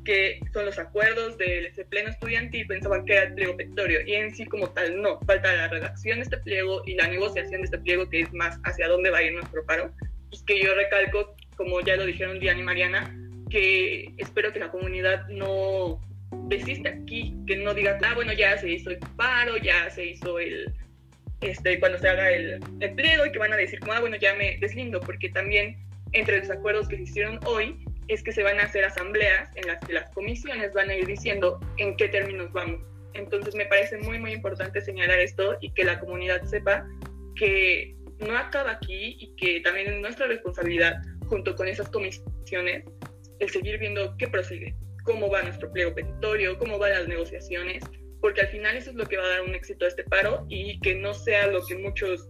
que 0.05 0.39
son 0.51 0.65
los 0.65 0.77
acuerdos 0.77 1.37
del 1.37 1.71
pleno 1.89 2.09
estudiantil, 2.09 2.67
pensaban 2.67 3.05
que 3.05 3.13
era 3.13 3.23
el 3.23 3.33
pliego 3.33 3.55
petitorio 3.55 4.01
y 4.05 4.15
en 4.15 4.35
sí 4.35 4.45
como 4.45 4.69
tal 4.69 5.01
no, 5.01 5.19
falta 5.21 5.55
la 5.55 5.67
redacción 5.69 6.17
de 6.17 6.23
este 6.23 6.37
pliego 6.37 6.81
y 6.85 6.95
la 6.95 7.07
negociación 7.07 7.61
de 7.61 7.65
este 7.65 7.77
pliego 7.77 8.09
que 8.09 8.21
es 8.21 8.33
más 8.33 8.59
hacia 8.63 8.87
dónde 8.87 9.09
va 9.09 9.19
a 9.19 9.23
ir 9.23 9.33
nuestro 9.33 9.65
paro. 9.65 9.91
Y 10.31 10.43
que 10.45 10.61
yo 10.63 10.73
recalco, 10.73 11.35
como 11.55 11.79
ya 11.81 11.95
lo 11.95 12.05
dijeron 12.05 12.39
Diana 12.39 12.59
y 12.59 12.63
Mariana, 12.63 13.15
que 13.49 14.11
espero 14.17 14.51
que 14.51 14.59
la 14.59 14.71
comunidad 14.71 15.27
no 15.29 16.01
desista 16.47 16.89
aquí, 16.89 17.35
que 17.47 17.55
no 17.57 17.73
diga, 17.73 17.99
ah, 18.03 18.13
bueno, 18.15 18.33
ya 18.33 18.57
se 18.57 18.71
hizo 18.71 18.89
el 18.89 18.97
paro, 19.15 19.57
ya 19.57 19.89
se 19.91 20.05
hizo 20.05 20.39
el, 20.39 20.73
este, 21.47 21.79
cuando 21.79 21.97
se 21.97 22.09
haga 22.09 22.31
el, 22.31 22.59
empleo 22.79 23.25
y 23.25 23.31
que 23.31 23.39
van 23.39 23.53
a 23.53 23.57
decir, 23.57 23.79
como, 23.79 23.93
ah, 23.93 23.99
bueno, 23.99 24.15
ya 24.17 24.33
me 24.35 24.57
deslindo, 24.59 24.99
porque 24.99 25.29
también 25.29 25.77
entre 26.11 26.39
los 26.39 26.49
acuerdos 26.49 26.87
que 26.87 26.97
se 26.97 27.03
hicieron 27.03 27.39
hoy 27.45 27.83
es 28.07 28.21
que 28.23 28.31
se 28.31 28.43
van 28.43 28.59
a 28.59 28.63
hacer 28.63 28.85
asambleas 28.85 29.49
en 29.55 29.67
las 29.67 29.79
que 29.85 29.93
las 29.93 30.09
comisiones 30.11 30.73
van 30.73 30.89
a 30.89 30.95
ir 30.95 31.05
diciendo 31.05 31.59
en 31.77 31.95
qué 31.97 32.07
términos 32.09 32.51
vamos. 32.51 32.81
Entonces 33.13 33.55
me 33.55 33.65
parece 33.65 33.97
muy, 33.97 34.19
muy 34.19 34.33
importante 34.33 34.81
señalar 34.81 35.19
esto 35.19 35.57
y 35.61 35.71
que 35.71 35.83
la 35.83 35.99
comunidad 35.99 36.43
sepa 36.43 36.85
que 37.35 37.95
no 38.19 38.37
acaba 38.37 38.71
aquí 38.71 39.17
y 39.19 39.35
que 39.35 39.61
también 39.61 39.93
es 39.93 40.01
nuestra 40.01 40.27
responsabilidad, 40.27 41.01
junto 41.27 41.55
con 41.55 41.67
esas 41.67 41.89
comisiones, 41.89 42.83
el 43.39 43.49
seguir 43.49 43.79
viendo 43.79 44.15
qué 44.17 44.27
prosigue, 44.27 44.75
cómo 45.03 45.29
va 45.29 45.41
nuestro 45.41 45.71
pliego 45.71 45.93
petitorio, 45.93 46.57
cómo 46.57 46.77
van 46.77 46.91
las 46.91 47.07
negociaciones 47.07 47.83
porque 48.23 48.39
al 48.39 48.47
final 48.47 48.77
eso 48.77 48.91
es 48.91 48.95
lo 48.95 49.05
que 49.05 49.17
va 49.17 49.25
a 49.25 49.27
dar 49.27 49.41
un 49.41 49.53
éxito 49.53 49.83
a 49.83 49.89
este 49.89 50.05
paro 50.05 50.45
y 50.47 50.79
que 50.79 50.95
no 50.95 51.13
sea 51.13 51.47
lo 51.47 51.61
que 51.65 51.75
muchos 51.75 52.29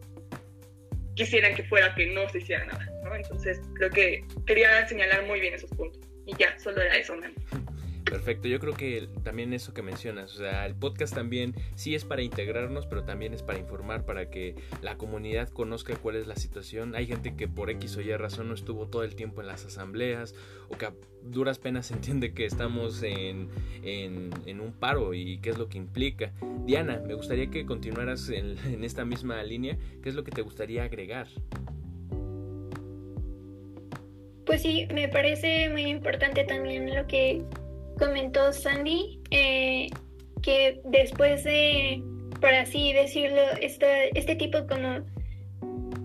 quisieran 1.13 1.53
que 1.53 1.63
fuera 1.65 1.93
que 1.93 2.07
no 2.07 2.27
se 2.29 2.39
hiciera 2.39 2.65
nada, 2.65 2.83
¿no? 3.03 3.15
Entonces 3.15 3.61
creo 3.75 3.91
que 3.91 4.25
quería 4.47 4.87
señalar 4.87 5.23
muy 5.27 5.39
bien 5.39 5.53
esos 5.53 5.69
puntos 5.69 6.01
y 6.25 6.35
ya, 6.35 6.57
solo 6.57 6.81
era 6.81 6.95
eso, 6.95 7.15
¿no? 7.15 7.27
Perfecto, 8.05 8.47
yo 8.47 8.59
creo 8.59 8.73
que 8.73 9.07
también 9.23 9.53
eso 9.53 9.73
que 9.73 9.81
mencionas, 9.81 10.35
o 10.35 10.37
sea, 10.37 10.65
el 10.65 10.75
podcast 10.75 11.15
también 11.15 11.55
sí 11.75 11.95
es 11.95 12.03
para 12.03 12.21
integrarnos, 12.21 12.85
pero 12.85 13.03
también 13.03 13.33
es 13.33 13.43
para 13.43 13.59
informar, 13.59 14.05
para 14.05 14.29
que 14.29 14.55
la 14.81 14.97
comunidad 14.97 15.49
conozca 15.49 15.95
cuál 15.95 16.17
es 16.17 16.27
la 16.27 16.35
situación. 16.35 16.95
Hay 16.95 17.07
gente 17.07 17.35
que 17.35 17.47
por 17.47 17.69
X 17.69 17.97
o 17.97 18.01
Y 18.01 18.15
razón 18.15 18.49
no 18.49 18.53
estuvo 18.53 18.87
todo 18.87 19.03
el 19.03 19.15
tiempo 19.15 19.41
en 19.41 19.47
las 19.47 19.65
asambleas 19.65 20.35
o 20.69 20.77
que 20.77 20.85
a 20.85 20.93
duras 21.23 21.59
penas 21.59 21.91
entiende 21.91 22.33
que 22.33 22.45
estamos 22.45 23.01
en, 23.03 23.49
en, 23.83 24.59
un 24.59 24.73
paro 24.73 25.13
y 25.13 25.39
qué 25.39 25.49
es 25.49 25.57
lo 25.57 25.69
que 25.69 25.77
implica. 25.77 26.33
Diana, 26.65 27.01
me 27.05 27.13
gustaría 27.13 27.49
que 27.49 27.65
continuaras 27.65 28.29
en, 28.29 28.57
en 28.65 28.83
esta 28.83 29.05
misma 29.05 29.41
línea, 29.43 29.77
¿qué 30.01 30.09
es 30.09 30.15
lo 30.15 30.23
que 30.23 30.31
te 30.31 30.41
gustaría 30.41 30.83
agregar? 30.83 31.27
Pues 34.45 34.61
sí, 34.61 34.87
me 34.93 35.07
parece 35.07 35.69
muy 35.69 35.83
importante 35.83 36.43
también 36.43 36.93
lo 36.93 37.07
que 37.07 37.43
comentó 38.03 38.51
Sandy 38.51 39.21
eh, 39.31 39.89
que 40.41 40.81
después 40.85 41.43
de, 41.43 42.03
por 42.41 42.53
así 42.53 42.91
decirlo, 42.93 43.41
este, 43.61 44.17
este 44.17 44.35
tipo 44.35 44.67
como 44.67 45.05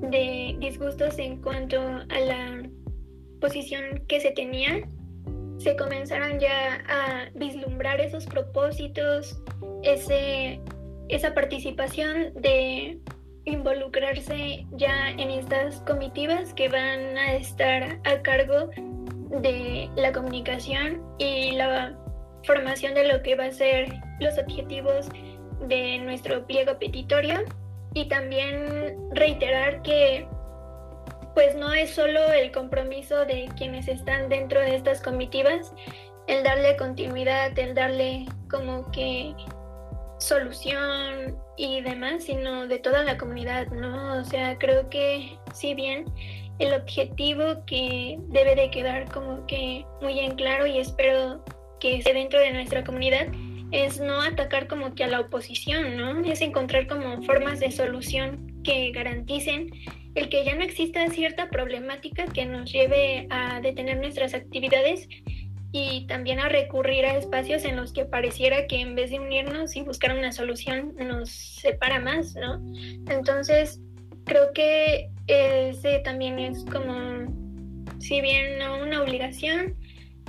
de 0.09 0.57
disgustos 0.61 1.19
en 1.19 1.43
cuanto 1.43 1.81
a 1.81 2.21
la 2.21 2.63
posición 3.41 4.05
que 4.07 4.21
se 4.21 4.31
tenía, 4.31 4.87
se 5.59 5.77
comenzaron 5.77 6.39
ya 6.39 6.85
a 6.89 7.31
vislumbrar 7.35 8.01
esos 8.01 8.27
propósitos, 8.27 9.43
ese, 9.83 10.61
esa 11.09 11.35
participación 11.35 12.33
de 12.35 13.01
involucrarse 13.45 14.67
ya 14.73 15.11
en 15.11 15.31
estas 15.31 15.81
comitivas 15.81 16.55
que 16.55 16.69
van 16.69 17.17
a 17.17 17.35
estar 17.35 17.99
a 18.05 18.23
cargo 18.23 18.71
de 19.31 19.91
la 19.97 20.13
comunicación 20.13 21.03
y 21.19 21.53
la 21.53 21.97
formación 22.45 22.95
de 22.95 23.13
lo 23.13 23.23
que 23.23 23.35
va 23.37 23.47
a 23.47 23.53
ser 23.53 23.89
los 24.21 24.39
objetivos 24.39 25.09
de 25.67 25.99
nuestro 25.99 26.47
pliego 26.47 26.79
petitorio 26.79 27.45
y 27.95 28.09
también 28.09 28.97
reiterar 29.13 29.83
que 29.83 30.27
pues 31.35 31.55
no 31.55 31.73
es 31.73 31.91
solo 31.91 32.33
el 32.33 32.51
compromiso 32.51 33.25
de 33.25 33.49
quienes 33.57 33.87
están 33.87 34.29
dentro 34.29 34.61
de 34.61 34.75
estas 34.75 35.01
comitivas, 35.01 35.73
el 36.27 36.43
darle 36.43 36.77
continuidad, 36.77 37.57
el 37.59 37.75
darle 37.75 38.27
como 38.51 38.91
que 38.91 39.35
solución 40.19 41.39
y 41.57 41.81
demás, 41.83 42.25
sino 42.25 42.67
de 42.67 42.79
toda 42.79 43.05
la 43.05 43.19
comunidad, 43.19 43.69
¿no? 43.69 44.19
O 44.19 44.25
sea, 44.25 44.59
creo 44.59 44.91
que 44.91 45.39
si 45.55 45.75
bien 45.75 46.07
el 46.59 46.73
objetivo 46.75 47.65
que 47.67 48.19
debe 48.29 48.55
de 48.55 48.71
quedar 48.71 49.11
como 49.11 49.47
que 49.47 49.85
muy 50.01 50.19
en 50.19 50.35
claro 50.35 50.67
y 50.67 50.79
espero 50.79 51.45
que 51.81 51.97
esté 51.97 52.13
dentro 52.13 52.41
de 52.41 52.53
nuestra 52.53 52.85
comunidad 52.85 53.29
es 53.71 54.01
no 54.01 54.21
atacar 54.21 54.67
como 54.67 54.95
que 54.95 55.05
a 55.05 55.09
la 55.09 55.21
oposición, 55.21 55.97
¿no? 55.97 56.25
Es 56.25 56.41
encontrar 56.41 56.87
como 56.87 57.23
formas 57.23 57.61
de 57.61 57.71
solución 57.71 58.61
que 58.65 58.91
garanticen 58.93 59.71
el 60.15 60.29
que 60.29 60.45
ya 60.45 60.55
no 60.55 60.63
exista 60.63 61.07
cierta 61.09 61.49
problemática 61.49 62.25
que 62.27 62.45
nos 62.45 62.73
lleve 62.73 63.27
a 63.31 63.61
detener 63.61 63.99
nuestras 63.99 64.35
actividades 64.35 65.09
y 65.71 66.07
también 66.07 66.41
a 66.41 66.49
recurrir 66.49 67.05
a 67.05 67.17
espacios 67.17 67.65
en 67.65 67.77
los 67.77 67.93
que 67.93 68.05
pareciera 68.05 68.67
que 68.67 68.81
en 68.81 68.95
vez 68.95 69.11
de 69.11 69.21
unirnos 69.21 69.77
y 69.77 69.83
buscar 69.83 70.17
una 70.17 70.33
solución 70.33 70.95
nos 70.97 71.31
separa 71.31 72.01
más, 72.01 72.35
¿no? 72.35 72.61
Entonces, 73.09 73.81
creo 74.25 74.53
que 74.55 75.11
ese 75.29 76.01
también 76.01 76.39
es 76.39 76.65
como, 76.65 76.93
si 78.01 78.21
bien 78.21 78.59
no 78.59 78.83
una 78.83 79.03
obligación, 79.03 79.77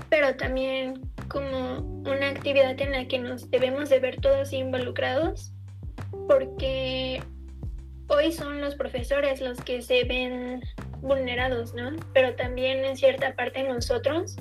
pero 0.09 0.35
también 0.35 1.01
como 1.29 1.79
una 1.79 2.29
actividad 2.29 2.79
en 2.81 2.91
la 2.91 3.07
que 3.07 3.19
nos 3.19 3.49
debemos 3.49 3.89
de 3.89 3.99
ver 3.99 4.19
todos 4.21 4.53
involucrados, 4.53 5.53
porque 6.27 7.21
hoy 8.07 8.31
son 8.31 8.61
los 8.61 8.75
profesores 8.75 9.41
los 9.41 9.59
que 9.61 9.81
se 9.81 10.03
ven 10.03 10.61
vulnerados, 11.01 11.73
¿no? 11.73 11.91
Pero 12.13 12.35
también 12.35 12.83
en 12.83 12.97
cierta 12.97 13.35
parte 13.35 13.63
nosotros 13.63 14.35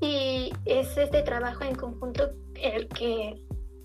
y 0.00 0.52
es 0.64 0.96
este 0.96 1.22
trabajo 1.22 1.64
en 1.64 1.74
conjunto 1.74 2.32
el 2.60 2.88
que 2.88 3.34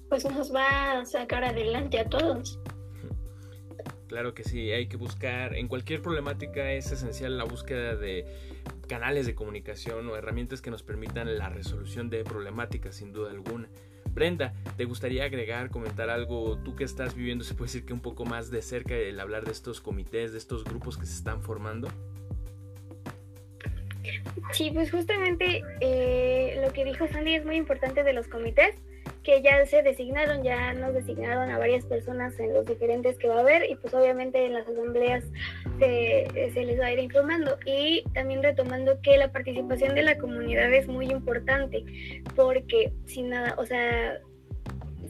pues 0.10 0.26
nos 0.26 0.54
va 0.54 1.00
a 1.00 1.06
sacar 1.06 1.44
adelante 1.44 2.00
a 2.00 2.06
todos. 2.06 2.60
Claro 4.08 4.34
que 4.34 4.44
sí, 4.44 4.72
hay 4.72 4.88
que 4.88 4.96
buscar, 4.96 5.56
en 5.56 5.68
cualquier 5.68 6.02
problemática 6.02 6.72
es 6.72 6.92
esencial 6.92 7.38
la 7.38 7.44
búsqueda 7.44 7.96
de 7.96 8.26
canales 8.88 9.26
de 9.26 9.36
comunicación 9.36 10.08
o 10.10 10.16
herramientas 10.16 10.62
que 10.62 10.72
nos 10.72 10.82
permitan 10.82 11.38
la 11.38 11.50
resolución 11.50 12.10
de 12.10 12.24
problemáticas, 12.24 12.96
sin 12.96 13.12
duda 13.12 13.32
alguna. 13.32 13.68
Brenda, 14.12 14.54
¿te 14.78 14.86
gustaría 14.86 15.26
agregar, 15.26 15.70
comentar 15.70 16.10
algo? 16.10 16.58
Tú 16.58 16.76
que 16.76 16.86
estás 16.86 17.16
viviendo, 17.16 17.44
se 17.44 17.54
puede 17.54 17.68
decir 17.68 17.86
que 17.86 17.94
un 17.94 18.00
poco 18.00 18.26
más 18.26 18.50
de 18.50 18.62
cerca 18.62 18.96
el 18.96 19.20
hablar 19.20 19.46
de 19.46 19.52
estos 19.52 19.82
comités, 19.82 20.32
de 20.32 20.38
estos 20.38 20.64
grupos 20.64 20.98
que 20.98 21.06
se 21.06 21.14
están 21.14 21.42
formando. 21.42 21.90
Sí, 24.54 24.72
pues 24.74 24.90
justamente 24.90 25.62
eh, 25.82 26.60
lo 26.66 26.72
que 26.72 26.86
dijo 26.86 27.08
Sandy 27.10 27.36
es 27.36 27.46
muy 27.46 27.58
importante 27.58 28.04
de 28.04 28.14
los 28.14 28.28
comités 28.28 28.76
que 29.28 29.42
ya 29.42 29.66
se 29.66 29.84
designaron, 29.84 30.42
ya 30.42 30.74
nos 30.74 30.94
designaron 30.94 31.52
a 31.52 31.58
varias 31.58 31.84
personas 31.84 32.40
en 32.40 32.54
los 32.54 32.66
diferentes 32.66 33.18
que 33.18 33.28
va 33.28 33.36
a 33.36 33.40
haber 33.42 33.70
y 33.70 33.76
pues 33.76 33.94
obviamente 33.94 34.46
en 34.46 34.54
las 34.54 34.66
asambleas 34.66 35.26
se, 35.80 36.50
les 36.54 36.80
va 36.80 36.86
a 36.86 36.94
ir 36.94 37.00
informando. 37.00 37.58
Y 37.66 38.06
también 38.14 38.42
retomando 38.42 39.02
que 39.02 39.18
la 39.18 39.30
participación 39.34 39.96
de 39.96 40.04
la 40.04 40.18
comunidad 40.18 40.74
es 40.74 40.88
muy 40.88 41.08
importante 41.08 41.84
porque 42.38 42.94
sin 43.04 43.32
nada, 43.32 43.56
o 43.58 43.66
sea, 43.66 44.18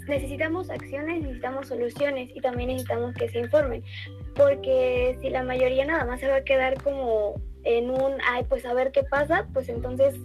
necesitamos 0.08 0.72
acciones, 0.72 1.22
necesitamos 1.22 1.68
soluciones 1.68 2.32
y 2.34 2.42
también 2.42 2.70
necesitamos 2.70 3.14
que 3.14 3.30
se 3.30 3.38
informen 3.38 3.84
porque 4.34 5.16
si 5.22 5.30
la 5.30 5.44
mayoría 5.44 5.86
nada 5.86 6.06
más 6.06 6.22
se 6.22 6.28
va 6.28 6.38
a 6.38 6.44
quedar 6.44 6.82
como 6.82 7.36
en 7.66 7.92
un, 7.92 8.14
ay, 8.28 8.46
pues 8.50 8.66
a 8.66 8.74
ver 8.74 8.92
qué 8.92 9.04
pasa, 9.04 9.48
pues 9.54 9.70
entonces 9.70 10.16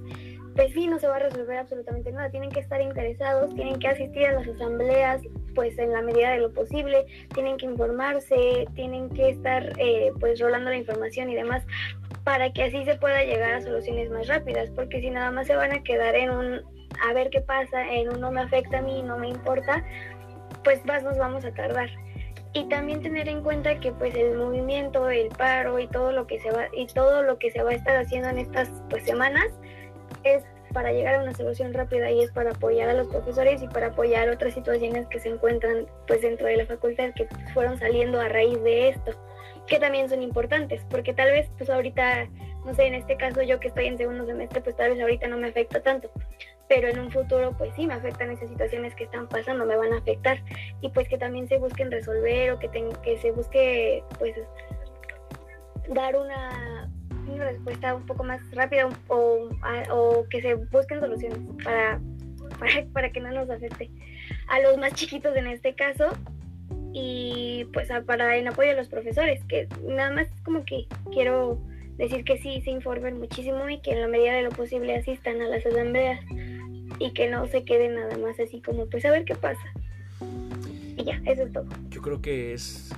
pues 0.55 0.73
sí, 0.73 0.87
no 0.87 0.99
se 0.99 1.07
va 1.07 1.17
a 1.17 1.21
resolver 1.21 1.59
absolutamente 1.59 2.13
nada. 2.13 2.31
Tienen 2.31 2.51
que 2.51 2.61
estar 2.61 2.81
interesados, 2.81 3.55
tienen 3.55 3.79
que 3.79 3.89
asistir 3.89 4.27
a 4.27 4.33
las 4.33 4.49
asambleas, 4.49 5.23
pues 5.55 5.79
en 5.79 5.93
la 5.93 6.03
medida 6.03 6.31
de 6.31 6.39
lo 6.39 6.53
posible, 6.53 7.07
tienen 7.35 7.57
que 7.57 7.67
informarse, 7.67 8.67
tienen 8.75 9.09
que 9.11 9.31
estar 9.31 9.73
eh, 9.79 10.13
pues 10.21 10.41
rolando 10.41 10.71
la 10.71 10.77
información 10.77 11.31
y 11.31 11.35
demás 11.35 11.65
para 12.25 12.53
que 12.53 12.65
así 12.65 12.85
se 12.85 12.97
pueda 12.97 13.25
llegar 13.25 13.55
a 13.55 13.63
soluciones 13.63 14.11
más 14.11 14.29
rápidas, 14.29 14.71
porque 14.71 15.01
si 15.01 15.11
nada 15.11 15.31
más 15.31 15.47
se 15.47 15.57
van 15.57 15.73
a 15.73 15.83
quedar 15.83 16.15
en 16.15 16.31
un 16.31 16.61
a 17.03 17.13
ver 17.15 17.31
qué 17.31 17.41
pasa, 17.41 17.91
en 17.91 18.11
un 18.11 18.21
no 18.21 18.31
me 18.31 18.43
afecta 18.43 18.79
a 18.79 18.83
mí, 18.83 19.03
no 19.03 19.19
me 19.19 19.29
importa, 19.29 19.85
pues 20.63 20.85
más 20.85 21.03
nos 21.03 21.19
vamos 21.19 21.45
a 21.45 21.53
tardar. 21.53 21.91
Y 22.55 22.69
también 22.69 23.03
tener 23.03 23.29
en 23.29 23.43
cuenta 23.43 23.81
que 23.81 23.93
pues 23.93 24.15
el 24.15 24.37
movimiento, 24.37 25.09
el 25.09 25.29
paro 25.31 25.79
y 25.79 25.89
todo 25.89 26.13
lo 26.13 26.27
que 26.27 26.39
se 26.39 26.51
va 26.51 26.67
y 26.73 26.87
todo 26.87 27.23
lo 27.23 27.39
que 27.39 27.51
se 27.51 27.63
va 27.63 27.71
a 27.71 27.75
estar 27.75 27.97
haciendo 27.97 28.29
en 28.29 28.39
estas 28.39 28.69
pues 28.91 29.05
semanas 29.05 29.47
es 30.25 30.45
para 30.73 30.93
llegar 30.93 31.17
a 31.17 31.23
una 31.23 31.35
solución 31.35 31.73
rápida 31.73 32.11
y 32.11 32.23
es 32.23 32.31
para 32.33 32.51
apoyar 32.51 32.89
a 32.89 32.95
los 32.95 33.09
profesores 33.09 33.63
y 33.63 33.69
para 33.69 33.89
apoyar 33.89 34.29
otras 34.31 34.55
situaciones 34.55 35.07
que 35.07 35.21
se 35.21 35.29
encuentran 35.29 35.87
pues 36.07 36.23
dentro 36.23 36.47
de 36.47 36.57
la 36.57 36.67
facultad 36.67 37.13
que 37.15 37.29
fueron 37.53 37.79
saliendo 37.79 38.21
a 38.21 38.29
raíz 38.29 38.63
de 38.63 38.89
esto, 38.89 39.13
que 39.67 39.79
también 39.79 40.09
son 40.09 40.23
importantes, 40.23 40.85
porque 40.89 41.13
tal 41.13 41.31
vez 41.31 41.51
pues 41.59 41.71
ahorita, 41.71 42.29
no 42.65 42.75
sé, 42.75 42.87
en 42.87 42.95
este 42.95 43.17
caso 43.17 43.43
yo 43.43 43.61
que 43.61 43.69
estoy 43.69 43.87
en 43.87 43.99
segundo 43.99 44.27
semestre, 44.27 44.61
pues 44.61 44.77
tal 44.77 44.91
vez 44.91 45.01
ahorita 45.01 45.29
no 45.29 45.37
me 45.37 45.49
afecta 45.49 45.83
tanto, 45.83 46.11
pero 46.69 46.89
en 46.89 46.99
un 46.99 47.11
futuro 47.11 47.55
pues 47.57 47.73
sí 47.77 47.87
me 47.87 47.95
afectan 47.95 48.31
esas 48.31 48.49
situaciones 48.49 48.95
que 48.95 49.05
están 49.05 49.29
pasando, 49.29 49.67
me 49.67 49.77
van 49.77 49.93
a 49.93 49.99
afectar 49.99 50.39
y 50.81 50.89
pues 50.89 51.09
que 51.09 51.19
también 51.19 51.49
se 51.49 51.59
busquen 51.59 51.91
resolver 51.91 52.53
o 52.53 52.59
que, 52.59 52.71
que 53.03 53.19
se 53.19 53.31
busque 53.33 54.03
pues 54.19 54.35
dar 55.89 56.17
una 56.17 56.91
una 57.29 57.45
respuesta 57.45 57.95
un 57.95 58.07
poco 58.07 58.25
más 58.25 58.41
rápida 58.53 58.89
o, 59.09 59.49
que 60.31 60.43
se 60.43 60.55
busquen 60.55 61.01
soluciones 61.01 61.39
para, 61.65 62.01
para, 62.93 63.13
que 63.13 63.21
no 63.21 63.33
nos 63.33 63.51
afecte 63.51 63.91
a 64.49 64.61
los 64.61 64.79
más 64.79 64.93
chiquitos 64.95 65.37
en 65.37 65.47
este 65.47 65.75
caso 65.75 66.09
y 66.93 67.67
pues 67.73 67.89
para 68.07 68.37
en 68.37 68.49
apoyo 68.49 68.71
a 68.71 68.75
los 68.75 68.89
profesores, 68.89 69.43
que 69.49 69.69
nada 69.87 70.11
más 70.11 70.29
como 70.45 70.65
que 70.65 70.87
quiero 71.13 71.59
decir 71.97 72.25
que 72.25 72.39
sí 72.39 72.61
se 72.63 72.71
informen 72.71 73.19
muchísimo 73.19 73.69
y 73.69 73.81
que 73.81 73.93
en 73.93 74.01
la 74.01 74.09
medida 74.09 74.33
de 74.33 74.43
lo 74.43 74.51
posible 74.51 74.95
asistan 74.97 75.41
a 75.41 75.49
las 75.49 75.65
asambleas 75.65 76.21
y 76.99 77.13
que 77.13 77.29
no 77.29 77.47
se 77.47 77.65
queden 77.65 77.95
nada 77.95 78.17
más 78.19 78.39
así 78.39 78.61
como 78.61 78.87
pues 78.87 79.05
a 79.05 79.11
ver 79.11 79.25
qué 79.25 79.35
pasa. 79.35 79.63
Y 80.97 81.05
ya, 81.05 81.21
eso 81.25 81.43
es 81.43 81.53
todo. 81.53 81.67
Yo 81.91 82.03
creo 82.03 82.21
que 82.21 82.53
es 82.53 82.93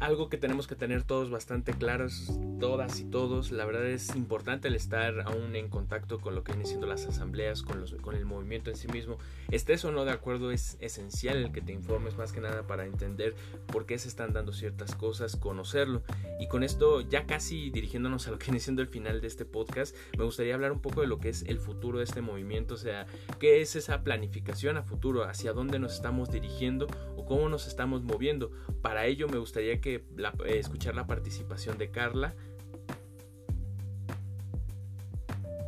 algo 0.00 0.28
que 0.28 0.36
tenemos 0.36 0.66
que 0.66 0.74
tener 0.74 1.02
todos 1.02 1.30
bastante 1.30 1.72
claros, 1.72 2.32
todas 2.60 3.00
y 3.00 3.04
todos. 3.04 3.50
La 3.50 3.64
verdad 3.64 3.86
es 3.86 4.14
importante 4.14 4.68
el 4.68 4.76
estar 4.76 5.20
aún 5.22 5.56
en 5.56 5.68
contacto 5.68 6.20
con 6.20 6.34
lo 6.34 6.44
que 6.44 6.52
vienen 6.52 6.66
siendo 6.66 6.86
las 6.86 7.06
asambleas, 7.06 7.62
con, 7.62 7.80
los, 7.80 7.94
con 7.94 8.14
el 8.14 8.26
movimiento 8.26 8.70
en 8.70 8.76
sí 8.76 8.86
mismo. 8.88 9.18
Estés 9.50 9.84
o 9.84 9.90
no 9.90 10.04
de 10.04 10.12
acuerdo, 10.12 10.50
es 10.50 10.76
esencial 10.80 11.38
el 11.38 11.52
que 11.52 11.62
te 11.62 11.72
informes 11.72 12.16
más 12.16 12.32
que 12.32 12.40
nada 12.40 12.66
para 12.66 12.84
entender 12.84 13.34
por 13.66 13.86
qué 13.86 13.98
se 13.98 14.08
están 14.08 14.32
dando 14.32 14.52
ciertas 14.52 14.94
cosas, 14.94 15.36
conocerlo. 15.36 16.02
Y 16.38 16.48
con 16.48 16.62
esto, 16.62 17.00
ya 17.00 17.26
casi 17.26 17.70
dirigiéndonos 17.70 18.28
a 18.28 18.30
lo 18.30 18.38
que 18.38 18.46
viene 18.46 18.60
siendo 18.60 18.82
el 18.82 18.88
final 18.88 19.20
de 19.20 19.26
este 19.26 19.44
podcast, 19.46 19.96
me 20.18 20.24
gustaría 20.24 20.54
hablar 20.54 20.72
un 20.72 20.80
poco 20.80 21.00
de 21.00 21.06
lo 21.06 21.18
que 21.18 21.30
es 21.30 21.42
el 21.42 21.58
futuro 21.58 21.98
de 21.98 22.04
este 22.04 22.20
movimiento, 22.20 22.74
o 22.74 22.78
sea, 22.78 23.06
qué 23.38 23.62
es 23.62 23.74
esa 23.74 24.04
planificación 24.04 24.76
a 24.76 24.82
futuro, 24.82 25.24
hacia 25.24 25.54
dónde 25.54 25.78
nos 25.78 25.94
estamos 25.94 26.30
dirigiendo 26.30 26.86
o 27.16 27.24
cómo 27.24 27.48
nos 27.48 27.66
estamos 27.66 28.02
moviendo. 28.02 28.50
Para 28.82 29.06
ello 29.06 29.28
me 29.28 29.38
gustaría 29.38 29.80
que 29.80 29.94
eh, 29.96 30.58
escuchar 30.58 30.94
la 30.94 31.06
participación 31.06 31.78
de 31.78 31.90
Carla. 31.90 32.34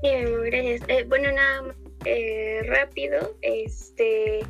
Gracias. 0.02 0.82
Eh, 0.88 1.04
bueno, 1.08 1.30
nada 1.32 1.74
eh, 2.04 2.62
rápido, 2.64 3.36
este, 3.42 4.40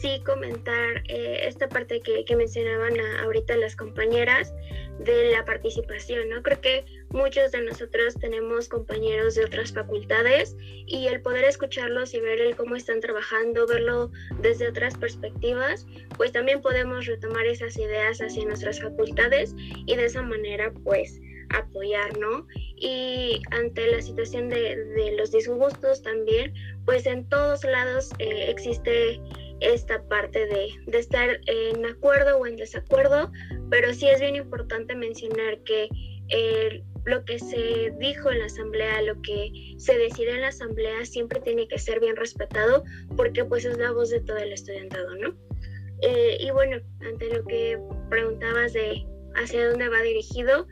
sí 0.00 0.22
comentar 0.26 1.02
esta 1.08 1.68
parte 1.68 2.00
que, 2.00 2.36
mencionaban 2.36 2.98
ahorita 3.22 3.56
las 3.56 3.76
compañeras 3.76 4.52
de 4.98 5.32
la 5.32 5.44
participación, 5.44 6.28
¿no? 6.28 6.42
Creo 6.42 6.60
que 6.60 6.84
muchos 7.10 7.52
de 7.52 7.62
nosotros 7.62 8.14
tenemos 8.20 8.68
compañeros 8.68 9.34
de 9.34 9.44
otras 9.44 9.72
facultades 9.72 10.56
y 10.86 11.06
el 11.06 11.20
poder 11.22 11.44
escucharlos 11.44 12.14
y 12.14 12.20
ver 12.20 12.54
cómo 12.56 12.76
están 12.76 13.00
trabajando, 13.00 13.66
verlo 13.66 14.10
desde 14.40 14.68
otras 14.68 14.96
perspectivas, 14.96 15.86
pues 16.16 16.32
también 16.32 16.60
podemos 16.60 17.06
retomar 17.06 17.46
esas 17.46 17.76
ideas 17.76 18.20
hacia 18.20 18.44
nuestras 18.44 18.80
facultades 18.80 19.54
y 19.86 19.96
de 19.96 20.04
esa 20.04 20.22
manera 20.22 20.72
pues 20.84 21.20
apoyar, 21.52 22.16
¿no? 22.18 22.46
Y 22.76 23.40
ante 23.50 23.90
la 23.90 24.02
situación 24.02 24.48
de, 24.48 25.14
los 25.16 25.30
disgustos 25.30 26.02
también, 26.02 26.52
pues 26.84 27.06
en 27.06 27.28
todos 27.28 27.64
lados 27.64 28.10
eh, 28.18 28.46
existe 28.48 29.20
esta 29.60 30.02
parte 30.08 30.46
de, 30.46 30.98
estar 30.98 31.40
en 31.46 31.86
acuerdo 31.86 32.38
o 32.38 32.46
en 32.46 32.56
desacuerdo, 32.56 33.30
pero 33.70 33.94
sí 33.94 34.08
es 34.08 34.20
bien 34.20 34.36
importante 34.36 34.94
mencionar 34.94 35.58
que 35.64 35.88
eh, 36.28 36.82
lo 37.04 37.24
que 37.24 37.38
se 37.38 37.92
dijo 37.98 38.30
en 38.30 38.40
la 38.40 38.46
asamblea, 38.46 39.02
lo 39.02 39.20
que 39.22 39.74
se 39.76 39.98
decide 39.98 40.32
en 40.32 40.42
la 40.42 40.48
asamblea 40.48 41.04
siempre 41.04 41.40
tiene 41.40 41.66
que 41.68 41.78
ser 41.78 42.00
bien 42.00 42.16
respetado 42.16 42.84
porque 43.16 43.44
pues 43.44 43.64
es 43.64 43.78
la 43.78 43.92
voz 43.92 44.10
de 44.10 44.20
todo 44.20 44.36
el 44.36 44.52
estudiantado, 44.52 45.14
¿no? 45.16 45.34
Eh, 46.02 46.36
y 46.40 46.50
bueno, 46.50 46.78
ante 47.00 47.32
lo 47.32 47.44
que 47.44 47.78
preguntabas 48.10 48.72
de 48.72 49.06
hacia 49.36 49.68
dónde 49.68 49.88
va 49.88 50.02
dirigido, 50.02 50.66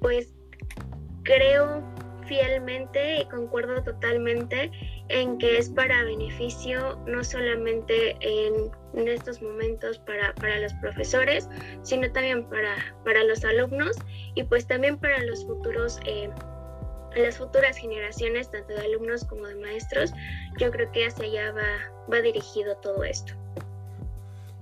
pues 0.00 0.32
creo 1.24 1.82
fielmente 2.28 3.20
y 3.20 3.24
concuerdo 3.26 3.82
totalmente 3.82 4.70
en 5.08 5.38
que 5.38 5.58
es 5.58 5.70
para 5.70 6.04
beneficio 6.04 6.98
no 7.06 7.24
solamente 7.24 8.16
en, 8.20 8.70
estos 9.08 9.40
momentos 9.40 9.98
para, 10.00 10.58
los 10.58 10.72
profesores, 10.74 11.48
sino 11.82 12.10
también 12.12 12.44
para, 12.48 12.74
para, 13.04 13.22
los 13.24 13.44
alumnos 13.44 13.96
y 14.34 14.42
pues 14.42 14.66
también 14.66 14.98
para 14.98 15.22
los 15.24 15.44
futuros, 15.46 16.00
eh, 16.04 16.30
las 17.16 17.38
futuras 17.38 17.76
generaciones, 17.76 18.50
tanto 18.50 18.74
de 18.74 18.80
alumnos 18.80 19.24
como 19.24 19.46
de 19.46 19.54
maestros. 19.56 20.12
Yo 20.58 20.70
creo 20.70 20.90
que 20.92 21.06
hacia 21.06 21.24
allá 21.24 21.52
va, 21.52 22.12
va 22.12 22.20
dirigido 22.20 22.76
todo 22.78 23.04
esto. 23.04 23.32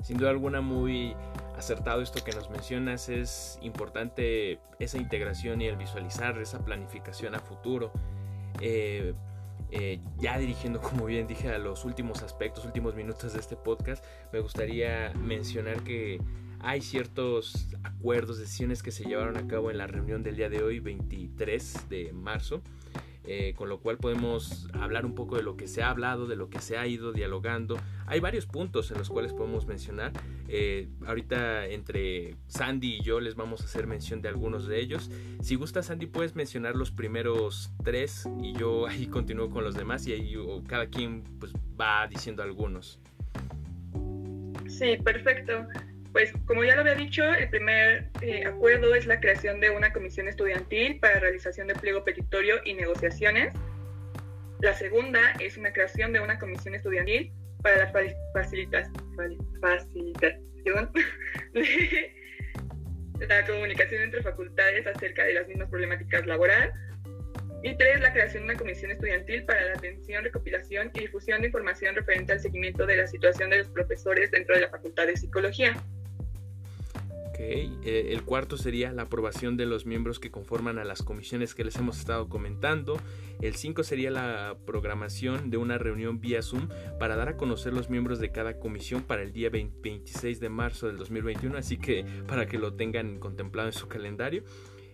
Sin 0.03 0.19
duda 0.19 0.31
alguna 0.31 0.61
muy 0.61 1.17
acertado 1.57 2.03
esto 2.03 2.23
que 2.23 2.33
nos 2.33 2.51
mencionas, 2.51 3.09
es 3.09 3.59
importante 3.63 4.61
esa 4.79 4.99
integración 4.99 5.61
y 5.61 5.67
el 5.67 5.77
visualizar 5.77 6.39
esa 6.39 6.65
planificación 6.65 7.35
a 7.35 7.41
futuro. 7.41 7.93
Eh, 8.61 9.15
eh, 9.71 10.01
ya 10.19 10.39
dirigiendo, 10.39 10.81
como 10.83 11.07
bien 11.07 11.27
dije, 11.27 11.49
a 11.49 11.59
los 11.59 11.85
últimos 11.85 12.23
aspectos, 12.23 12.65
últimos 12.65 12.95
minutos 12.95 13.33
de 13.33 13.41
este 13.41 13.57
podcast, 13.57 14.05
me 14.33 14.41
gustaría 14.41 15.13
mencionar 15.15 15.83
que 15.83 16.21
hay 16.61 16.81
ciertos 16.81 17.69
acuerdos, 17.85 18.39
decisiones 18.39 18.83
que 18.83 18.91
se 18.91 19.05
llevaron 19.05 19.37
a 19.37 19.47
cabo 19.47 19.71
en 19.71 19.79
la 19.79 19.87
reunión 19.87 20.23
del 20.23 20.37
día 20.37 20.49
de 20.49 20.63
hoy, 20.63 20.81
23 20.81 21.89
de 21.89 22.13
marzo, 22.13 22.63
eh, 23.27 23.55
con 23.57 23.69
lo 23.69 23.81
cual 23.81 23.99
podemos 23.99 24.69
hablar 24.73 25.05
un 25.05 25.15
poco 25.15 25.37
de 25.37 25.43
lo 25.43 25.57
que 25.57 25.67
se 25.67 25.83
ha 25.83 25.91
hablado, 25.91 26.27
de 26.27 26.37
lo 26.37 26.49
que 26.49 26.61
se 26.61 26.79
ha 26.79 26.87
ido 26.87 27.13
dialogando. 27.13 27.77
Hay 28.07 28.21
varios 28.21 28.47
puntos 28.47 28.91
en 28.91 28.99
los 28.99 29.09
cuales 29.09 29.33
podemos 29.33 29.67
mencionar. 29.67 30.13
Eh, 30.49 30.89
ahorita 31.07 31.67
entre 31.67 32.37
Sandy 32.47 32.99
y 32.99 33.03
yo 33.03 33.21
les 33.21 33.35
vamos 33.35 33.63
a 33.63 33.65
hacer 33.65 33.87
mención 33.87 34.23
de 34.23 34.29
algunos 34.29 34.67
de 34.67 34.81
ellos. 34.81 35.11
Si 35.41 35.57
gusta 35.57 35.83
Sandy 35.83 36.07
puedes 36.07 36.37
mencionar 36.37 36.77
los 36.77 36.91
primeros 36.91 37.73
tres 37.83 38.29
y 38.43 38.53
yo 38.53 38.87
ahí 38.87 39.07
continúo 39.07 39.51
con 39.51 39.65
los 39.65 39.75
demás 39.75 40.07
y 40.07 40.13
ahí 40.13 40.37
cada 40.69 40.87
quien 40.87 41.25
pues, 41.41 41.53
va 41.79 42.07
diciendo 42.07 42.43
algunos. 42.43 43.01
Sí, 44.69 44.97
perfecto. 45.03 45.67
Pues 46.17 46.33
como 46.47 46.65
ya 46.65 46.75
lo 46.75 46.81
había 46.81 46.95
dicho, 46.95 47.23
el 47.35 47.51
primer 47.51 48.09
eh, 48.23 48.47
acuerdo 48.47 48.95
es 48.95 49.05
la 49.05 49.21
creación 49.21 49.61
de 49.61 49.69
una 49.69 49.93
comisión 49.93 50.29
estudiantil 50.29 50.99
para 50.99 51.21
realización 51.21 51.69
de 51.69 51.75
pliego 51.75 52.05
petitorio 52.05 52.57
y 52.65 52.73
negociaciones. 52.73 53.53
La 54.61 54.73
segunda 54.73 55.21
es 55.41 55.59
una 55.59 55.75
creación 55.75 56.15
de 56.15 56.21
una 56.21 56.39
comisión 56.39 56.75
estudiantil 56.75 57.31
para 57.63 57.77
la 57.77 57.93
facilitación 58.33 58.95
de 61.53 62.15
la 63.29 63.45
comunicación 63.45 64.05
entre 64.05 64.23
facultades 64.23 64.87
acerca 64.87 65.23
de 65.23 65.35
las 65.35 65.47
mismas 65.47 65.69
problemáticas 65.69 66.25
laborales. 66.25 66.73
Y 67.63 67.77
tres, 67.77 68.01
la 68.01 68.15
creación 68.15 68.47
de 68.47 68.53
una 68.53 68.59
comisión 68.59 68.91
estudiantil 68.91 69.45
para 69.45 69.67
la 69.67 69.75
atención, 69.75 70.25
recopilación 70.25 70.91
y 70.95 71.01
difusión 71.01 71.43
de 71.43 71.49
información 71.49 71.95
referente 71.95 72.33
al 72.33 72.41
seguimiento 72.41 72.87
de 72.87 72.97
la 72.97 73.07
situación 73.07 73.51
de 73.51 73.59
los 73.59 73.69
profesores 73.69 74.31
dentro 74.31 74.55
de 74.55 74.63
la 74.63 74.71
Facultad 74.71 75.09
de 75.09 75.19
Psicología. 75.19 75.77
Eh, 77.39 78.09
el 78.11 78.23
cuarto 78.23 78.57
sería 78.57 78.93
la 78.93 79.03
aprobación 79.03 79.57
de 79.57 79.67
los 79.67 79.87
miembros 79.87 80.19
que 80.19 80.31
conforman 80.31 80.79
a 80.79 80.85
las 80.85 81.03
comisiones 81.03 81.55
que 81.55 81.65
les 81.65 81.77
hemos 81.77 81.99
estado 81.99 82.29
comentando. 82.29 82.99
El 83.41 83.55
5 83.55 83.83
sería 83.83 84.11
la 84.11 84.57
programación 84.65 85.51
de 85.51 85.59
una 85.59 85.79
reunión 85.79 86.21
vía 86.21 86.43
Zoom 86.43 86.69
para 86.99 87.17
dar 87.17 87.29
a 87.29 87.37
conocer 87.37 87.73
los 87.73 87.91
miembros 87.91 88.19
de 88.19 88.31
cada 88.31 88.59
comisión 88.59 89.03
para 89.03 89.23
el 89.23 89.33
día 89.33 89.51
26 89.51 90.41
de 90.41 90.49
marzo 90.49 90.87
del 90.87 90.97
2021, 90.97 91.57
así 91.59 91.77
que 91.77 92.05
para 92.27 92.47
que 92.47 92.59
lo 92.59 92.75
tengan 92.75 93.19
contemplado 93.19 93.69
en 93.69 93.75
su 93.75 93.89
calendario. 93.89 94.43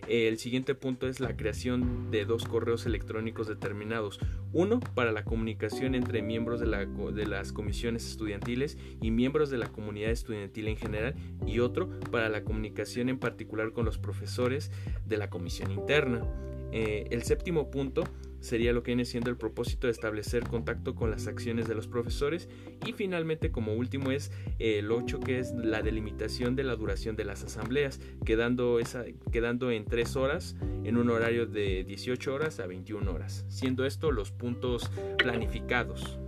El 0.07 0.37
siguiente 0.37 0.75
punto 0.75 1.07
es 1.07 1.19
la 1.19 1.37
creación 1.37 2.11
de 2.11 2.25
dos 2.25 2.45
correos 2.45 2.85
electrónicos 2.85 3.47
determinados. 3.47 4.19
Uno 4.51 4.79
para 4.79 5.11
la 5.11 5.23
comunicación 5.23 5.95
entre 5.95 6.21
miembros 6.21 6.59
de, 6.59 7.25
las 7.25 7.53
comisiones 7.53 8.07
estudiantiles 8.07 8.77
y 9.01 9.11
miembros 9.11 9.49
de 9.49 9.57
la 9.57 9.69
comunidad 9.69 10.11
estudiantil 10.11 10.67
en 10.67 10.77
general 10.77 11.15
y 11.47 11.59
otro 11.59 11.89
para 12.11 12.29
la 12.29 12.43
comunicación 12.43 13.09
en 13.09 13.17
particular 13.17 13.71
con 13.71 13.85
los 13.85 13.97
profesores 13.97 14.71
de 15.05 15.17
la 15.17 15.29
comisión 15.29 15.71
interna. 15.71 16.25
Eh, 16.71 17.07
el 17.11 17.23
séptimo 17.23 17.71
punto 17.71 18.03
sería 18.43 18.73
lo 18.73 18.83
que 18.83 18.91
viene 18.91 19.05
siendo 19.05 19.29
el 19.29 19.37
propósito 19.37 19.87
de 19.87 19.91
establecer 19.91 20.43
contacto 20.43 20.95
con 20.95 21.09
las 21.09 21.27
acciones 21.27 21.67
de 21.67 21.75
los 21.75 21.87
profesores. 21.87 22.49
Y 22.85 22.91
finalmente 22.91 23.51
como 23.51 23.73
último 23.73 24.11
es 24.11 24.31
el 24.59 24.91
8 24.91 25.21
que 25.21 25.39
es 25.39 25.53
la 25.53 25.81
delimitación 25.81 26.55
de 26.55 26.63
la 26.63 26.75
duración 26.75 27.15
de 27.15 27.23
las 27.23 27.43
asambleas 27.43 28.01
quedando, 28.25 28.79
esa, 28.79 29.05
quedando 29.31 29.71
en 29.71 29.85
3 29.85 30.15
horas 30.17 30.57
en 30.83 30.97
un 30.97 31.09
horario 31.09 31.45
de 31.45 31.85
18 31.85 32.33
horas 32.33 32.59
a 32.59 32.67
21 32.67 33.09
horas 33.09 33.45
siendo 33.47 33.85
esto 33.85 34.11
los 34.11 34.31
puntos 34.31 34.91
planificados. 35.17 36.19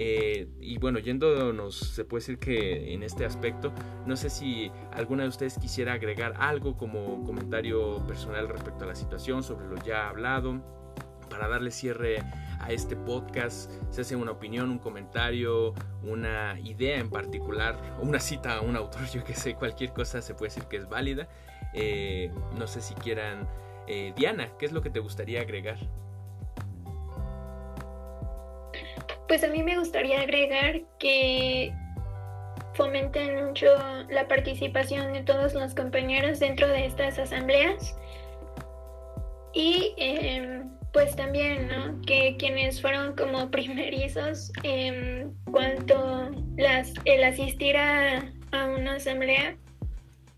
Eh, 0.00 0.48
y 0.60 0.78
bueno, 0.78 1.00
yéndonos, 1.00 1.74
se 1.74 2.04
puede 2.04 2.20
decir 2.20 2.38
que 2.38 2.94
en 2.94 3.02
este 3.02 3.24
aspecto, 3.24 3.72
no 4.06 4.16
sé 4.16 4.30
si 4.30 4.70
alguna 4.92 5.24
de 5.24 5.28
ustedes 5.28 5.58
quisiera 5.58 5.94
agregar 5.94 6.34
algo 6.38 6.76
como 6.76 7.24
comentario 7.24 8.06
personal 8.06 8.48
respecto 8.48 8.84
a 8.84 8.86
la 8.86 8.94
situación, 8.94 9.42
sobre 9.42 9.66
lo 9.66 9.74
ya 9.84 10.08
hablado 10.08 10.77
para 11.38 11.50
darle 11.50 11.70
cierre 11.70 12.18
a 12.60 12.72
este 12.72 12.96
podcast, 12.96 13.70
se 13.90 14.00
hace 14.00 14.16
una 14.16 14.32
opinión, 14.32 14.70
un 14.70 14.78
comentario, 14.78 15.72
una 16.02 16.58
idea 16.64 16.98
en 16.98 17.10
particular, 17.10 17.78
o 18.00 18.02
una 18.02 18.18
cita 18.18 18.56
a 18.56 18.60
un 18.60 18.74
autor, 18.74 19.06
yo 19.14 19.22
que 19.22 19.34
sé, 19.34 19.54
cualquier 19.54 19.92
cosa 19.92 20.20
se 20.20 20.34
puede 20.34 20.48
decir 20.48 20.64
que 20.64 20.78
es 20.78 20.88
válida. 20.88 21.28
Eh, 21.74 22.32
no 22.58 22.66
sé 22.66 22.80
si 22.80 22.94
quieran, 22.94 23.46
eh, 23.86 24.12
Diana, 24.16 24.50
¿qué 24.58 24.66
es 24.66 24.72
lo 24.72 24.82
que 24.82 24.90
te 24.90 24.98
gustaría 24.98 25.40
agregar? 25.42 25.78
Pues 29.28 29.44
a 29.44 29.48
mí 29.48 29.62
me 29.62 29.78
gustaría 29.78 30.22
agregar 30.22 30.80
que 30.98 31.72
fomenten 32.74 33.46
mucho 33.46 33.66
la 34.10 34.26
participación 34.26 35.12
de 35.12 35.22
todos 35.22 35.54
los 35.54 35.72
compañeros 35.76 36.40
dentro 36.40 36.66
de 36.66 36.86
estas 36.86 37.16
asambleas 37.18 37.96
y 39.52 39.94
em, 39.98 40.77
pues 40.92 41.14
también, 41.16 41.68
¿no? 41.68 42.00
Que 42.02 42.36
quienes 42.38 42.80
fueron 42.80 43.14
como 43.16 43.50
primerizos 43.50 44.52
en 44.62 45.34
cuanto 45.50 46.30
las, 46.56 46.92
el 47.04 47.24
asistir 47.24 47.76
a, 47.76 48.32
a 48.52 48.66
una 48.66 48.94
asamblea, 48.94 49.56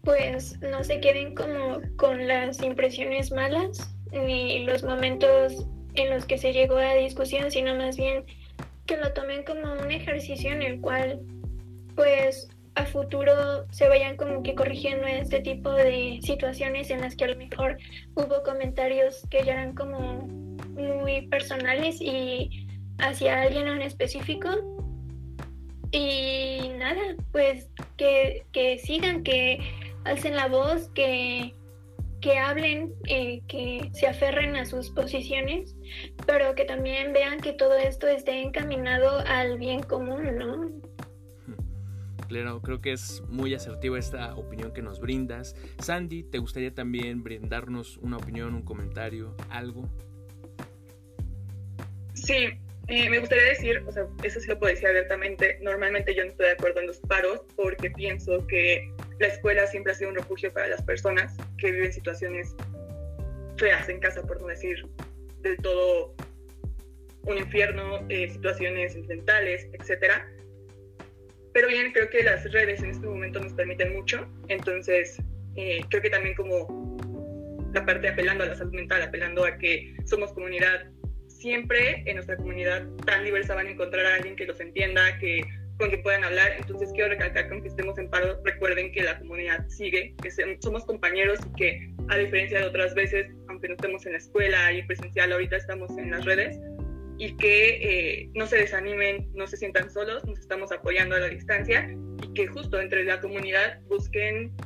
pues 0.02 0.58
no 0.60 0.82
se 0.82 1.00
queden 1.00 1.34
como 1.34 1.80
con 1.96 2.26
las 2.26 2.62
impresiones 2.62 3.30
malas 3.32 3.94
ni 4.12 4.64
los 4.64 4.82
momentos 4.82 5.66
en 5.94 6.10
los 6.10 6.24
que 6.24 6.38
se 6.38 6.52
llegó 6.52 6.76
a 6.76 6.94
discusión, 6.94 7.50
sino 7.50 7.74
más 7.74 7.96
bien 7.96 8.24
que 8.86 8.96
lo 8.96 9.12
tomen 9.12 9.44
como 9.44 9.72
un 9.74 9.90
ejercicio 9.90 10.50
en 10.50 10.62
el 10.62 10.80
cual 10.80 11.20
pues 11.94 12.48
a 12.74 12.84
futuro 12.84 13.66
se 13.70 13.88
vayan 13.88 14.16
como 14.16 14.42
que 14.42 14.54
corrigiendo 14.54 15.06
este 15.06 15.40
tipo 15.40 15.70
de 15.70 16.20
situaciones 16.22 16.90
en 16.90 17.00
las 17.00 17.16
que 17.16 17.24
a 17.24 17.28
lo 17.28 17.36
mejor 17.36 17.78
hubo 18.14 18.42
comentarios 18.42 19.26
que 19.30 19.44
ya 19.44 19.54
eran 19.54 19.74
como 19.74 20.28
muy 20.74 21.22
personales 21.28 22.00
y 22.00 22.66
hacia 22.98 23.42
alguien 23.42 23.66
en 23.66 23.82
específico. 23.82 24.48
Y 25.92 26.70
nada, 26.78 27.16
pues 27.32 27.68
que, 27.96 28.44
que 28.52 28.78
sigan, 28.78 29.24
que 29.24 29.58
alcen 30.04 30.36
la 30.36 30.46
voz, 30.46 30.88
que, 30.90 31.54
que 32.20 32.38
hablen, 32.38 32.94
eh, 33.08 33.42
que 33.48 33.90
se 33.92 34.06
aferren 34.06 34.54
a 34.54 34.66
sus 34.66 34.90
posiciones, 34.90 35.74
pero 36.26 36.54
que 36.54 36.64
también 36.64 37.12
vean 37.12 37.40
que 37.40 37.52
todo 37.52 37.76
esto 37.76 38.06
esté 38.06 38.42
encaminado 38.42 39.18
al 39.26 39.58
bien 39.58 39.82
común, 39.82 40.38
¿no? 40.38 40.70
Claro, 42.30 42.62
creo 42.62 42.80
que 42.80 42.92
es 42.92 43.24
muy 43.26 43.52
asertiva 43.54 43.98
esta 43.98 44.36
opinión 44.36 44.72
que 44.72 44.82
nos 44.82 45.00
brindas. 45.00 45.56
Sandy, 45.80 46.22
¿te 46.22 46.38
gustaría 46.38 46.72
también 46.72 47.24
brindarnos 47.24 47.96
una 47.96 48.18
opinión, 48.18 48.54
un 48.54 48.62
comentario, 48.62 49.34
algo? 49.48 49.90
Sí, 52.14 52.50
eh, 52.86 53.10
me 53.10 53.18
gustaría 53.18 53.46
decir, 53.46 53.82
o 53.84 53.90
sea, 53.90 54.06
eso 54.22 54.38
sí 54.38 54.46
lo 54.46 54.60
puedo 54.60 54.72
decir 54.72 54.86
abiertamente, 54.86 55.58
normalmente 55.60 56.14
yo 56.14 56.24
no 56.24 56.30
estoy 56.30 56.46
de 56.46 56.52
acuerdo 56.52 56.78
en 56.78 56.86
los 56.86 56.98
paros 57.00 57.40
porque 57.56 57.90
pienso 57.90 58.46
que 58.46 58.88
la 59.18 59.26
escuela 59.26 59.66
siempre 59.66 59.92
ha 59.92 59.96
sido 59.96 60.10
un 60.10 60.16
refugio 60.16 60.52
para 60.52 60.68
las 60.68 60.82
personas 60.82 61.36
que 61.58 61.72
viven 61.72 61.92
situaciones 61.92 62.54
feas 63.56 63.88
en 63.88 63.98
casa, 63.98 64.22
por 64.22 64.40
no 64.40 64.46
decir 64.46 64.86
del 65.40 65.56
todo 65.56 66.14
un 67.24 67.38
infierno, 67.38 68.06
eh, 68.08 68.30
situaciones 68.30 68.96
mentales, 69.08 69.66
etcétera. 69.72 70.30
Pero 71.52 71.68
bien, 71.68 71.92
creo 71.92 72.08
que 72.10 72.22
las 72.22 72.50
redes 72.52 72.82
en 72.82 72.90
este 72.90 73.06
momento 73.06 73.40
nos 73.40 73.52
permiten 73.54 73.92
mucho, 73.92 74.28
entonces 74.48 75.20
eh, 75.56 75.80
creo 75.88 76.02
que 76.02 76.10
también 76.10 76.34
como 76.34 76.96
la 77.72 77.84
parte 77.84 78.08
apelando 78.08 78.44
a 78.44 78.48
la 78.48 78.54
salud 78.54 78.72
mental, 78.72 79.02
apelando 79.02 79.44
a 79.44 79.56
que 79.58 79.94
somos 80.04 80.32
comunidad, 80.32 80.86
siempre 81.28 82.02
en 82.06 82.16
nuestra 82.16 82.36
comunidad 82.36 82.86
tan 83.06 83.24
diversa 83.24 83.54
van 83.54 83.66
a 83.66 83.70
encontrar 83.70 84.06
a 84.06 84.14
alguien 84.16 84.36
que 84.36 84.46
los 84.46 84.60
entienda, 84.60 85.18
que 85.18 85.42
con 85.80 85.88
quien 85.88 86.02
puedan 86.02 86.22
hablar. 86.22 86.52
Entonces 86.58 86.90
quiero 86.92 87.08
recalcar 87.08 87.46
que 87.46 87.52
aunque 87.52 87.68
estemos 87.68 87.98
en 87.98 88.08
paro, 88.10 88.40
recuerden 88.44 88.92
que 88.92 89.02
la 89.02 89.18
comunidad 89.18 89.66
sigue, 89.68 90.14
que 90.22 90.30
somos 90.60 90.84
compañeros 90.84 91.40
y 91.48 91.56
que 91.56 91.90
a 92.08 92.16
diferencia 92.18 92.60
de 92.60 92.66
otras 92.66 92.94
veces, 92.94 93.32
aunque 93.48 93.68
no 93.68 93.74
estemos 93.74 94.04
en 94.06 94.12
la 94.12 94.18
escuela 94.18 94.72
y 94.72 94.82
presencial, 94.82 95.32
ahorita 95.32 95.56
estamos 95.56 95.96
en 95.96 96.10
las 96.10 96.24
redes, 96.24 96.58
y 97.20 97.36
que 97.36 98.22
eh, 98.22 98.30
no 98.32 98.46
se 98.46 98.56
desanimen, 98.56 99.30
no 99.34 99.46
se 99.46 99.58
sientan 99.58 99.90
solos, 99.90 100.24
nos 100.24 100.38
estamos 100.38 100.72
apoyando 100.72 101.16
a 101.16 101.18
la 101.18 101.28
distancia 101.28 101.86
y 102.22 102.32
que 102.32 102.46
justo 102.46 102.80
entre 102.80 103.04
la 103.04 103.20
comunidad 103.20 103.78
busquen 103.90 104.56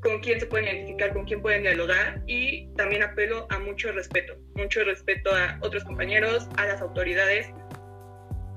con 0.00 0.18
quién 0.20 0.40
se 0.40 0.46
pueden 0.46 0.74
identificar, 0.74 1.12
con 1.12 1.26
quién 1.26 1.42
pueden 1.42 1.64
dialogar 1.64 2.22
y 2.26 2.72
también 2.76 3.02
apelo 3.02 3.46
a 3.50 3.58
mucho 3.58 3.92
respeto, 3.92 4.38
mucho 4.54 4.82
respeto 4.84 5.34
a 5.34 5.58
otros 5.60 5.84
compañeros, 5.84 6.48
a 6.56 6.64
las 6.64 6.80
autoridades, 6.80 7.48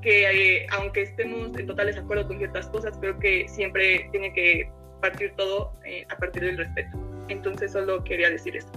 que 0.01 0.59
eh, 0.61 0.67
aunque 0.71 1.01
estemos 1.01 1.57
en 1.57 1.67
total 1.67 1.87
desacuerdo 1.87 2.29
con 2.29 2.37
ciertas 2.37 2.67
cosas, 2.67 2.97
creo 2.99 3.19
que 3.19 3.49
siempre 3.49 4.07
tiene 4.13 4.31
que 4.31 4.71
partir 5.01 5.33
todo 5.35 5.77
eh, 5.83 6.05
a 6.07 6.17
partir 6.17 6.41
del 6.41 6.57
respeto. 6.57 6.97
Entonces 7.27 7.73
solo 7.73 8.01
quería 8.05 8.29
decir 8.29 8.55
esto 8.55 8.71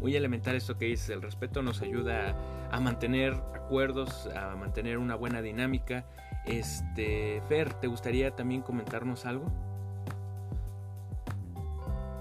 muy 0.00 0.14
elemental 0.14 0.56
esto 0.56 0.76
que 0.78 0.86
dices, 0.86 1.10
el 1.10 1.22
respeto 1.22 1.62
nos 1.62 1.82
ayuda 1.82 2.36
a 2.70 2.80
mantener 2.80 3.34
acuerdos, 3.54 4.28
a 4.34 4.56
mantener 4.56 4.98
una 4.98 5.14
buena 5.14 5.42
dinámica. 5.42 6.04
Este, 6.46 7.42
Fer, 7.48 7.74
¿te 7.74 7.86
gustaría 7.86 8.30
también 8.30 8.62
comentarnos 8.62 9.26
algo? 9.26 9.52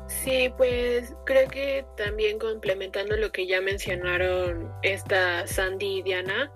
Sí, 0.08 0.52
pues 0.58 1.16
creo 1.26 1.48
que 1.50 1.86
también 1.96 2.40
complementando 2.40 3.16
lo 3.18 3.32
que 3.32 3.48
ya 3.48 3.62
mencionaron 3.62 4.72
esta 4.82 5.48
Sandy 5.48 6.00
y 6.00 6.02
Diana, 6.02 6.52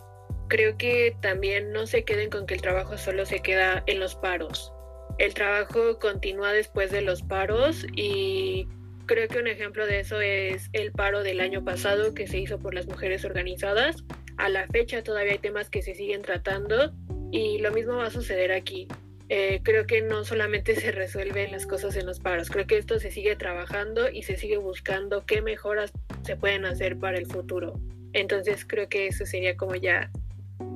creo 0.48 0.78
que 0.78 1.16
también 1.22 1.72
no 1.72 1.88
se 1.88 2.04
queden 2.04 2.30
con 2.30 2.46
que 2.46 2.56
el 2.56 2.62
trabajo 2.62 2.98
solo 2.98 3.26
se 3.26 3.42
queda 3.42 3.84
en 3.88 4.00
los 4.00 4.16
paros. 4.16 4.74
El 5.18 5.34
trabajo 5.34 6.00
continúa 6.00 6.52
después 6.52 6.92
de 6.92 7.02
los 7.02 7.22
paros 7.22 7.86
y 7.96 8.68
Creo 9.12 9.28
que 9.28 9.40
un 9.40 9.48
ejemplo 9.48 9.86
de 9.86 10.00
eso 10.00 10.22
es 10.22 10.70
el 10.72 10.94
paro 10.94 11.22
del 11.22 11.42
año 11.42 11.66
pasado 11.66 12.14
que 12.14 12.28
se 12.28 12.38
hizo 12.38 12.60
por 12.60 12.74
las 12.74 12.88
mujeres 12.88 13.26
organizadas. 13.26 14.06
A 14.38 14.48
la 14.48 14.66
fecha 14.68 15.04
todavía 15.04 15.34
hay 15.34 15.38
temas 15.38 15.70
que 15.70 15.82
se 15.82 15.96
siguen 15.96 16.22
tratando 16.22 16.94
y 17.30 17.58
lo 17.58 17.74
mismo 17.74 17.98
va 17.98 18.06
a 18.06 18.10
suceder 18.10 18.54
aquí. 18.54 18.88
Eh, 19.28 19.60
creo 19.64 19.86
que 19.86 20.02
no 20.02 20.24
solamente 20.24 20.76
se 20.80 20.94
resuelven 20.94 21.52
las 21.52 21.68
cosas 21.68 21.98
en 21.98 22.06
los 22.06 22.22
paros, 22.22 22.50
creo 22.50 22.66
que 22.68 22.78
esto 22.78 23.02
se 23.02 23.12
sigue 23.12 23.36
trabajando 23.36 24.10
y 24.10 24.24
se 24.24 24.38
sigue 24.38 24.56
buscando 24.56 25.26
qué 25.26 25.42
mejoras 25.42 25.92
se 26.24 26.38
pueden 26.38 26.64
hacer 26.64 26.98
para 26.98 27.18
el 27.18 27.26
futuro. 27.26 27.74
Entonces 28.14 28.64
creo 28.66 28.88
que 28.88 29.08
eso 29.08 29.26
sería 29.26 29.58
como 29.58 29.76
ya 29.76 30.10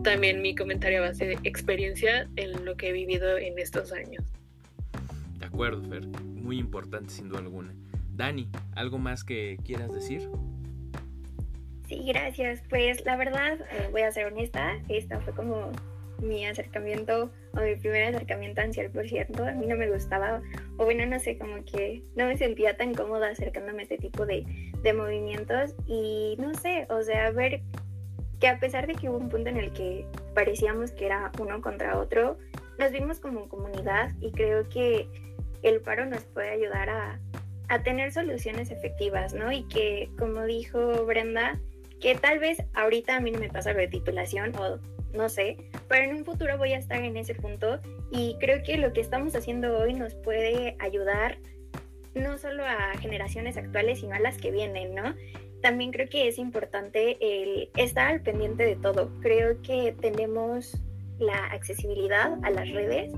también 0.03 0.41
mi 0.41 0.55
comentario 0.55 0.97
a 0.97 1.07
base 1.07 1.25
de 1.25 1.38
experiencia 1.43 2.27
en 2.36 2.65
lo 2.65 2.75
que 2.75 2.89
he 2.89 2.91
vivido 2.91 3.38
en 3.38 3.57
estos 3.59 3.93
años. 3.93 4.25
De 5.39 5.45
acuerdo, 5.45 5.81
Fer. 5.88 6.05
Muy 6.05 6.59
importante 6.59 7.13
sin 7.13 7.29
duda 7.29 7.39
alguna. 7.39 7.73
Dani, 8.16 8.49
¿algo 8.76 8.97
más 8.97 9.24
que 9.24 9.57
quieras 9.66 9.93
decir? 9.93 10.30
Sí, 11.88 12.03
gracias. 12.07 12.63
Pues 12.70 13.05
la 13.05 13.18
verdad, 13.18 13.59
eh, 13.72 13.89
voy 13.91 14.01
a 14.01 14.11
ser 14.11 14.28
honesta, 14.28 14.80
esta 14.89 15.20
fue 15.20 15.34
como 15.34 15.72
mi 16.22 16.45
acercamiento 16.45 17.30
o 17.53 17.59
mi 17.59 17.76
primer 17.76 18.16
acercamiento 18.16 18.61
al 18.61 18.72
100%. 18.72 19.47
A 19.47 19.51
mí 19.53 19.68
no 19.68 19.76
me 19.76 19.91
gustaba, 19.91 20.41
o 20.78 20.86
bueno, 20.86 21.05
no 21.05 21.20
sé, 21.20 21.38
como 21.38 21.63
que 21.66 22.03
no 22.16 22.26
me 22.26 22.38
sentía 22.38 22.78
tan 22.78 22.93
cómoda 22.93 23.30
acercándome 23.30 23.82
a 23.82 23.84
este 23.84 23.97
tipo 23.97 24.26
de, 24.26 24.45
de 24.82 24.93
movimientos. 24.93 25.76
Y 25.86 26.38
no 26.39 26.53
sé, 26.55 26.88
o 26.89 27.03
sea, 27.03 27.32
ver 27.32 27.61
que 28.39 28.47
a 28.47 28.59
pesar 28.59 28.88
de 28.88 28.95
que 28.95 29.09
hubo 29.09 29.18
un 29.18 29.30
punto 29.30 29.49
en 29.49 29.57
el 29.57 29.72
que 29.74 30.05
parecíamos 30.34 30.91
que 30.91 31.05
era 31.05 31.32
uno 31.39 31.61
contra 31.61 31.99
otro, 31.99 32.38
nos 32.80 32.91
vimos 32.91 33.20
como 33.20 33.47
comunidad 33.49 34.11
y 34.22 34.32
creo 34.32 34.68
que 34.70 35.07
el 35.63 35.82
paro 35.82 36.05
nos 36.05 36.24
puede 36.26 36.49
ayudar 36.49 36.89
a, 36.89 37.20
a 37.70 37.84
tener 37.84 38.11
soluciones 38.11 38.72
efectivas, 38.72 39.34
¿no? 39.34 39.51
Y 39.51 39.63
que, 39.68 40.09
como 40.18 40.43
dijo 40.43 41.05
Brenda, 41.05 41.59
que 41.99 42.16
tal 42.16 42.39
vez 42.39 42.63
ahorita 42.74 43.16
a 43.16 43.20
mí 43.20 43.32
no 43.32 43.39
me 43.39 43.49
pasa 43.49 43.74
la 43.74 43.89
titulación 43.89 44.55
o 44.57 44.80
no 45.13 45.30
sé, 45.30 45.57
pero 45.88 46.03
en 46.03 46.18
un 46.18 46.26
futuro 46.26 46.57
voy 46.57 46.74
a 46.74 46.78
estar 46.78 47.01
en 47.03 47.16
ese 47.18 47.36
punto 47.36 47.80
y 48.11 48.36
creo 48.39 48.61
que 48.63 48.78
lo 48.78 48.93
que 48.93 49.01
estamos 49.01 49.36
haciendo 49.36 49.78
hoy 49.78 49.93
nos 49.93 50.13
puede 50.16 50.76
ayudar 50.80 51.38
no 52.13 52.38
solo 52.38 52.66
a 52.66 52.97
generaciones 52.99 53.57
actuales, 53.57 53.99
sino 53.99 54.16
a 54.16 54.20
las 54.20 54.38
que 54.38 54.51
vienen, 54.51 54.95
¿no? 54.95 55.16
También 55.61 55.91
creo 55.91 56.07
que 56.09 56.28
es 56.28 56.38
importante 56.38 57.18
estar 57.76 58.07
al 58.07 58.22
pendiente 58.22 58.63
de 58.63 58.76
todo. 58.76 59.11
Creo 59.22 59.61
que 59.61 59.95
tenemos 59.99 60.78
la 61.20 61.45
accesibilidad 61.47 62.38
a 62.43 62.51
las 62.51 62.70
redes, 62.70 63.13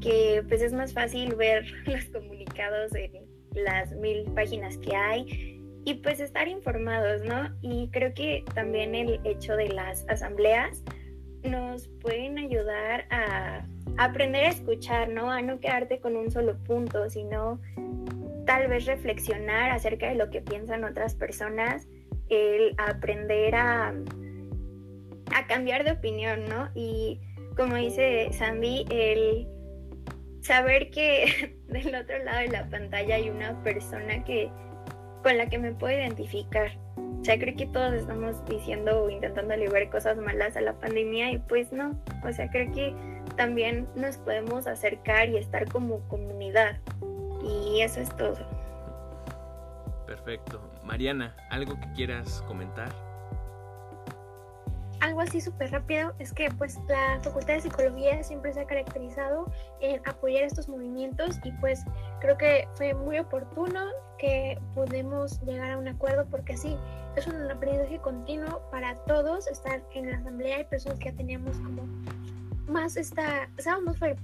que 0.00 0.42
pues 0.48 0.62
es 0.62 0.72
más 0.72 0.92
fácil 0.92 1.34
ver 1.34 1.64
los 1.86 2.04
comunicados 2.06 2.94
en 2.94 3.27
las 3.64 3.92
mil 3.92 4.24
páginas 4.32 4.78
que 4.78 4.94
hay 4.94 5.58
y 5.84 5.94
pues 5.94 6.20
estar 6.20 6.48
informados, 6.48 7.22
¿no? 7.22 7.54
Y 7.62 7.88
creo 7.90 8.12
que 8.12 8.44
también 8.54 8.94
el 8.94 9.20
hecho 9.24 9.56
de 9.56 9.68
las 9.68 10.06
asambleas 10.08 10.82
nos 11.42 11.88
pueden 12.00 12.38
ayudar 12.38 13.06
a 13.10 13.66
aprender 13.96 14.44
a 14.44 14.48
escuchar, 14.48 15.08
¿no? 15.08 15.30
A 15.30 15.40
no 15.40 15.60
quedarte 15.60 16.00
con 16.00 16.16
un 16.16 16.30
solo 16.30 16.58
punto, 16.64 17.08
sino 17.08 17.60
tal 18.44 18.68
vez 18.68 18.86
reflexionar 18.86 19.70
acerca 19.70 20.08
de 20.08 20.14
lo 20.14 20.30
que 20.30 20.40
piensan 20.40 20.84
otras 20.84 21.14
personas, 21.14 21.86
el 22.28 22.74
aprender 22.78 23.54
a, 23.54 23.94
a 25.34 25.46
cambiar 25.46 25.84
de 25.84 25.92
opinión, 25.92 26.44
¿no? 26.48 26.70
Y 26.74 27.20
como 27.56 27.76
dice 27.76 28.28
Sandy, 28.32 28.84
el 28.90 29.48
saber 30.42 30.90
que 30.90 31.56
del 31.68 31.94
otro 31.94 32.18
lado 32.24 32.40
de 32.40 32.48
la 32.48 32.68
pantalla 32.68 33.16
hay 33.16 33.30
una 33.30 33.62
persona 33.62 34.24
que 34.24 34.50
con 35.22 35.36
la 35.36 35.46
que 35.46 35.58
me 35.58 35.72
puedo 35.72 35.92
identificar. 35.98 36.70
O 36.96 37.24
sea, 37.24 37.38
creo 37.38 37.56
que 37.56 37.66
todos 37.66 37.92
estamos 37.94 38.44
diciendo 38.46 39.04
o 39.04 39.10
intentando 39.10 39.56
liberar 39.56 39.90
cosas 39.90 40.16
malas 40.16 40.56
a 40.56 40.60
la 40.60 40.78
pandemia 40.78 41.32
y 41.32 41.38
pues 41.38 41.72
no. 41.72 42.00
O 42.24 42.32
sea, 42.32 42.48
creo 42.50 42.72
que 42.72 42.94
también 43.36 43.88
nos 43.96 44.16
podemos 44.18 44.66
acercar 44.66 45.28
y 45.28 45.36
estar 45.36 45.68
como 45.70 46.00
comunidad. 46.08 46.78
Y 47.42 47.80
eso 47.80 48.00
es 48.00 48.16
todo. 48.16 48.38
Perfecto. 50.06 50.60
Mariana, 50.84 51.36
¿algo 51.50 51.78
que 51.78 51.92
quieras 51.94 52.42
comentar? 52.46 53.07
Algo 55.00 55.20
así 55.20 55.40
súper 55.40 55.70
rápido 55.70 56.12
es 56.18 56.32
que 56.32 56.50
pues 56.50 56.78
la 56.88 57.20
Facultad 57.22 57.54
de 57.54 57.60
Psicología 57.62 58.22
siempre 58.22 58.52
se 58.52 58.60
ha 58.60 58.66
caracterizado 58.66 59.50
en 59.80 60.00
apoyar 60.06 60.44
estos 60.44 60.68
movimientos 60.68 61.38
y 61.44 61.52
pues 61.52 61.84
creo 62.20 62.36
que 62.36 62.68
fue 62.74 62.94
muy 62.94 63.18
oportuno 63.18 63.80
que 64.18 64.58
pudimos 64.74 65.40
llegar 65.42 65.72
a 65.72 65.78
un 65.78 65.88
acuerdo 65.88 66.26
porque 66.30 66.56
sí, 66.56 66.76
es 67.16 67.26
un 67.26 67.50
aprendizaje 67.50 67.98
continuo 67.98 68.62
para 68.70 68.96
todos 69.04 69.46
estar 69.48 69.82
en 69.94 70.10
la 70.10 70.18
asamblea, 70.18 70.58
hay 70.58 70.64
personas 70.64 70.98
que 70.98 71.06
ya 71.06 71.16
teníamos 71.16 71.56
como 71.58 71.82
más 72.68 72.96
está, 72.96 73.48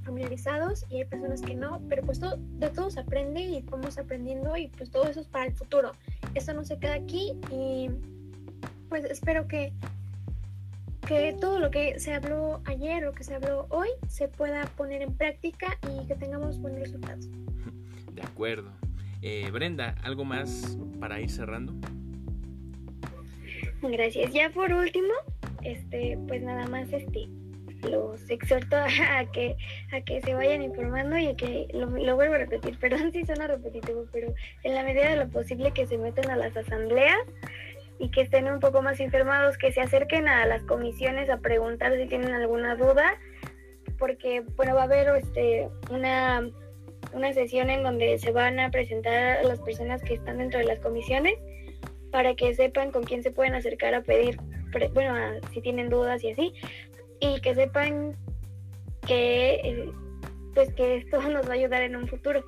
familiarizados 0.05 0.85
y 0.91 0.99
hay 0.99 1.05
personas 1.07 1.41
que 1.41 1.55
no, 1.55 1.81
pero 1.89 2.03
pues 2.03 2.21
todo, 2.21 2.37
de 2.37 2.69
todo 2.69 2.89
aprende 3.01 3.41
y 3.41 3.63
vamos 3.63 3.97
aprendiendo 3.99 4.57
y 4.57 4.69
pues 4.69 4.91
todo 4.91 5.05
eso 5.05 5.21
es 5.21 5.29
para 5.29 5.47
el 5.47 5.55
futuro. 5.55 5.93
Esto 6.35 6.53
no 6.53 6.65
se 6.65 6.79
queda 6.79 6.95
aquí 6.95 7.33
y 7.51 7.91
pues 8.89 9.05
espero 9.07 9.49
que 9.49 9.73
que 11.05 11.37
todo 11.41 11.59
lo 11.59 11.71
que 11.71 11.99
se 11.99 12.15
habló 12.15 12.63
ayer, 12.65 13.03
lo 13.03 13.13
que 13.13 13.25
se 13.25 13.35
habló 13.35 13.67
hoy, 13.71 13.89
se 14.09 14.29
pueda 14.29 14.65
poner 14.77 15.03
en 15.03 15.15
práctica 15.15 15.79
y 15.83 16.07
que 16.07 16.15
tengamos 16.15 16.59
buenos 16.59 16.81
resultados. 16.81 17.29
De 18.13 18.23
acuerdo. 18.23 18.71
Eh, 19.23 19.51
Brenda, 19.51 19.95
¿algo 20.03 20.25
más 20.25 20.77
para 21.01 21.21
ir 21.21 21.31
cerrando? 21.31 21.73
Gracias. 23.83 24.33
Ya 24.33 24.51
por 24.51 24.73
último, 24.73 25.13
este, 25.63 26.19
pues 26.27 26.43
nada 26.43 26.67
más 26.67 26.93
este, 26.93 27.29
los 27.89 28.29
exhorto 28.31 28.77
a 28.77 29.25
que, 29.33 29.57
a 29.93 30.01
que 30.01 30.21
se 30.23 30.35
vayan 30.35 30.63
informando 30.63 31.19
y 31.19 31.35
que, 31.35 31.69
lo, 31.73 31.87
lo 31.87 32.15
vuelvo 32.17 32.35
a 32.35 32.39
repetir, 32.39 32.79
perdón 32.81 33.13
si 33.13 33.25
suena 33.25 33.47
repetitivo, 33.47 34.07
pero 34.13 34.35
en 34.63 34.75
la 34.75 34.83
medida 34.83 35.11
de 35.11 35.17
lo 35.17 35.29
posible 35.29 35.73
que 35.73 35.87
se 35.87 35.99
metan 35.99 36.31
a 36.31 36.37
las 36.37 36.57
asambleas 36.57 37.19
y 37.99 38.11
que 38.11 38.23
estén 38.23 38.49
un 38.49 38.61
poco 38.61 38.83
más 38.83 39.01
informados, 39.01 39.57
que 39.57 39.73
se 39.73 39.81
acerquen 39.81 40.29
a 40.29 40.47
las 40.47 40.63
comisiones 40.63 41.31
a 41.31 41.39
preguntar 41.39 41.97
si 41.97 42.07
tienen 42.07 42.33
alguna 42.33 42.75
duda, 42.77 43.19
porque 43.99 44.43
bueno, 44.57 44.75
va 44.75 44.83
a 44.83 44.85
haber 44.85 45.09
este, 45.17 45.69
una, 45.91 46.49
una 47.13 47.33
sesión 47.33 47.71
en 47.71 47.83
donde 47.83 48.19
se 48.19 48.33
van 48.33 48.59
a 48.59 48.71
presentar 48.71 49.39
a 49.39 49.43
las 49.45 49.61
personas 49.61 50.03
que 50.03 50.15
están 50.15 50.39
dentro 50.39 50.59
de 50.59 50.67
las 50.67 50.81
comisiones 50.81 51.35
para 52.11 52.35
que 52.35 52.55
sepan 52.55 52.91
con 52.91 53.05
quién 53.05 53.23
se 53.23 53.31
pueden 53.31 53.55
acercar 53.55 53.95
a 53.95 54.03
pedir, 54.03 54.37
bueno, 54.93 55.15
si 55.53 55.61
tienen 55.61 55.89
dudas 55.89 56.23
y 56.25 56.31
así, 56.31 56.55
y 57.21 57.41
que 57.41 57.55
sepan 57.55 58.17
que, 59.07 59.91
pues 60.55 60.73
que 60.75 60.97
esto 60.97 61.21
nos 61.31 61.47
va 61.47 61.51
a 61.51 61.55
ayudar 61.55 61.83
en 61.83 61.97
un 61.97 62.09
futuro 62.09 62.45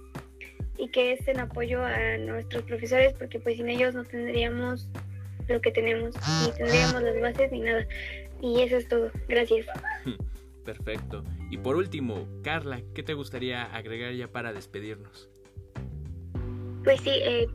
y 0.79 0.89
que 0.89 1.13
es 1.13 1.27
en 1.29 1.41
apoyo 1.41 1.83
a 1.83 2.19
nuestros 2.19 2.63
profesores 2.65 3.15
porque 3.15 3.41
pues 3.41 3.57
sin 3.57 3.69
ellos 3.69 3.95
no 3.95 4.05
tendríamos 4.05 4.89
lo 5.49 5.61
que 5.61 5.71
tenemos, 5.71 6.15
ni 6.45 6.53
tendríamos 6.53 7.03
las 7.03 7.21
bases 7.21 7.53
ni 7.53 7.61
nada. 7.61 7.87
Y 8.41 8.63
eso 8.63 8.77
es 8.77 8.89
todo. 8.89 9.11
Gracias. 9.29 9.67
Perfecto. 10.65 11.23
Y 11.51 11.59
por 11.59 11.77
último, 11.77 12.27
Carla, 12.43 12.83
¿qué 12.95 13.03
te 13.03 13.15
gustaría 13.15 13.65
agregar 13.65 14.13
ya 14.15 14.29
para 14.29 14.53
despedirnos? 14.53 15.31
Pues 16.83 17.01
sí, 17.01 17.11
eh, 17.13 17.47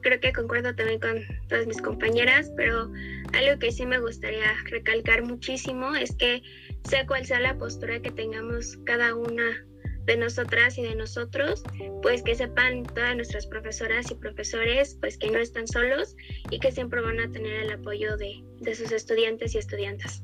creo 0.00 0.20
que 0.20 0.32
concuerdo 0.32 0.74
también 0.74 1.00
con 1.00 1.18
todas 1.48 1.66
mis 1.66 1.80
compañeras, 1.82 2.50
pero 2.56 2.90
algo 3.32 3.58
que 3.58 3.72
sí 3.72 3.84
me 3.84 3.98
gustaría 3.98 4.52
recalcar 4.64 5.22
muchísimo 5.24 5.94
es 5.94 6.14
que 6.16 6.42
sea 6.88 7.06
cual 7.06 7.26
sea 7.26 7.40
la 7.40 7.58
postura 7.58 8.00
que 8.00 8.10
tengamos 8.10 8.78
cada 8.84 9.14
una 9.14 9.66
de 10.06 10.16
nosotras 10.16 10.78
y 10.78 10.82
de 10.82 10.94
nosotros, 10.94 11.62
pues 12.02 12.22
que 12.22 12.34
sepan 12.34 12.84
todas 12.84 13.14
nuestras 13.16 13.46
profesoras 13.46 14.10
y 14.10 14.14
profesores, 14.14 14.96
pues 15.00 15.18
que 15.18 15.30
no 15.30 15.38
están 15.38 15.66
solos 15.66 16.16
y 16.50 16.58
que 16.60 16.72
siempre 16.72 17.00
van 17.00 17.20
a 17.20 17.30
tener 17.30 17.64
el 17.64 17.72
apoyo 17.72 18.16
de, 18.16 18.42
de 18.60 18.74
sus 18.74 18.92
estudiantes 18.92 19.54
y 19.54 19.58
estudiantas. 19.58 20.22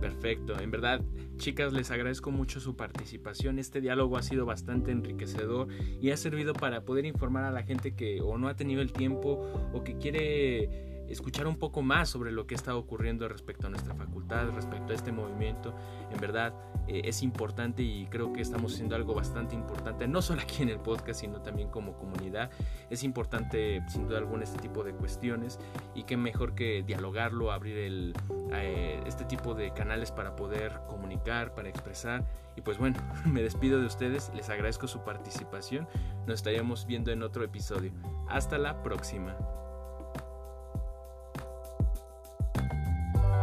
Perfecto, 0.00 0.58
en 0.60 0.70
verdad, 0.70 1.00
chicas, 1.36 1.72
les 1.72 1.90
agradezco 1.90 2.30
mucho 2.30 2.60
su 2.60 2.76
participación. 2.76 3.58
Este 3.58 3.80
diálogo 3.80 4.16
ha 4.16 4.22
sido 4.22 4.46
bastante 4.46 4.90
enriquecedor 4.90 5.68
y 6.00 6.10
ha 6.10 6.16
servido 6.16 6.52
para 6.52 6.82
poder 6.82 7.04
informar 7.06 7.44
a 7.44 7.50
la 7.50 7.62
gente 7.62 7.94
que 7.94 8.20
o 8.20 8.38
no 8.38 8.48
ha 8.48 8.56
tenido 8.56 8.82
el 8.82 8.92
tiempo 8.92 9.70
o 9.72 9.84
que 9.84 9.96
quiere 9.98 10.85
escuchar 11.08 11.46
un 11.46 11.56
poco 11.56 11.82
más 11.82 12.08
sobre 12.08 12.32
lo 12.32 12.46
que 12.46 12.54
está 12.54 12.76
ocurriendo 12.76 13.28
respecto 13.28 13.66
a 13.66 13.70
nuestra 13.70 13.94
facultad, 13.94 14.48
respecto 14.50 14.92
a 14.92 14.94
este 14.94 15.12
movimiento. 15.12 15.74
En 16.10 16.20
verdad 16.20 16.54
eh, 16.88 17.02
es 17.04 17.22
importante 17.22 17.82
y 17.82 18.06
creo 18.06 18.32
que 18.32 18.40
estamos 18.40 18.74
haciendo 18.74 18.96
algo 18.96 19.14
bastante 19.14 19.54
importante, 19.54 20.06
no 20.08 20.22
solo 20.22 20.42
aquí 20.42 20.62
en 20.62 20.68
el 20.68 20.78
podcast, 20.78 21.20
sino 21.20 21.40
también 21.42 21.68
como 21.68 21.96
comunidad. 21.96 22.50
Es 22.90 23.02
importante, 23.02 23.82
sin 23.88 24.06
duda 24.06 24.18
alguna, 24.18 24.44
este 24.44 24.58
tipo 24.58 24.84
de 24.84 24.92
cuestiones 24.92 25.58
y 25.94 26.04
qué 26.04 26.16
mejor 26.16 26.54
que 26.54 26.82
dialogarlo, 26.82 27.52
abrir 27.52 27.78
el, 27.78 28.14
eh, 28.52 29.00
este 29.06 29.24
tipo 29.24 29.54
de 29.54 29.72
canales 29.72 30.12
para 30.12 30.36
poder 30.36 30.80
comunicar, 30.88 31.54
para 31.54 31.68
expresar. 31.68 32.24
Y 32.56 32.62
pues 32.62 32.78
bueno, 32.78 32.98
me 33.26 33.42
despido 33.42 33.80
de 33.80 33.86
ustedes, 33.86 34.30
les 34.34 34.48
agradezco 34.48 34.86
su 34.88 35.04
participación, 35.04 35.88
nos 36.26 36.36
estaríamos 36.36 36.86
viendo 36.86 37.10
en 37.10 37.22
otro 37.22 37.44
episodio. 37.44 37.92
Hasta 38.28 38.58
la 38.58 38.82
próxima. 38.82 39.36